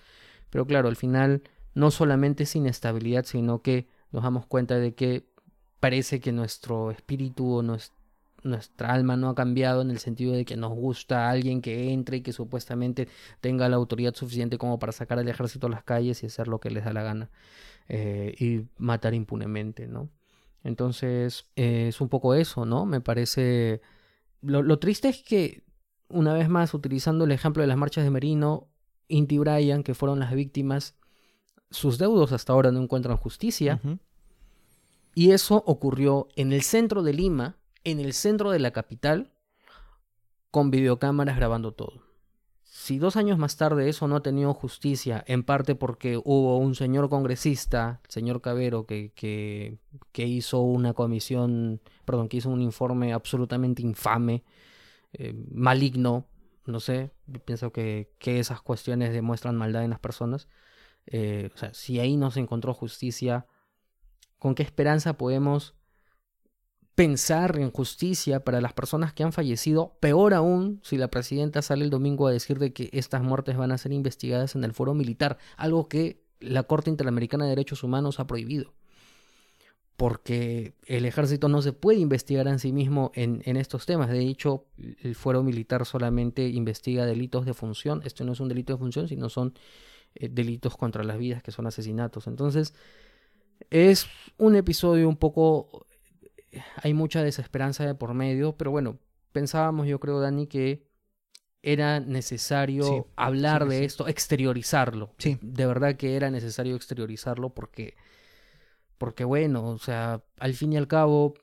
pero 0.51 0.65
claro, 0.67 0.87
al 0.87 0.95
final 0.95 1.41
no 1.73 1.89
solamente 1.89 2.43
es 2.43 2.55
inestabilidad, 2.55 3.25
sino 3.25 3.61
que 3.61 3.87
nos 4.11 4.23
damos 4.23 4.45
cuenta 4.45 4.75
de 4.75 4.93
que 4.93 5.25
parece 5.79 6.19
que 6.19 6.31
nuestro 6.31 6.91
espíritu 6.91 7.55
o 7.55 7.63
nuestra 8.43 8.93
alma 8.93 9.17
no 9.17 9.29
ha 9.29 9.35
cambiado 9.35 9.81
en 9.81 9.89
el 9.89 9.97
sentido 9.97 10.33
de 10.33 10.45
que 10.45 10.55
nos 10.57 10.73
gusta 10.73 11.29
alguien 11.29 11.61
que 11.61 11.91
entre 11.91 12.17
y 12.17 12.21
que 12.21 12.33
supuestamente 12.33 13.07
tenga 13.41 13.67
la 13.67 13.77
autoridad 13.77 14.13
suficiente 14.13 14.59
como 14.59 14.77
para 14.77 14.91
sacar 14.91 15.17
al 15.17 15.27
ejército 15.27 15.67
a 15.67 15.71
las 15.71 15.83
calles 15.83 16.21
y 16.21 16.27
hacer 16.27 16.47
lo 16.47 16.59
que 16.59 16.69
les 16.69 16.85
da 16.85 16.93
la 16.93 17.03
gana 17.03 17.29
eh, 17.89 18.35
y 18.39 18.67
matar 18.77 19.15
impunemente, 19.15 19.87
¿no? 19.87 20.09
Entonces 20.63 21.49
eh, 21.55 21.87
es 21.89 21.99
un 21.99 22.09
poco 22.09 22.35
eso, 22.35 22.65
¿no? 22.65 22.85
Me 22.85 23.01
parece... 23.01 23.81
lo 24.41 24.79
triste 24.79 25.09
es 25.09 25.23
que 25.23 25.66
una 26.09 26.33
vez 26.33 26.49
más, 26.49 26.73
utilizando 26.73 27.25
el 27.25 27.31
ejemplo 27.31 27.61
de 27.61 27.67
las 27.67 27.77
marchas 27.77 28.03
de 28.03 28.11
Merino, 28.11 28.67
Inti 29.07 29.37
Bryan, 29.37 29.83
que 29.83 29.93
fueron 29.93 30.19
las 30.19 30.33
víctimas, 30.33 30.95
sus 31.69 31.97
deudos 31.97 32.31
hasta 32.31 32.53
ahora 32.53 32.71
no 32.71 32.81
encuentran 32.81 33.17
justicia. 33.17 33.81
Y 35.15 35.31
eso 35.31 35.63
ocurrió 35.65 36.27
en 36.35 36.53
el 36.53 36.61
centro 36.61 37.03
de 37.03 37.13
Lima, 37.13 37.57
en 37.83 37.99
el 37.99 38.13
centro 38.13 38.51
de 38.51 38.59
la 38.59 38.71
capital, 38.71 39.31
con 40.51 40.71
videocámaras 40.71 41.35
grabando 41.35 41.73
todo. 41.73 42.07
Si 42.63 42.99
dos 42.99 43.15
años 43.15 43.37
más 43.37 43.57
tarde 43.57 43.89
eso 43.89 44.07
no 44.07 44.17
ha 44.17 44.21
tenido 44.21 44.53
justicia, 44.53 45.23
en 45.27 45.43
parte 45.43 45.75
porque 45.75 46.17
hubo 46.17 46.57
un 46.57 46.75
señor 46.75 47.09
congresista, 47.09 48.01
el 48.05 48.11
señor 48.11 48.41
Cabero, 48.41 48.85
que, 48.85 49.11
que, 49.15 49.79
que 50.11 50.25
hizo 50.27 50.61
una 50.61 50.93
comisión, 50.93 51.81
perdón, 52.05 52.29
que 52.29 52.37
hizo 52.37 52.49
un 52.49 52.61
informe 52.61 53.13
absolutamente 53.13 53.81
infame, 53.81 54.43
eh, 55.13 55.33
maligno, 55.51 56.27
no 56.65 56.79
sé, 56.79 57.11
pienso 57.45 57.71
que, 57.71 58.13
esas 58.19 58.61
cuestiones 58.61 59.13
demuestran 59.13 59.55
maldad 59.55 59.83
en 59.83 59.89
las 59.89 59.99
personas. 59.99 60.47
Eh, 61.05 61.49
si 61.71 61.99
ahí 61.99 62.17
no 62.17 62.31
se 62.31 62.41
encontró 62.41 62.73
justicia, 62.73 63.47
¿con 64.37 64.55
qué 64.55 64.63
esperanza 64.63 65.17
podemos 65.17 65.75
pensar 66.95 67.57
en 67.59 67.71
justicia 67.71 68.43
para 68.43 68.59
las 68.59 68.73
personas 68.73 69.13
que 69.13 69.23
han 69.23 69.31
fallecido? 69.31 69.97
Peor 69.99 70.33
aún, 70.33 70.81
si 70.83 70.97
la 70.97 71.09
presidenta 71.09 71.61
sale 71.61 71.85
el 71.85 71.89
domingo 71.89 72.27
a 72.27 72.31
decir 72.31 72.59
de 72.59 72.73
que 72.73 72.89
estas 72.91 73.21
muertes 73.23 73.55
van 73.55 73.71
a 73.71 73.77
ser 73.77 73.93
investigadas 73.93 74.55
en 74.55 74.63
el 74.63 74.73
foro 74.73 74.93
militar, 74.93 75.37
algo 75.55 75.87
que 75.87 76.25
la 76.39 76.63
Corte 76.63 76.89
Interamericana 76.89 77.45
de 77.45 77.51
Derechos 77.51 77.83
Humanos 77.83 78.19
ha 78.19 78.27
prohibido 78.27 78.76
porque 79.97 80.75
el 80.85 81.05
ejército 81.05 81.49
no 81.49 81.63
se 81.63 81.73
puede 81.73 81.97
investigar 81.97 82.47
en 82.47 82.59
sí 82.59 82.71
mismo 82.71 83.11
en, 83.15 83.41
estos 83.57 83.87
temas. 83.87 84.09
De 84.09 84.19
hecho, 84.19 84.67
el 84.77 85.15
fuero 85.15 85.41
militar 85.41 85.87
solamente 85.87 86.47
investiga 86.47 87.07
delitos 87.07 87.47
de 87.47 87.55
función. 87.55 88.01
Esto 88.05 88.23
no 88.23 88.33
es 88.33 88.39
un 88.39 88.47
delito 88.47 88.73
de 88.73 88.79
función, 88.79 89.07
sino 89.07 89.27
son 89.27 89.55
eh, 90.13 90.29
delitos 90.29 90.77
contra 90.77 91.03
las 91.03 91.17
vidas, 91.17 91.41
que 91.41 91.51
son 91.51 91.65
asesinatos. 91.65 92.27
Entonces, 92.27 92.75
es 93.71 94.07
un 94.37 94.55
episodio 94.55 95.09
un 95.09 95.17
poco... 95.17 95.87
Hay 96.83 96.93
mucha 96.93 97.23
desesperanza 97.23 97.83
de 97.83 97.95
por 97.95 98.13
medio, 98.13 98.55
pero 98.55 98.69
bueno, 98.69 98.99
pensábamos 99.31 99.87
yo 99.87 99.99
creo, 99.99 100.19
Dani, 100.19 100.45
que 100.45 100.87
era 101.63 101.99
necesario 101.99 103.07
hablar 103.15 103.67
de 103.67 103.83
esto, 103.83 104.07
exteriorizarlo. 104.07 105.15
Sí. 105.17 105.39
De 105.41 105.65
verdad 105.65 105.95
que 105.95 106.15
era 106.15 106.29
necesario 106.29 106.75
exteriorizarlo 106.75 107.49
porque 107.49 107.95
porque 108.97 109.23
bueno, 109.23 109.69
o 109.69 109.77
sea, 109.77 110.23
al 110.39 110.53
fin 110.53 110.73
y 110.73 110.77
al 110.77 110.87
cabo, 110.87 111.33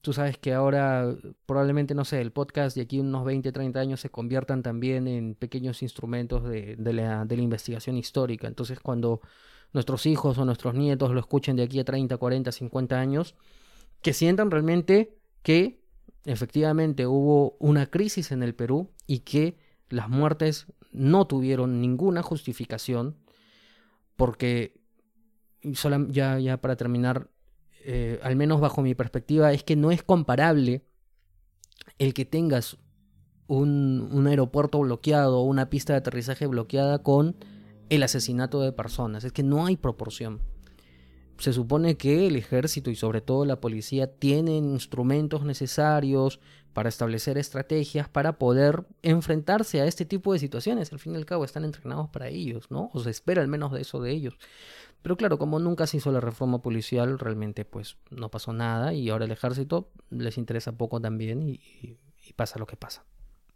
tú 0.00 0.12
sabes 0.12 0.38
que 0.38 0.52
ahora 0.52 1.14
probablemente, 1.46 1.94
no 1.94 2.04
sé, 2.04 2.20
el 2.20 2.32
podcast 2.32 2.76
de 2.76 2.82
aquí 2.82 3.00
unos 3.00 3.24
20, 3.24 3.52
30 3.52 3.80
años 3.80 4.00
se 4.00 4.10
conviertan 4.10 4.62
también 4.62 5.06
en 5.08 5.34
pequeños 5.34 5.82
instrumentos 5.82 6.44
de, 6.44 6.76
la, 6.78 7.24
de 7.24 7.36
la 7.36 7.42
investigación 7.42 7.96
histórica. 7.96 8.48
Entonces, 8.48 8.80
cuando 8.80 9.20
nuestros 9.72 10.06
hijos 10.06 10.38
o 10.38 10.44
nuestros 10.44 10.74
nietos 10.74 11.10
lo 11.12 11.20
escuchen 11.20 11.56
de 11.56 11.62
aquí 11.64 11.80
a 11.80 11.84
30, 11.84 12.16
40, 12.16 12.52
50 12.52 13.00
años, 13.00 13.34
que 14.02 14.12
sientan 14.12 14.50
realmente 14.50 15.16
que 15.42 15.82
efectivamente 16.24 17.06
hubo 17.06 17.56
una 17.58 17.86
crisis 17.86 18.32
en 18.32 18.42
el 18.42 18.54
Perú 18.54 18.90
y 19.06 19.20
que 19.20 19.56
las 19.88 20.08
muertes 20.08 20.66
no 20.90 21.26
tuvieron 21.26 21.80
ninguna 21.80 22.22
justificación 22.22 23.16
porque 24.16 24.81
ya, 26.10 26.38
ya 26.38 26.60
para 26.60 26.76
terminar, 26.76 27.30
eh, 27.84 28.20
al 28.22 28.36
menos 28.36 28.60
bajo 28.60 28.82
mi 28.82 28.94
perspectiva, 28.94 29.52
es 29.52 29.62
que 29.64 29.76
no 29.76 29.90
es 29.90 30.02
comparable 30.02 30.84
el 31.98 32.14
que 32.14 32.24
tengas 32.24 32.78
un, 33.46 34.08
un 34.12 34.26
aeropuerto 34.26 34.80
bloqueado 34.80 35.40
o 35.40 35.44
una 35.44 35.70
pista 35.70 35.92
de 35.92 35.98
aterrizaje 35.98 36.46
bloqueada 36.46 37.02
con 37.02 37.36
el 37.88 38.02
asesinato 38.02 38.60
de 38.60 38.72
personas. 38.72 39.24
Es 39.24 39.32
que 39.32 39.42
no 39.42 39.66
hay 39.66 39.76
proporción. 39.76 40.40
Se 41.38 41.52
supone 41.52 41.96
que 41.96 42.26
el 42.26 42.36
ejército 42.36 42.90
y 42.90 42.94
sobre 42.94 43.20
todo 43.20 43.44
la 43.44 43.60
policía 43.60 44.06
tienen 44.06 44.64
instrumentos 44.72 45.44
necesarios 45.44 46.40
para 46.72 46.88
establecer 46.88 47.38
estrategias 47.38 48.08
para 48.08 48.38
poder 48.38 48.84
enfrentarse 49.02 49.80
a 49.80 49.86
este 49.86 50.04
tipo 50.04 50.32
de 50.32 50.38
situaciones. 50.38 50.92
Al 50.92 50.98
fin 50.98 51.14
y 51.14 51.16
al 51.16 51.26
cabo 51.26 51.44
están 51.44 51.64
entrenados 51.64 52.08
para 52.10 52.28
ellos, 52.28 52.70
¿no? 52.70 52.90
O 52.94 53.00
se 53.00 53.10
espera 53.10 53.42
al 53.42 53.48
menos 53.48 53.72
de 53.72 53.82
eso 53.82 54.00
de 54.00 54.10
ellos. 54.10 54.38
Pero 55.02 55.16
claro, 55.16 55.38
como 55.38 55.58
nunca 55.58 55.86
se 55.86 55.98
hizo 55.98 56.12
la 56.12 56.20
reforma 56.20 56.62
policial, 56.62 57.18
realmente 57.18 57.64
pues 57.64 57.96
no 58.10 58.30
pasó 58.30 58.52
nada 58.52 58.94
y 58.94 59.10
ahora 59.10 59.24
el 59.24 59.32
ejército 59.32 59.90
les 60.10 60.38
interesa 60.38 60.72
poco 60.72 61.00
también 61.00 61.42
y, 61.42 61.60
pasa 62.36 62.58
lo 62.58 62.66
que 62.66 62.76
pasa. 62.76 63.04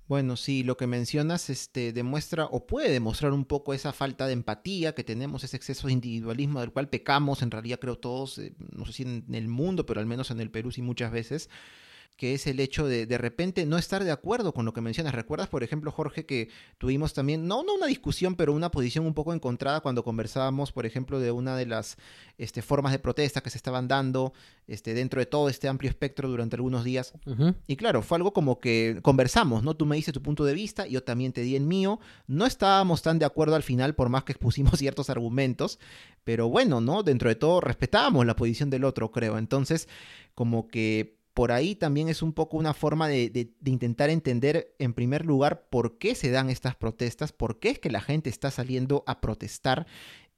Bueno, 0.08 0.36
sí, 0.36 0.62
lo 0.62 0.76
que 0.76 0.86
mencionas 0.86 1.50
este, 1.50 1.92
demuestra 1.92 2.44
o 2.44 2.66
puede 2.66 2.92
demostrar 2.92 3.32
un 3.32 3.44
poco 3.44 3.74
esa 3.74 3.92
falta 3.92 4.26
de 4.26 4.34
empatía 4.34 4.94
que 4.94 5.02
tenemos, 5.02 5.42
ese 5.42 5.56
exceso 5.56 5.86
de 5.86 5.94
individualismo 5.94 6.60
del 6.60 6.72
cual 6.72 6.88
pecamos, 6.88 7.42
en 7.42 7.50
realidad 7.50 7.80
creo 7.80 7.98
todos, 7.98 8.38
eh, 8.38 8.54
no 8.58 8.84
sé 8.86 8.92
si 8.92 9.02
en 9.02 9.24
el 9.32 9.48
mundo, 9.48 9.86
pero 9.86 10.00
al 10.00 10.06
menos 10.06 10.30
en 10.30 10.40
el 10.40 10.50
Perú 10.50 10.70
sí 10.70 10.82
muchas 10.82 11.10
veces, 11.10 11.48
que 12.16 12.34
es 12.34 12.46
el 12.46 12.60
hecho 12.60 12.86
de 12.86 13.06
de 13.06 13.18
repente 13.18 13.66
no 13.66 13.76
estar 13.76 14.02
de 14.02 14.10
acuerdo 14.10 14.52
con 14.52 14.64
lo 14.64 14.72
que 14.72 14.80
mencionas. 14.80 15.14
¿Recuerdas, 15.14 15.48
por 15.48 15.62
ejemplo, 15.62 15.92
Jorge, 15.92 16.24
que 16.24 16.48
tuvimos 16.78 17.12
también, 17.12 17.46
no, 17.46 17.62
no 17.62 17.74
una 17.74 17.86
discusión, 17.86 18.34
pero 18.36 18.52
una 18.52 18.70
posición 18.70 19.06
un 19.06 19.14
poco 19.14 19.34
encontrada 19.34 19.80
cuando 19.80 20.02
conversábamos, 20.02 20.72
por 20.72 20.86
ejemplo, 20.86 21.20
de 21.20 21.30
una 21.30 21.56
de 21.56 21.66
las 21.66 21.98
este, 22.38 22.62
formas 22.62 22.92
de 22.92 22.98
protesta 22.98 23.42
que 23.42 23.50
se 23.50 23.58
estaban 23.58 23.86
dando 23.86 24.32
este, 24.66 24.94
dentro 24.94 25.20
de 25.20 25.26
todo 25.26 25.48
este 25.48 25.68
amplio 25.68 25.90
espectro 25.90 26.28
durante 26.28 26.56
algunos 26.56 26.84
días? 26.84 27.12
Y 27.66 27.76
claro, 27.76 28.02
fue 28.02 28.16
algo 28.16 28.32
como 28.32 28.60
que 28.60 28.98
conversamos, 29.02 29.62
¿no? 29.62 29.74
Tú 29.76 29.84
me 29.84 29.96
diste 29.96 30.12
tu 30.12 30.22
punto 30.22 30.44
de 30.44 30.54
vista, 30.54 30.86
yo 30.86 31.02
también 31.02 31.32
te 31.32 31.42
di 31.42 31.54
el 31.54 31.64
mío. 31.64 32.00
No 32.26 32.46
estábamos 32.46 33.02
tan 33.02 33.18
de 33.18 33.26
acuerdo 33.26 33.56
al 33.56 33.62
final, 33.62 33.94
por 33.94 34.08
más 34.08 34.24
que 34.24 34.32
expusimos 34.32 34.72
ciertos 34.78 35.10
argumentos, 35.10 35.78
pero 36.24 36.48
bueno, 36.48 36.80
¿no? 36.80 37.02
Dentro 37.02 37.28
de 37.28 37.36
todo 37.36 37.60
respetábamos 37.60 38.24
la 38.24 38.36
posición 38.36 38.70
del 38.70 38.84
otro, 38.84 39.10
creo. 39.12 39.36
Entonces, 39.38 39.88
como 40.34 40.68
que 40.68 41.15
por 41.36 41.52
ahí 41.52 41.74
también 41.74 42.08
es 42.08 42.22
un 42.22 42.32
poco 42.32 42.56
una 42.56 42.72
forma 42.72 43.08
de, 43.08 43.52
intentar 43.66 44.08
entender, 44.08 44.74
en 44.78 44.94
primer 44.94 45.26
lugar, 45.26 45.68
por 45.68 45.98
qué 45.98 46.14
se 46.14 46.30
dan 46.30 46.48
estas 46.48 46.76
protestas, 46.76 47.32
por 47.32 47.58
qué 47.58 47.68
es 47.68 47.78
que 47.78 47.90
la 47.90 48.00
gente 48.00 48.30
está 48.30 48.50
saliendo 48.50 49.04
a 49.06 49.20
protestar. 49.20 49.86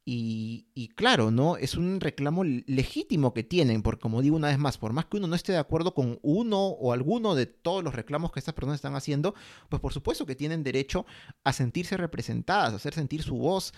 Y, 0.04 0.66
y, 0.74 0.88
claro, 0.88 1.30
¿no? 1.30 1.56
Es 1.56 1.76
un 1.76 2.00
reclamo 2.00 2.42
legítimo 2.42 3.32
que 3.32 3.44
tienen, 3.44 3.82
porque 3.82 4.00
como 4.00 4.22
digo 4.22 4.34
una 4.34 4.48
vez 4.48 4.58
más, 4.58 4.76
por 4.76 4.92
más 4.92 5.06
que 5.06 5.18
uno 5.18 5.28
no 5.28 5.36
esté 5.36 5.52
de 5.52 5.58
acuerdo 5.58 5.94
con 5.94 6.18
uno 6.22 6.66
o 6.66 6.92
alguno 6.92 7.36
de 7.36 7.46
todos 7.46 7.84
los 7.84 7.94
reclamos 7.94 8.32
que 8.32 8.40
estas 8.40 8.54
personas 8.54 8.78
están 8.78 8.96
haciendo, 8.96 9.36
pues 9.68 9.80
por 9.80 9.92
supuesto 9.92 10.26
que 10.26 10.34
tienen 10.34 10.64
derecho 10.64 11.06
a 11.44 11.52
sentirse 11.52 11.96
representadas, 11.96 12.72
a 12.72 12.76
hacer 12.76 12.94
sentir 12.94 13.22
su 13.22 13.36
voz. 13.36 13.72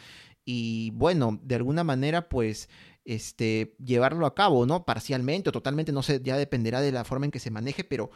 Y 0.46 0.90
bueno, 0.92 1.38
de 1.42 1.56
alguna 1.56 1.84
manera, 1.84 2.30
pues 2.30 2.70
este, 3.05 3.76
llevarlo 3.84 4.26
a 4.26 4.34
cabo, 4.34 4.66
¿no? 4.66 4.84
Parcialmente 4.84 5.48
o 5.48 5.53
totalmente, 5.53 5.92
no 5.92 6.03
sé, 6.03 6.20
ya 6.22 6.36
dependerá 6.36 6.80
de 6.80 6.92
la 6.92 7.05
forma 7.05 7.26
en 7.26 7.30
que 7.30 7.38
se 7.38 7.51
maneje, 7.51 7.84
pero, 7.84 8.11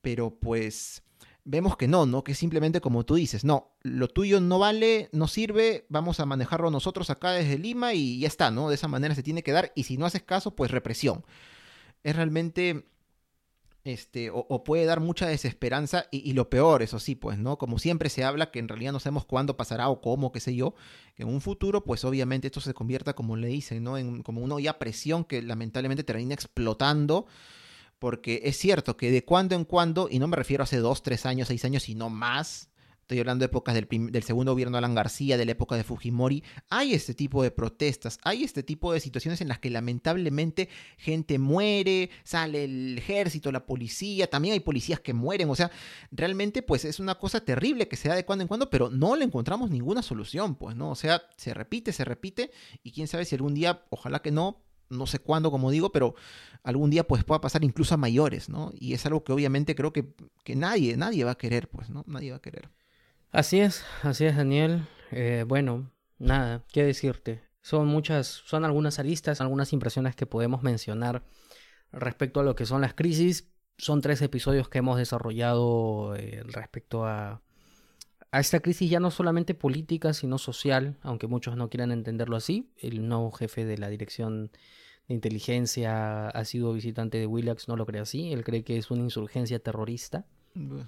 pero 0.00 0.38
pues 0.38 1.02
vemos 1.44 1.76
que 1.76 1.88
no, 1.88 2.06
¿no? 2.06 2.24
Que 2.24 2.34
simplemente 2.34 2.80
como 2.80 3.04
tú 3.04 3.14
dices, 3.14 3.44
no, 3.44 3.76
lo 3.82 4.08
tuyo 4.08 4.40
no 4.40 4.58
vale, 4.58 5.08
no 5.12 5.28
sirve, 5.28 5.86
vamos 5.88 6.20
a 6.20 6.26
manejarlo 6.26 6.70
nosotros 6.70 7.08
acá 7.08 7.30
desde 7.30 7.58
Lima 7.58 7.94
y 7.94 8.18
ya 8.18 8.26
está, 8.26 8.50
¿no? 8.50 8.68
De 8.68 8.74
esa 8.74 8.88
manera 8.88 9.14
se 9.14 9.22
tiene 9.22 9.42
que 9.42 9.52
dar 9.52 9.72
y 9.74 9.84
si 9.84 9.96
no 9.96 10.06
haces 10.06 10.22
caso, 10.22 10.56
pues 10.56 10.70
represión. 10.70 11.24
Es 12.02 12.16
realmente 12.16 12.86
este, 13.86 14.30
o, 14.32 14.64
puede 14.64 14.84
dar 14.84 15.00
mucha 15.00 15.26
desesperanza 15.26 16.06
y, 16.10 16.32
lo 16.32 16.50
peor, 16.50 16.82
eso 16.82 16.98
sí, 16.98 17.14
pues, 17.14 17.38
¿no? 17.38 17.56
Como 17.56 17.78
siempre 17.78 18.10
se 18.10 18.24
habla 18.24 18.50
que 18.50 18.58
en 18.58 18.68
realidad 18.68 18.92
no 18.92 19.00
sabemos 19.00 19.24
cuándo 19.24 19.56
pasará 19.56 19.88
o 19.88 20.00
cómo, 20.00 20.32
qué 20.32 20.40
sé 20.40 20.54
yo, 20.54 20.74
que 21.14 21.22
en 21.22 21.28
un 21.28 21.40
futuro, 21.40 21.84
pues 21.84 22.04
obviamente 22.04 22.48
esto 22.48 22.60
se 22.60 22.74
convierta, 22.74 23.14
como 23.14 23.36
le 23.36 23.48
dicen, 23.48 23.84
¿no? 23.84 23.96
En 23.96 24.22
como 24.22 24.42
una 24.42 24.56
olla 24.56 24.78
presión 24.78 25.24
que 25.24 25.40
lamentablemente 25.40 26.04
termina 26.04 26.34
explotando 26.34 27.26
porque 27.98 28.42
es 28.44 28.58
cierto 28.58 28.96
que 28.96 29.10
de 29.10 29.24
cuando 29.24 29.54
en 29.54 29.64
cuando, 29.64 30.08
y 30.10 30.18
no 30.18 30.28
me 30.28 30.36
refiero 30.36 30.62
a 30.62 30.64
hace 30.64 30.78
dos, 30.78 31.02
tres 31.02 31.24
años, 31.24 31.48
seis 31.48 31.64
años, 31.64 31.84
sino 31.84 32.10
más, 32.10 32.68
Estoy 33.06 33.20
hablando 33.20 33.44
de 33.44 33.46
épocas 33.46 33.72
del, 33.72 33.86
del, 34.10 34.22
segundo 34.24 34.50
gobierno 34.50 34.74
de 34.74 34.78
Alan 34.78 34.96
García, 34.96 35.36
de 35.36 35.44
la 35.44 35.52
época 35.52 35.76
de 35.76 35.84
Fujimori. 35.84 36.42
Hay 36.68 36.92
este 36.92 37.14
tipo 37.14 37.40
de 37.44 37.52
protestas, 37.52 38.18
hay 38.24 38.42
este 38.42 38.64
tipo 38.64 38.92
de 38.92 38.98
situaciones 38.98 39.40
en 39.40 39.46
las 39.46 39.60
que 39.60 39.70
lamentablemente 39.70 40.68
gente 40.98 41.38
muere, 41.38 42.10
sale 42.24 42.64
el 42.64 42.98
ejército, 42.98 43.52
la 43.52 43.64
policía, 43.64 44.28
también 44.28 44.54
hay 44.54 44.58
policías 44.58 44.98
que 44.98 45.14
mueren. 45.14 45.48
O 45.50 45.54
sea, 45.54 45.70
realmente 46.10 46.62
pues 46.62 46.84
es 46.84 46.98
una 46.98 47.14
cosa 47.14 47.38
terrible 47.44 47.86
que 47.86 47.94
se 47.94 48.08
da 48.08 48.16
de 48.16 48.24
cuando 48.24 48.42
en 48.42 48.48
cuando, 48.48 48.70
pero 48.70 48.90
no 48.90 49.14
le 49.14 49.24
encontramos 49.24 49.70
ninguna 49.70 50.02
solución, 50.02 50.56
pues, 50.56 50.74
¿no? 50.74 50.90
O 50.90 50.96
sea, 50.96 51.22
se 51.36 51.54
repite, 51.54 51.92
se 51.92 52.04
repite 52.04 52.50
y 52.82 52.90
quién 52.90 53.06
sabe 53.06 53.24
si 53.24 53.36
algún 53.36 53.54
día, 53.54 53.84
ojalá 53.90 54.20
que 54.20 54.32
no, 54.32 54.64
no 54.90 55.06
sé 55.06 55.20
cuándo, 55.20 55.52
como 55.52 55.70
digo, 55.70 55.92
pero 55.92 56.16
algún 56.64 56.90
día 56.90 57.06
pues 57.06 57.22
pueda 57.22 57.40
pasar 57.40 57.62
incluso 57.62 57.94
a 57.94 57.98
mayores, 57.98 58.48
¿no? 58.48 58.72
Y 58.74 58.94
es 58.94 59.06
algo 59.06 59.22
que 59.22 59.30
obviamente 59.30 59.76
creo 59.76 59.92
que, 59.92 60.12
que 60.42 60.56
nadie, 60.56 60.96
nadie 60.96 61.22
va 61.22 61.30
a 61.30 61.38
querer, 61.38 61.68
pues, 61.70 61.88
¿no? 61.88 62.02
Nadie 62.08 62.32
va 62.32 62.38
a 62.38 62.42
querer. 62.42 62.68
Así 63.32 63.60
es, 63.60 63.84
así 64.02 64.24
es 64.24 64.36
Daniel. 64.36 64.86
Eh, 65.10 65.44
bueno, 65.46 65.90
nada, 66.18 66.64
qué 66.72 66.84
decirte. 66.84 67.42
Son 67.60 67.86
muchas, 67.86 68.26
son 68.26 68.64
algunas 68.64 68.98
aristas, 68.98 69.40
algunas 69.40 69.72
impresiones 69.72 70.14
que 70.14 70.26
podemos 70.26 70.62
mencionar 70.62 71.24
respecto 71.92 72.40
a 72.40 72.44
lo 72.44 72.54
que 72.54 72.66
son 72.66 72.80
las 72.80 72.94
crisis. 72.94 73.52
Son 73.78 74.00
tres 74.00 74.22
episodios 74.22 74.68
que 74.68 74.78
hemos 74.78 74.96
desarrollado 74.96 76.14
eh, 76.16 76.42
respecto 76.46 77.04
a, 77.04 77.42
a 78.30 78.40
esta 78.40 78.60
crisis 78.60 78.90
ya 78.90 79.00
no 79.00 79.10
solamente 79.10 79.54
política, 79.54 80.14
sino 80.14 80.38
social, 80.38 80.98
aunque 81.02 81.26
muchos 81.26 81.56
no 81.56 81.68
quieran 81.68 81.92
entenderlo 81.92 82.36
así. 82.36 82.70
El 82.76 83.06
nuevo 83.08 83.32
jefe 83.32 83.64
de 83.64 83.78
la 83.78 83.88
dirección 83.88 84.50
de 85.08 85.14
inteligencia 85.14 86.28
ha 86.28 86.44
sido 86.44 86.72
visitante 86.72 87.18
de 87.18 87.26
Willax, 87.26 87.68
no 87.68 87.76
lo 87.76 87.86
cree 87.86 88.00
así. 88.00 88.32
Él 88.32 88.44
cree 88.44 88.64
que 88.64 88.78
es 88.78 88.90
una 88.90 89.02
insurgencia 89.02 89.58
terrorista. 89.58 90.26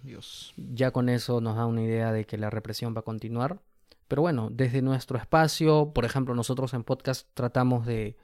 Dios. 0.02 0.54
Ya 0.56 0.90
con 0.90 1.08
eso 1.08 1.40
nos 1.40 1.56
da 1.56 1.66
una 1.66 1.82
idea 1.82 2.12
de 2.12 2.24
que 2.24 2.38
la 2.38 2.50
represión 2.50 2.94
va 2.94 3.00
a 3.00 3.04
continuar. 3.04 3.60
Pero 4.08 4.22
bueno, 4.22 4.48
desde 4.50 4.80
nuestro 4.80 5.18
espacio, 5.18 5.92
por 5.92 6.04
ejemplo, 6.04 6.34
nosotros 6.34 6.72
en 6.72 6.82
podcast 6.82 7.28
tratamos 7.34 7.84
de, 7.84 8.16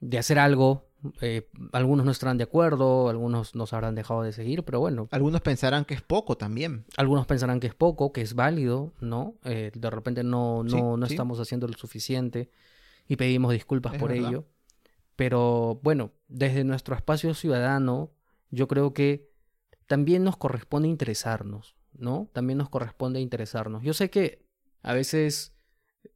de 0.00 0.18
hacer 0.18 0.38
algo. 0.38 0.86
Eh, 1.20 1.48
algunos 1.72 2.06
no 2.06 2.12
estarán 2.12 2.38
de 2.38 2.44
acuerdo, 2.44 3.08
algunos 3.08 3.54
nos 3.54 3.72
habrán 3.72 3.94
dejado 3.94 4.22
de 4.22 4.32
seguir, 4.32 4.64
pero 4.64 4.80
bueno. 4.80 5.08
Algunos 5.10 5.42
pensarán 5.42 5.84
que 5.84 5.94
es 5.94 6.02
poco 6.02 6.36
también. 6.36 6.86
Algunos 6.96 7.26
pensarán 7.26 7.60
que 7.60 7.66
es 7.66 7.74
poco, 7.74 8.12
que 8.12 8.22
es 8.22 8.34
válido, 8.34 8.92
¿no? 9.00 9.34
Eh, 9.44 9.72
de 9.74 9.90
repente 9.90 10.24
no, 10.24 10.62
no, 10.64 10.96
no 10.96 11.06
estamos 11.06 11.38
haciendo 11.38 11.68
lo 11.68 11.74
suficiente 11.74 12.50
y 13.06 13.16
pedimos 13.16 13.52
disculpas 13.52 13.96
por 13.96 14.12
ello. 14.12 14.46
Pero 15.16 15.80
bueno, 15.82 16.12
desde 16.28 16.64
nuestro 16.64 16.94
espacio 16.94 17.34
ciudadano, 17.34 18.10
yo 18.50 18.68
creo 18.68 18.94
que 18.94 19.29
también 19.90 20.22
nos 20.22 20.36
corresponde 20.36 20.86
interesarnos, 20.86 21.74
¿no? 21.94 22.30
También 22.32 22.58
nos 22.58 22.68
corresponde 22.68 23.18
interesarnos. 23.18 23.82
Yo 23.82 23.92
sé 23.92 24.08
que 24.08 24.46
a 24.82 24.94
veces, 24.94 25.52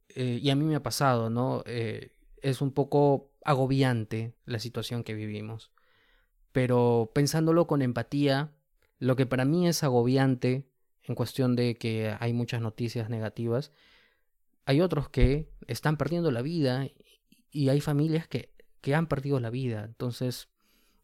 eh, 0.07 0.39
y 0.41 0.49
a 0.49 0.55
mí 0.55 0.63
me 0.63 0.77
ha 0.77 0.81
pasado, 0.81 1.29
¿no? 1.29 1.61
Eh, 1.65 2.13
es 2.41 2.61
un 2.61 2.71
poco 2.71 3.33
agobiante 3.43 4.33
la 4.45 4.59
situación 4.59 5.03
que 5.03 5.13
vivimos. 5.13 5.73
Pero 6.53 7.11
pensándolo 7.13 7.67
con 7.67 7.81
empatía, 7.81 8.53
lo 8.97 9.17
que 9.17 9.25
para 9.25 9.43
mí 9.43 9.67
es 9.67 9.83
agobiante 9.83 10.69
en 11.03 11.15
cuestión 11.15 11.57
de 11.57 11.77
que 11.77 12.15
hay 12.17 12.31
muchas 12.31 12.61
noticias 12.61 13.09
negativas, 13.09 13.73
hay 14.63 14.79
otros 14.79 15.09
que 15.09 15.51
están 15.67 15.97
perdiendo 15.97 16.31
la 16.31 16.41
vida 16.41 16.87
y 17.51 17.67
hay 17.67 17.81
familias 17.81 18.25
que, 18.25 18.53
que 18.79 18.95
han 18.95 19.07
perdido 19.07 19.41
la 19.41 19.49
vida. 19.49 19.83
Entonces, 19.83 20.47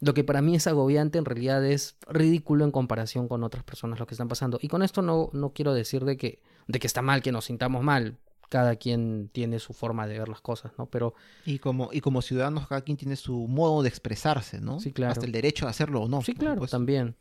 lo 0.02 0.16
que 0.16 0.24
para 0.24 0.42
mí 0.42 0.56
es 0.56 0.66
agobiante 0.66 1.20
en 1.20 1.26
realidad 1.26 1.64
es 1.64 1.96
ridículo 2.08 2.66
en 2.66 2.72
comparación 2.72 3.28
con 3.28 3.44
otras 3.44 3.64
personas 3.64 4.00
lo 4.00 4.08
que 4.08 4.16
están 4.16 4.28
pasando. 4.28 4.58
Y 4.60 4.68
con 4.68 4.82
esto 4.82 5.04
no, 5.04 5.30
no 5.32 5.54
quiero 5.54 5.76
decir 5.76 6.06
de 6.06 6.18
que, 6.18 6.42
de 6.68 6.80
que 6.80 6.88
está 6.88 7.04
mal 7.04 7.22
que 7.22 7.32
nos 7.32 7.46
sintamos 7.46 7.84
mal. 7.84 8.18
Cada 8.50 8.76
quien 8.76 9.30
tiene 9.32 9.60
su 9.60 9.74
forma 9.74 10.08
de 10.08 10.18
ver 10.18 10.28
las 10.28 10.42
cosas, 10.42 10.74
¿no? 10.78 10.88
Pero... 10.88 11.14
Y 11.46 11.60
como, 11.60 11.90
y 11.94 12.02
como 12.02 12.22
ciudadanos, 12.24 12.68
cada 12.68 12.82
quien 12.82 12.98
tiene 12.98 13.16
su 13.16 13.48
modo 13.48 13.84
de 13.84 13.90
expresarse, 13.90 14.60
¿no? 14.60 14.80
Sí, 14.80 14.92
claro. 14.92 15.14
Hasta 15.14 15.26
el 15.26 15.32
derecho 15.32 15.68
a 15.68 15.70
hacerlo 15.70 16.02
o 16.02 16.10
no. 16.10 16.22
Sí, 16.24 16.34
claro, 16.34 16.66
también. 16.68 17.16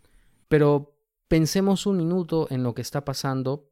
Pero 0.49 0.97
pensemos 1.29 1.87
un 1.87 1.99
minuto 1.99 2.49
en 2.51 2.63
lo 2.63 2.75
que 2.75 2.83
está 2.83 3.05
pasando. 3.05 3.69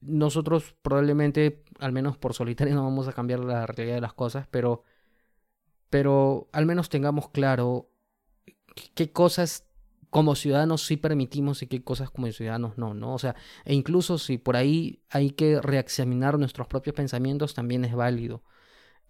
Nosotros 0.00 0.74
probablemente, 0.82 1.64
al 1.80 1.90
menos 1.90 2.16
por 2.16 2.32
solitario, 2.32 2.76
no 2.76 2.84
vamos 2.84 3.08
a 3.08 3.12
cambiar 3.12 3.40
la 3.40 3.66
realidad 3.66 3.96
de 3.96 4.00
las 4.00 4.14
cosas, 4.14 4.46
pero, 4.50 4.84
pero 5.90 6.48
al 6.52 6.64
menos 6.64 6.88
tengamos 6.88 7.28
claro 7.28 7.90
qué 8.74 9.12
cosas 9.12 9.66
como 10.10 10.36
ciudadanos 10.36 10.86
sí 10.86 10.96
permitimos 10.96 11.62
y 11.62 11.66
qué 11.66 11.82
cosas 11.82 12.08
como 12.10 12.30
ciudadanos 12.30 12.78
no, 12.78 12.94
¿no? 12.94 13.14
O 13.14 13.18
sea, 13.18 13.34
e 13.64 13.74
incluso 13.74 14.18
si 14.18 14.38
por 14.38 14.56
ahí 14.56 15.02
hay 15.10 15.30
que 15.30 15.60
reexaminar 15.60 16.38
nuestros 16.38 16.68
propios 16.68 16.94
pensamientos, 16.94 17.54
también 17.54 17.84
es 17.84 17.94
válido. 17.94 18.44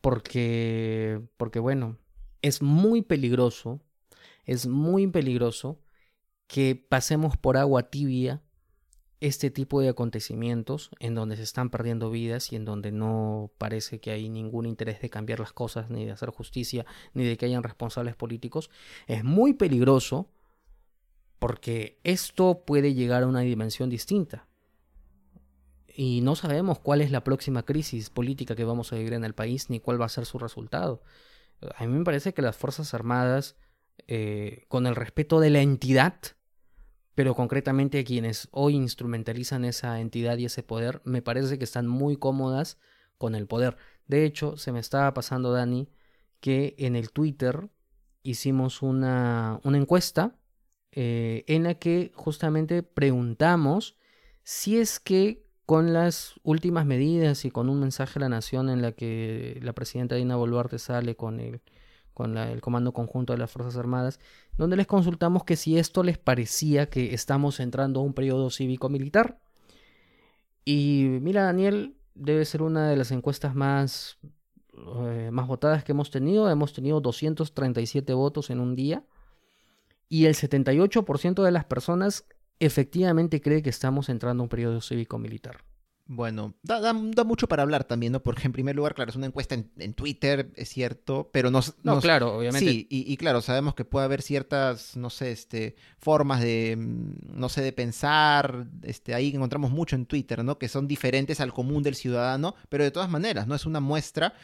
Porque, 0.01 1.21
porque 1.37 1.59
bueno, 1.59 1.99
es 2.43 2.63
muy 2.63 3.03
peligroso, 3.03 3.83
es 4.45 4.67
muy 4.67 5.07
peligroso 5.09 5.81
que 6.47 6.77
pasemos 6.77 7.37
por 7.37 7.57
agua 7.57 7.91
tibia 7.91 8.43
este 9.27 9.51
tipo 9.51 9.81
de 9.81 9.89
acontecimientos 9.89 10.91
en 11.01 11.15
donde 11.15 11.37
se 11.37 11.45
están 11.45 11.71
perdiendo 11.71 12.11
vidas 12.11 12.53
y 12.53 12.57
en 12.57 12.67
donde 12.67 12.93
no 12.93 13.51
parece 13.57 13.99
que 13.99 14.11
hay 14.11 14.29
ningún 14.29 14.67
interés 14.67 15.01
de 15.01 15.09
cambiar 15.09 15.41
las 15.41 15.55
cosas, 15.55 15.89
ni 15.89 16.05
de 16.05 16.13
hacer 16.13 16.29
justicia, 16.29 16.85
ni 17.15 17.25
de 17.25 17.39
que 17.39 17.47
hayan 17.47 17.63
responsables 17.63 18.17
políticos, 18.17 18.69
es 19.07 19.25
muy 19.25 19.55
peligroso 19.55 20.29
porque 21.39 22.01
esto 22.05 22.65
puede 22.67 22.93
llegar 22.93 23.23
a 23.23 23.27
una 23.27 23.41
dimensión 23.41 23.89
distinta. 23.89 24.47
Y 25.97 26.21
no 26.21 26.37
sabemos 26.37 26.79
cuál 26.79 27.01
es 27.01 27.11
la 27.11 27.25
próxima 27.25 27.63
crisis 27.63 28.11
política 28.11 28.55
que 28.55 28.65
vamos 28.65 28.93
a 28.93 28.97
vivir 28.97 29.15
en 29.15 29.25
el 29.25 29.35
país, 29.35 29.71
ni 29.71 29.81
cuál 29.81 29.99
va 29.99 30.05
a 30.05 30.11
ser 30.11 30.27
su 30.27 30.39
resultado. 30.39 31.03
A 31.77 31.87
mí 31.87 31.97
me 31.97 32.05
parece 32.05 32.35
que 32.35 32.43
las 32.43 32.57
Fuerzas 32.57 32.93
Armadas, 32.93 33.57
eh, 34.07 34.65
con 34.69 34.87
el 34.87 34.97
respeto 34.97 35.41
de 35.41 35.49
la 35.49 35.63
entidad, 35.63 36.15
pero 37.15 37.35
concretamente 37.35 38.05
quienes 38.05 38.49
hoy 38.51 38.75
instrumentalizan 38.75 39.65
esa 39.65 40.01
entidad 40.01 40.39
y 40.39 40.47
ese 40.47 40.63
poder, 40.63 41.01
me 41.05 41.23
parece 41.23 41.59
que 41.59 41.65
están 41.65 41.87
muy 41.87 42.17
cómodas 42.17 42.79
con 43.19 43.35
el 43.35 43.47
poder. 43.47 43.77
De 44.07 44.25
hecho, 44.25 44.57
se 44.57 44.73
me 44.73 44.81
estaba 44.81 45.15
pasando, 45.15 45.53
Dani, 45.53 45.89
que 46.41 46.75
en 46.79 46.97
el 46.97 47.11
Twitter 47.11 47.71
hicimos 48.23 48.83
una, 48.83 49.61
una 49.65 49.79
encuesta 49.79 50.37
eh, 50.93 51.45
en 51.47 51.65
la 51.65 51.75
que 51.75 52.13
justamente 52.15 52.83
preguntamos 52.83 53.97
si 54.43 54.79
es 54.79 55.01
que 55.01 55.45
con 55.67 55.93
las 55.93 56.35
últimas 56.43 56.85
medidas 56.87 57.45
y 57.45 57.51
con 57.51 57.69
un 57.69 57.81
mensaje 57.81 58.19
a 58.19 58.23
la 58.23 58.29
nación 58.29 58.69
en 58.69 58.83
la 58.83 58.93
que 58.93 59.59
la 59.63 59.73
presidenta 59.73 60.17
Dina 60.17 60.37
Boluarte 60.37 60.79
sale 60.79 61.17
con 61.17 61.41
el, 61.41 61.63
con 62.13 62.37
el 62.37 62.61
Comando 62.61 62.93
Conjunto 62.93 63.33
de 63.33 63.39
las 63.39 63.51
Fuerzas 63.51 63.77
Armadas, 63.77 64.21
donde 64.57 64.77
les 64.77 64.87
consultamos 64.87 65.45
que 65.45 65.57
si 65.57 65.79
esto 65.79 66.03
les 66.03 66.19
parecía 66.19 66.89
que 66.89 67.15
estamos 67.15 67.61
entrando 67.61 68.01
a 68.01 68.03
un 68.03 68.15
periodo 68.15 68.51
cívico-militar. 68.51 69.41
Y 70.65 71.19
mira, 71.21 71.45
Daniel, 71.45 71.97
debe 72.15 72.45
ser 72.45 72.63
una 72.63 72.89
de 72.89 72.97
las 72.97 73.11
encuestas 73.11 73.55
más, 73.55 74.19
eh, 74.73 75.31
más 75.33 75.47
votadas 75.47 75.85
que 75.85 75.93
hemos 75.93 76.11
tenido. 76.11 76.49
Hemos 76.49 76.73
tenido 76.73 77.01
237 77.01 78.13
votos 78.15 78.51
en 78.51 78.61
un 78.61 78.75
día. 78.77 79.05
Y 80.09 80.27
el 80.27 80.35
78% 80.35 81.43
de 81.43 81.51
las 81.51 81.65
personas 81.65 82.27
efectivamente 82.61 83.41
cree 83.41 83.63
que 83.63 83.71
estamos 83.71 84.09
entrando 84.09 84.43
a 84.43 84.45
un 84.45 84.49
periodo 84.49 84.81
cívico-militar. 84.81 85.65
Bueno, 86.07 86.55
da, 86.63 86.93
mucho 86.93 87.49
para 87.49 87.63
hablar 87.63 87.85
también, 87.85 88.13
¿no? 88.13 88.23
Porque 88.23 88.43
en 88.45 88.53
primer 88.53 88.77
lugar, 88.77 88.95
claro, 88.95 89.11
es 89.11 89.17
una 89.17 89.27
encuesta 89.27 89.55
en, 89.55 89.95
Twitter, 89.95 90.53
es 90.55 90.69
cierto, 90.69 91.31
pero 91.33 91.51
nos... 91.51 91.77
No, 91.83 91.99
claro, 92.01 92.37
obviamente. 92.37 92.71
Sí, 92.71 92.87
y, 92.91 93.17
claro, 93.17 93.41
sabemos 93.41 93.75
que 93.75 93.87
puede 93.87 94.05
haber 94.05 94.21
ciertas, 94.21 94.99
no 94.99 95.09
sé, 95.09 95.33
este, 95.33 95.77
formas 95.97 96.43
de, 96.43 96.77
mm, 96.77 97.39
no 97.39 97.49
sé, 97.49 97.63
de 97.63 97.73
pensar, 97.73 98.67
este, 98.83 99.15
ahí 99.15 99.35
encontramos 99.35 99.71
mucho 99.71 99.97
en 99.97 100.05
Twitter, 100.05 100.45
¿no? 100.45 100.59
Que 100.59 100.69
son 100.69 100.87
diferentes 100.87 101.41
al 101.41 101.55
común 101.55 101.83
del 101.83 101.95
ciudadano, 101.95 102.55
pero 102.69 102.85
de 102.85 102.91
todas 102.91 103.09
maneras, 103.09 103.47
¿no? 103.47 103.55
Es 103.55 103.65
una 103.65 103.81
muestra 103.81 104.35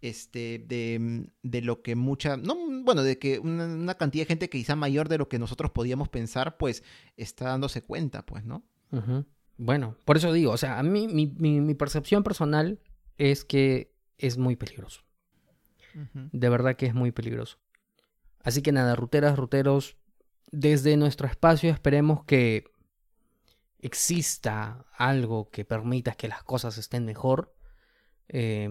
este, 0.00 0.64
de, 0.66 1.28
de, 1.42 1.62
lo 1.62 1.80
que 1.82 1.94
mucha, 1.94 2.36
no, 2.36 2.56
bueno, 2.82 3.04
de 3.04 3.20
que 3.20 3.38
una, 3.38 3.94
cantidad 3.94 4.22
de 4.22 4.28
gente 4.28 4.50
que 4.50 4.58
quizá 4.58 4.74
mayor 4.74 5.08
de 5.08 5.18
lo 5.18 5.28
que 5.28 5.38
nosotros 5.38 5.70
podíamos 5.70 6.08
pensar, 6.08 6.56
pues 6.56 6.82
está 7.16 7.46
dándose 7.46 7.82
cuenta, 7.82 8.26
pues, 8.26 8.44
¿no? 8.44 8.64
Bueno, 9.56 9.96
por 10.04 10.16
eso 10.16 10.32
digo, 10.32 10.52
o 10.52 10.56
sea, 10.56 10.78
a 10.78 10.82
mí 10.82 11.06
mi, 11.08 11.26
mi, 11.26 11.74
percepción 11.74 12.22
personal 12.22 12.80
es 13.18 13.44
que 13.44 13.92
es 14.18 14.38
muy 14.38 14.56
peligroso. 14.56 15.02
De 16.32 16.48
verdad 16.48 16.74
que 16.74 16.86
es 16.86 16.94
muy 16.94 17.12
peligroso. 17.12 17.58
Así 18.42 18.62
que 18.62 18.72
nada, 18.72 18.96
ruteras, 18.96 19.38
ruteros, 19.38 19.96
desde 20.50 20.96
nuestro 20.96 21.28
espacio 21.28 21.70
esperemos 21.70 22.24
que 22.24 22.64
exista 23.78 24.86
algo 24.96 25.50
que 25.50 25.64
permita 25.64 26.14
que 26.14 26.26
las 26.26 26.42
cosas 26.42 26.78
estén 26.78 27.04
mejor. 27.04 27.54
Eh, 28.28 28.68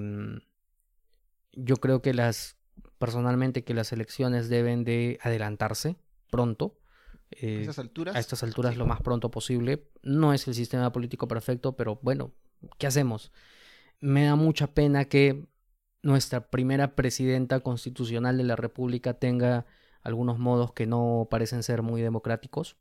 yo 1.54 1.78
creo 1.78 2.02
que 2.02 2.14
las, 2.14 2.58
personalmente, 2.98 3.64
que 3.64 3.74
las 3.74 3.92
elecciones 3.92 4.50
deben 4.50 4.84
de 4.84 5.20
adelantarse 5.22 5.98
pronto. 6.30 6.78
Eh, 7.32 7.58
¿A 7.58 7.62
estas 7.62 7.80
alturas? 7.80 8.16
A 8.16 8.20
estas 8.20 8.44
alturas 8.44 8.78
lo 8.78 8.86
más 8.86 9.02
pronto 9.02 9.32
posible. 9.32 9.88
No 10.04 10.34
es 10.34 10.48
el 10.48 10.56
sistema 10.56 10.92
político 10.92 11.28
perfecto, 11.28 11.76
pero 11.76 12.00
bueno, 12.02 12.32
¿qué 12.78 12.88
hacemos? 12.88 13.32
Me 14.00 14.26
da 14.26 14.36
mucha 14.36 14.68
pena 14.68 15.06
que 15.06 15.48
nuestra 16.02 16.48
primera 16.48 16.96
presidenta 16.96 17.62
constitucional 17.62 18.38
de 18.38 18.44
la 18.44 18.56
República 18.56 19.14
tenga 19.14 19.66
algunos 20.02 20.38
modos 20.38 20.74
que 20.74 20.86
no 20.86 21.28
parecen 21.30 21.64
ser 21.64 21.82
muy 21.82 22.02
democráticos. 22.02 22.76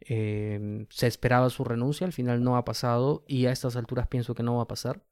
Eh, 0.00 0.86
se 0.90 1.06
esperaba 1.06 1.48
su 1.48 1.64
renuncia, 1.64 2.06
al 2.06 2.12
final 2.12 2.44
no 2.44 2.56
ha 2.56 2.64
pasado 2.64 3.24
y 3.26 3.46
a 3.46 3.52
estas 3.52 3.76
alturas 3.76 4.06
pienso 4.06 4.34
que 4.34 4.42
no 4.42 4.56
va 4.56 4.64
a 4.64 4.68
pasar. 4.68 5.02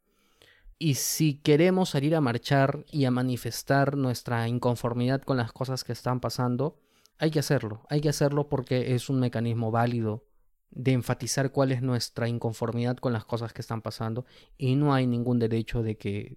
Y 0.79 0.95
si 0.95 1.35
queremos 1.35 1.91
salir 1.91 2.15
a 2.15 2.21
marchar 2.21 2.85
y 2.91 3.05
a 3.05 3.11
manifestar 3.11 3.97
nuestra 3.97 4.49
inconformidad 4.49 5.23
con 5.23 5.37
las 5.37 5.53
cosas 5.53 5.85
que 5.85 5.93
están 5.93 6.21
pasando, 6.21 6.77
hay 7.23 7.31
que 7.31 7.39
hacerlo. 7.39 7.87
Hay 7.89 8.01
que 8.01 8.09
hacerlo 8.09 8.49
porque 8.49 8.97
es 8.97 9.09
un 9.09 9.21
mecanismo 9.21 9.71
válido 9.71 10.25
de 10.71 10.91
enfatizar 10.91 11.53
cuál 11.53 11.71
es 11.71 11.81
nuestra 11.81 12.27
inconformidad 12.27 12.97
con 12.97 13.13
las 13.13 13.25
cosas 13.25 13.53
que 13.53 13.61
están 13.61 13.81
pasando. 13.81 14.27
Y 14.59 14.75
no 14.75 14.93
hay 14.93 15.07
ningún 15.07 15.39
derecho 15.39 15.85
de 15.85 15.97
que 15.97 16.37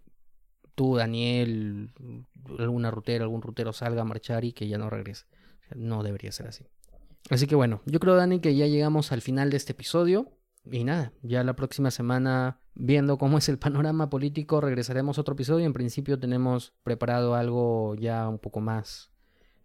tú, 0.76 0.96
Daniel, 0.96 1.92
alguna 2.60 2.92
rutera, 2.92 3.24
algún 3.24 3.42
rutero 3.42 3.74
salga 3.74 4.04
a 4.04 4.06
marchar 4.06 4.46
y 4.46 4.54
que 4.54 4.68
ya 4.68 4.78
no 4.78 4.92
regrese. 4.92 5.26
No 5.76 6.04
debería 6.04 6.32
ser 6.32 6.50
así. 6.50 6.68
Así 7.32 7.48
que 7.48 7.56
bueno, 7.56 7.82
yo 7.88 8.00
creo, 8.00 8.14
Dani, 8.14 8.40
que 8.40 8.56
ya 8.56 8.68
llegamos 8.68 9.12
al 9.12 9.22
final 9.22 9.50
de 9.50 9.58
este 9.58 9.72
episodio. 9.72 10.38
Y 10.70 10.84
nada, 10.84 11.14
ya 11.24 11.44
la 11.44 11.56
próxima 11.56 11.90
semana, 11.90 12.60
viendo 12.76 13.18
cómo 13.18 13.40
es 13.40 13.50
el 13.50 13.58
panorama 13.58 14.12
político, 14.12 14.62
regresaremos 14.62 15.18
a 15.18 15.22
otro 15.22 15.34
episodio. 15.34 15.66
En 15.66 15.74
principio 15.74 16.20
tenemos 16.20 16.74
preparado 16.84 17.34
algo 17.34 17.96
ya 17.96 18.30
un 18.30 18.38
poco 18.38 18.62
más 18.62 19.15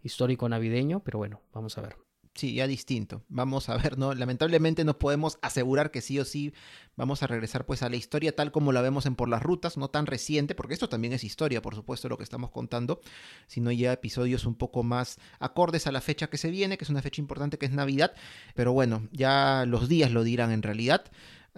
histórico 0.03 0.48
navideño, 0.48 1.01
pero 1.01 1.18
bueno, 1.18 1.40
vamos 1.53 1.76
a 1.78 1.82
ver. 1.82 1.96
Sí, 2.34 2.55
ya 2.55 2.66
distinto. 2.68 3.24
Vamos 3.28 3.68
a 3.68 3.76
ver, 3.76 3.98
¿no? 3.98 4.14
Lamentablemente 4.14 4.84
no 4.84 4.98
podemos 4.98 5.38
asegurar 5.42 5.90
que 5.90 6.01
sí 6.01 6.18
o 6.18 6.24
sí 6.24 6.55
vamos 6.96 7.22
a 7.22 7.26
regresar 7.26 7.66
pues 7.66 7.82
a 7.82 7.88
la 7.88 7.96
historia 7.96 8.34
tal 8.34 8.53
como 8.53 8.72
la 8.72 8.82
vemos 8.82 9.05
en 9.07 9.16
Por 9.16 9.28
las 9.28 9.42
Rutas, 9.42 9.76
no 9.76 9.88
tan 9.88 10.07
reciente, 10.07 10.55
porque 10.55 10.74
esto 10.74 10.88
también 10.88 11.12
es 11.12 11.24
historia, 11.24 11.61
por 11.61 11.74
supuesto, 11.74 12.09
lo 12.09 12.16
que 12.16 12.22
estamos 12.22 12.51
contando, 12.51 13.01
sino 13.46 13.72
ya 13.72 13.92
episodios 13.92 14.46
un 14.46 14.55
poco 14.55 14.84
más 14.84 15.18
acordes 15.40 15.86
a 15.86 15.92
la 15.92 16.01
fecha 16.01 16.28
que 16.28 16.38
se 16.38 16.51
viene, 16.51 16.78
que 16.78 16.84
es 16.84 16.90
una 16.90 17.03
fecha 17.03 17.20
importante 17.20 17.59
que 17.59 17.66
es 17.66 17.72
Navidad, 17.72 18.14
pero 18.55 18.72
bueno, 18.72 19.09
ya 19.11 19.64
los 19.66 19.88
días 19.88 20.12
lo 20.12 20.22
dirán 20.22 20.53
en 20.53 20.62
realidad. 20.62 21.11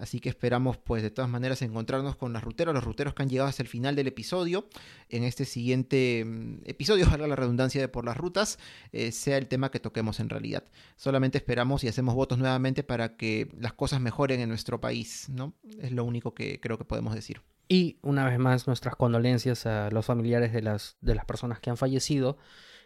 Así 0.03 0.19
que 0.19 0.27
esperamos, 0.27 0.75
pues, 0.75 1.01
de 1.01 1.11
todas 1.11 1.31
maneras, 1.31 1.61
encontrarnos 1.61 2.17
con 2.17 2.33
las 2.33 2.43
ruteros, 2.43 2.75
los 2.75 2.83
ruteros 2.83 3.13
que 3.13 3.23
han 3.23 3.29
llegado 3.29 3.47
hasta 3.47 3.63
el 3.63 3.69
final 3.69 3.95
del 3.95 4.07
episodio. 4.07 4.67
En 5.07 5.23
este 5.23 5.45
siguiente 5.45 6.25
mm, 6.25 6.63
episodio, 6.65 7.05
valga 7.09 7.25
la 7.25 7.37
redundancia 7.37 7.79
de 7.79 7.87
por 7.87 8.03
las 8.03 8.17
rutas, 8.17 8.59
eh, 8.91 9.13
sea 9.13 9.37
el 9.37 9.47
tema 9.47 9.71
que 9.71 9.79
toquemos 9.79 10.19
en 10.19 10.27
realidad. 10.27 10.65
Solamente 10.97 11.37
esperamos 11.37 11.85
y 11.85 11.87
hacemos 11.87 12.15
votos 12.15 12.37
nuevamente 12.37 12.83
para 12.83 13.15
que 13.15 13.49
las 13.57 13.71
cosas 13.71 14.01
mejoren 14.01 14.41
en 14.41 14.49
nuestro 14.49 14.81
país, 14.81 15.29
¿no? 15.29 15.53
Es 15.79 15.93
lo 15.93 16.03
único 16.03 16.33
que 16.33 16.59
creo 16.59 16.77
que 16.77 16.83
podemos 16.83 17.15
decir. 17.15 17.41
Y 17.69 17.97
una 18.01 18.25
vez 18.25 18.37
más, 18.37 18.67
nuestras 18.67 18.97
condolencias 18.97 19.65
a 19.65 19.89
los 19.89 20.05
familiares 20.05 20.51
de 20.51 20.63
las, 20.63 20.97
de 20.99 21.15
las 21.15 21.23
personas 21.23 21.61
que 21.61 21.69
han 21.69 21.77
fallecido. 21.77 22.37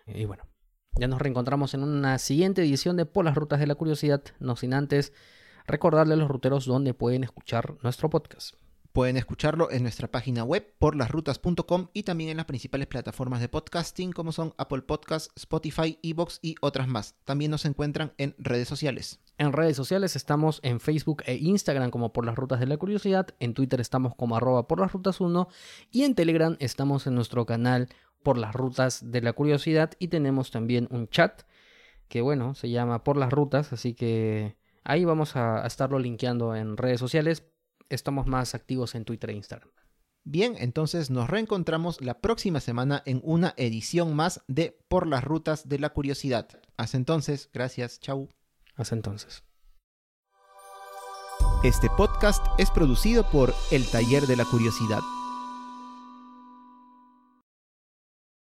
Y 0.06 0.26
bueno, 0.26 0.44
ya 1.00 1.08
nos 1.08 1.20
reencontramos 1.20 1.74
en 1.74 1.82
una 1.82 2.20
siguiente 2.20 2.62
edición 2.62 2.96
de 2.96 3.08
Por 3.08 3.26
las 3.26 3.34
Rutas 3.34 3.60
de 3.60 3.66
la 3.66 3.74
Curiosidad, 3.74 4.22
no 4.40 4.56
sin 4.56 4.76
antes 4.76 5.14
recordarle 5.68 6.14
a 6.14 6.18
los 6.18 6.30
ruteros 6.30 6.66
dónde 6.66 6.94
pueden 6.94 7.24
escuchar 7.24 7.76
nuestro 7.84 8.10
podcast. 8.10 8.56
Pueden 8.94 9.18
escucharlo 9.18 9.70
en 9.70 9.84
nuestra 9.84 10.10
página 10.10 10.44
web 10.44 10.74
por 10.80 10.96
lasrutas.com 10.96 11.90
y 11.94 12.02
también 12.02 12.32
en 12.32 12.38
las 12.38 12.48
principales 12.48 12.88
plataformas 12.88 13.42
de 13.42 13.50
podcasting 13.50 14.12
como 14.12 14.32
son 14.32 14.56
Apple 14.58 14.82
Podcasts, 14.82 15.32
Spotify, 15.36 16.00
Evox 16.02 16.40
y 16.42 16.56
otras 16.62 16.88
más. 16.88 17.14
También 17.24 17.52
nos 17.52 17.66
encuentran 17.66 18.14
en 18.18 18.34
redes 18.40 18.68
sociales. 18.68 19.20
En 19.38 19.54
redes 19.54 19.78
sociales 19.78 20.16
estamos 20.16 20.60
en 20.64 20.80
Facebook 20.80 21.22
e 21.28 21.36
Instagram 21.36 21.92
como 21.92 22.12
por 22.12 22.26
las 22.26 22.36
rutas 22.36 22.60
de 22.60 22.66
la 22.66 22.78
curiosidad, 22.78 23.28
en 23.40 23.54
Twitter 23.54 23.80
estamos 23.82 24.16
como 24.16 24.36
arroba 24.36 24.68
por 24.68 24.80
las 24.80 24.92
rutas 24.92 25.22
1 25.22 25.48
y 25.92 26.04
en 26.04 26.16
Telegram 26.16 26.58
estamos 26.60 27.06
en 27.06 27.14
nuestro 27.14 27.46
canal 27.46 27.90
por 28.24 28.40
las 28.40 28.56
rutas 28.56 29.12
de 29.12 29.22
la 29.22 29.34
curiosidad 29.34 29.92
y 30.00 30.08
tenemos 30.08 30.50
también 30.50 30.88
un 30.90 31.08
chat 31.08 31.44
que 32.08 32.22
bueno, 32.22 32.56
se 32.56 32.72
llama 32.72 33.04
por 33.04 33.16
las 33.16 33.32
rutas, 33.32 33.74
así 33.74 33.94
que 33.94 34.56
Ahí 34.90 35.04
vamos 35.04 35.36
a, 35.36 35.68
estarlo 35.68 36.00
linkeando 36.00 36.56
en 36.56 36.78
redes 36.78 37.02
sociales. 37.02 37.44
Estamos 37.90 38.26
más 38.26 38.56
activos 38.56 38.96
en 38.96 39.04
Twitter 39.04 39.32
e 39.32 39.34
Instagram. 39.34 39.70
Bien, 40.24 40.56
entonces 40.58 41.10
nos 41.10 41.30
reencontramos 41.30 42.00
la 42.00 42.22
próxima 42.22 42.62
semana 42.62 43.04
en 43.06 43.20
una 43.26 43.54
edición 43.58 44.16
más 44.16 44.46
de 44.48 44.80
Por 44.88 45.06
las 45.06 45.26
Rutas 45.26 45.68
de 45.68 45.80
la 45.80 45.90
Curiosidad. 45.90 46.48
Hasta 46.78 46.96
entonces, 46.96 47.50
gracias, 47.54 48.00
chau. 48.00 48.30
Hasta 48.76 48.96
entonces. 48.96 49.44
Este 51.66 51.90
podcast 51.98 52.46
es 52.58 52.72
producido 52.72 53.30
por 53.30 53.54
El 53.72 53.86
Taller 53.88 54.26
de 54.26 54.38
la 54.38 54.46
Curiosidad 54.46 55.02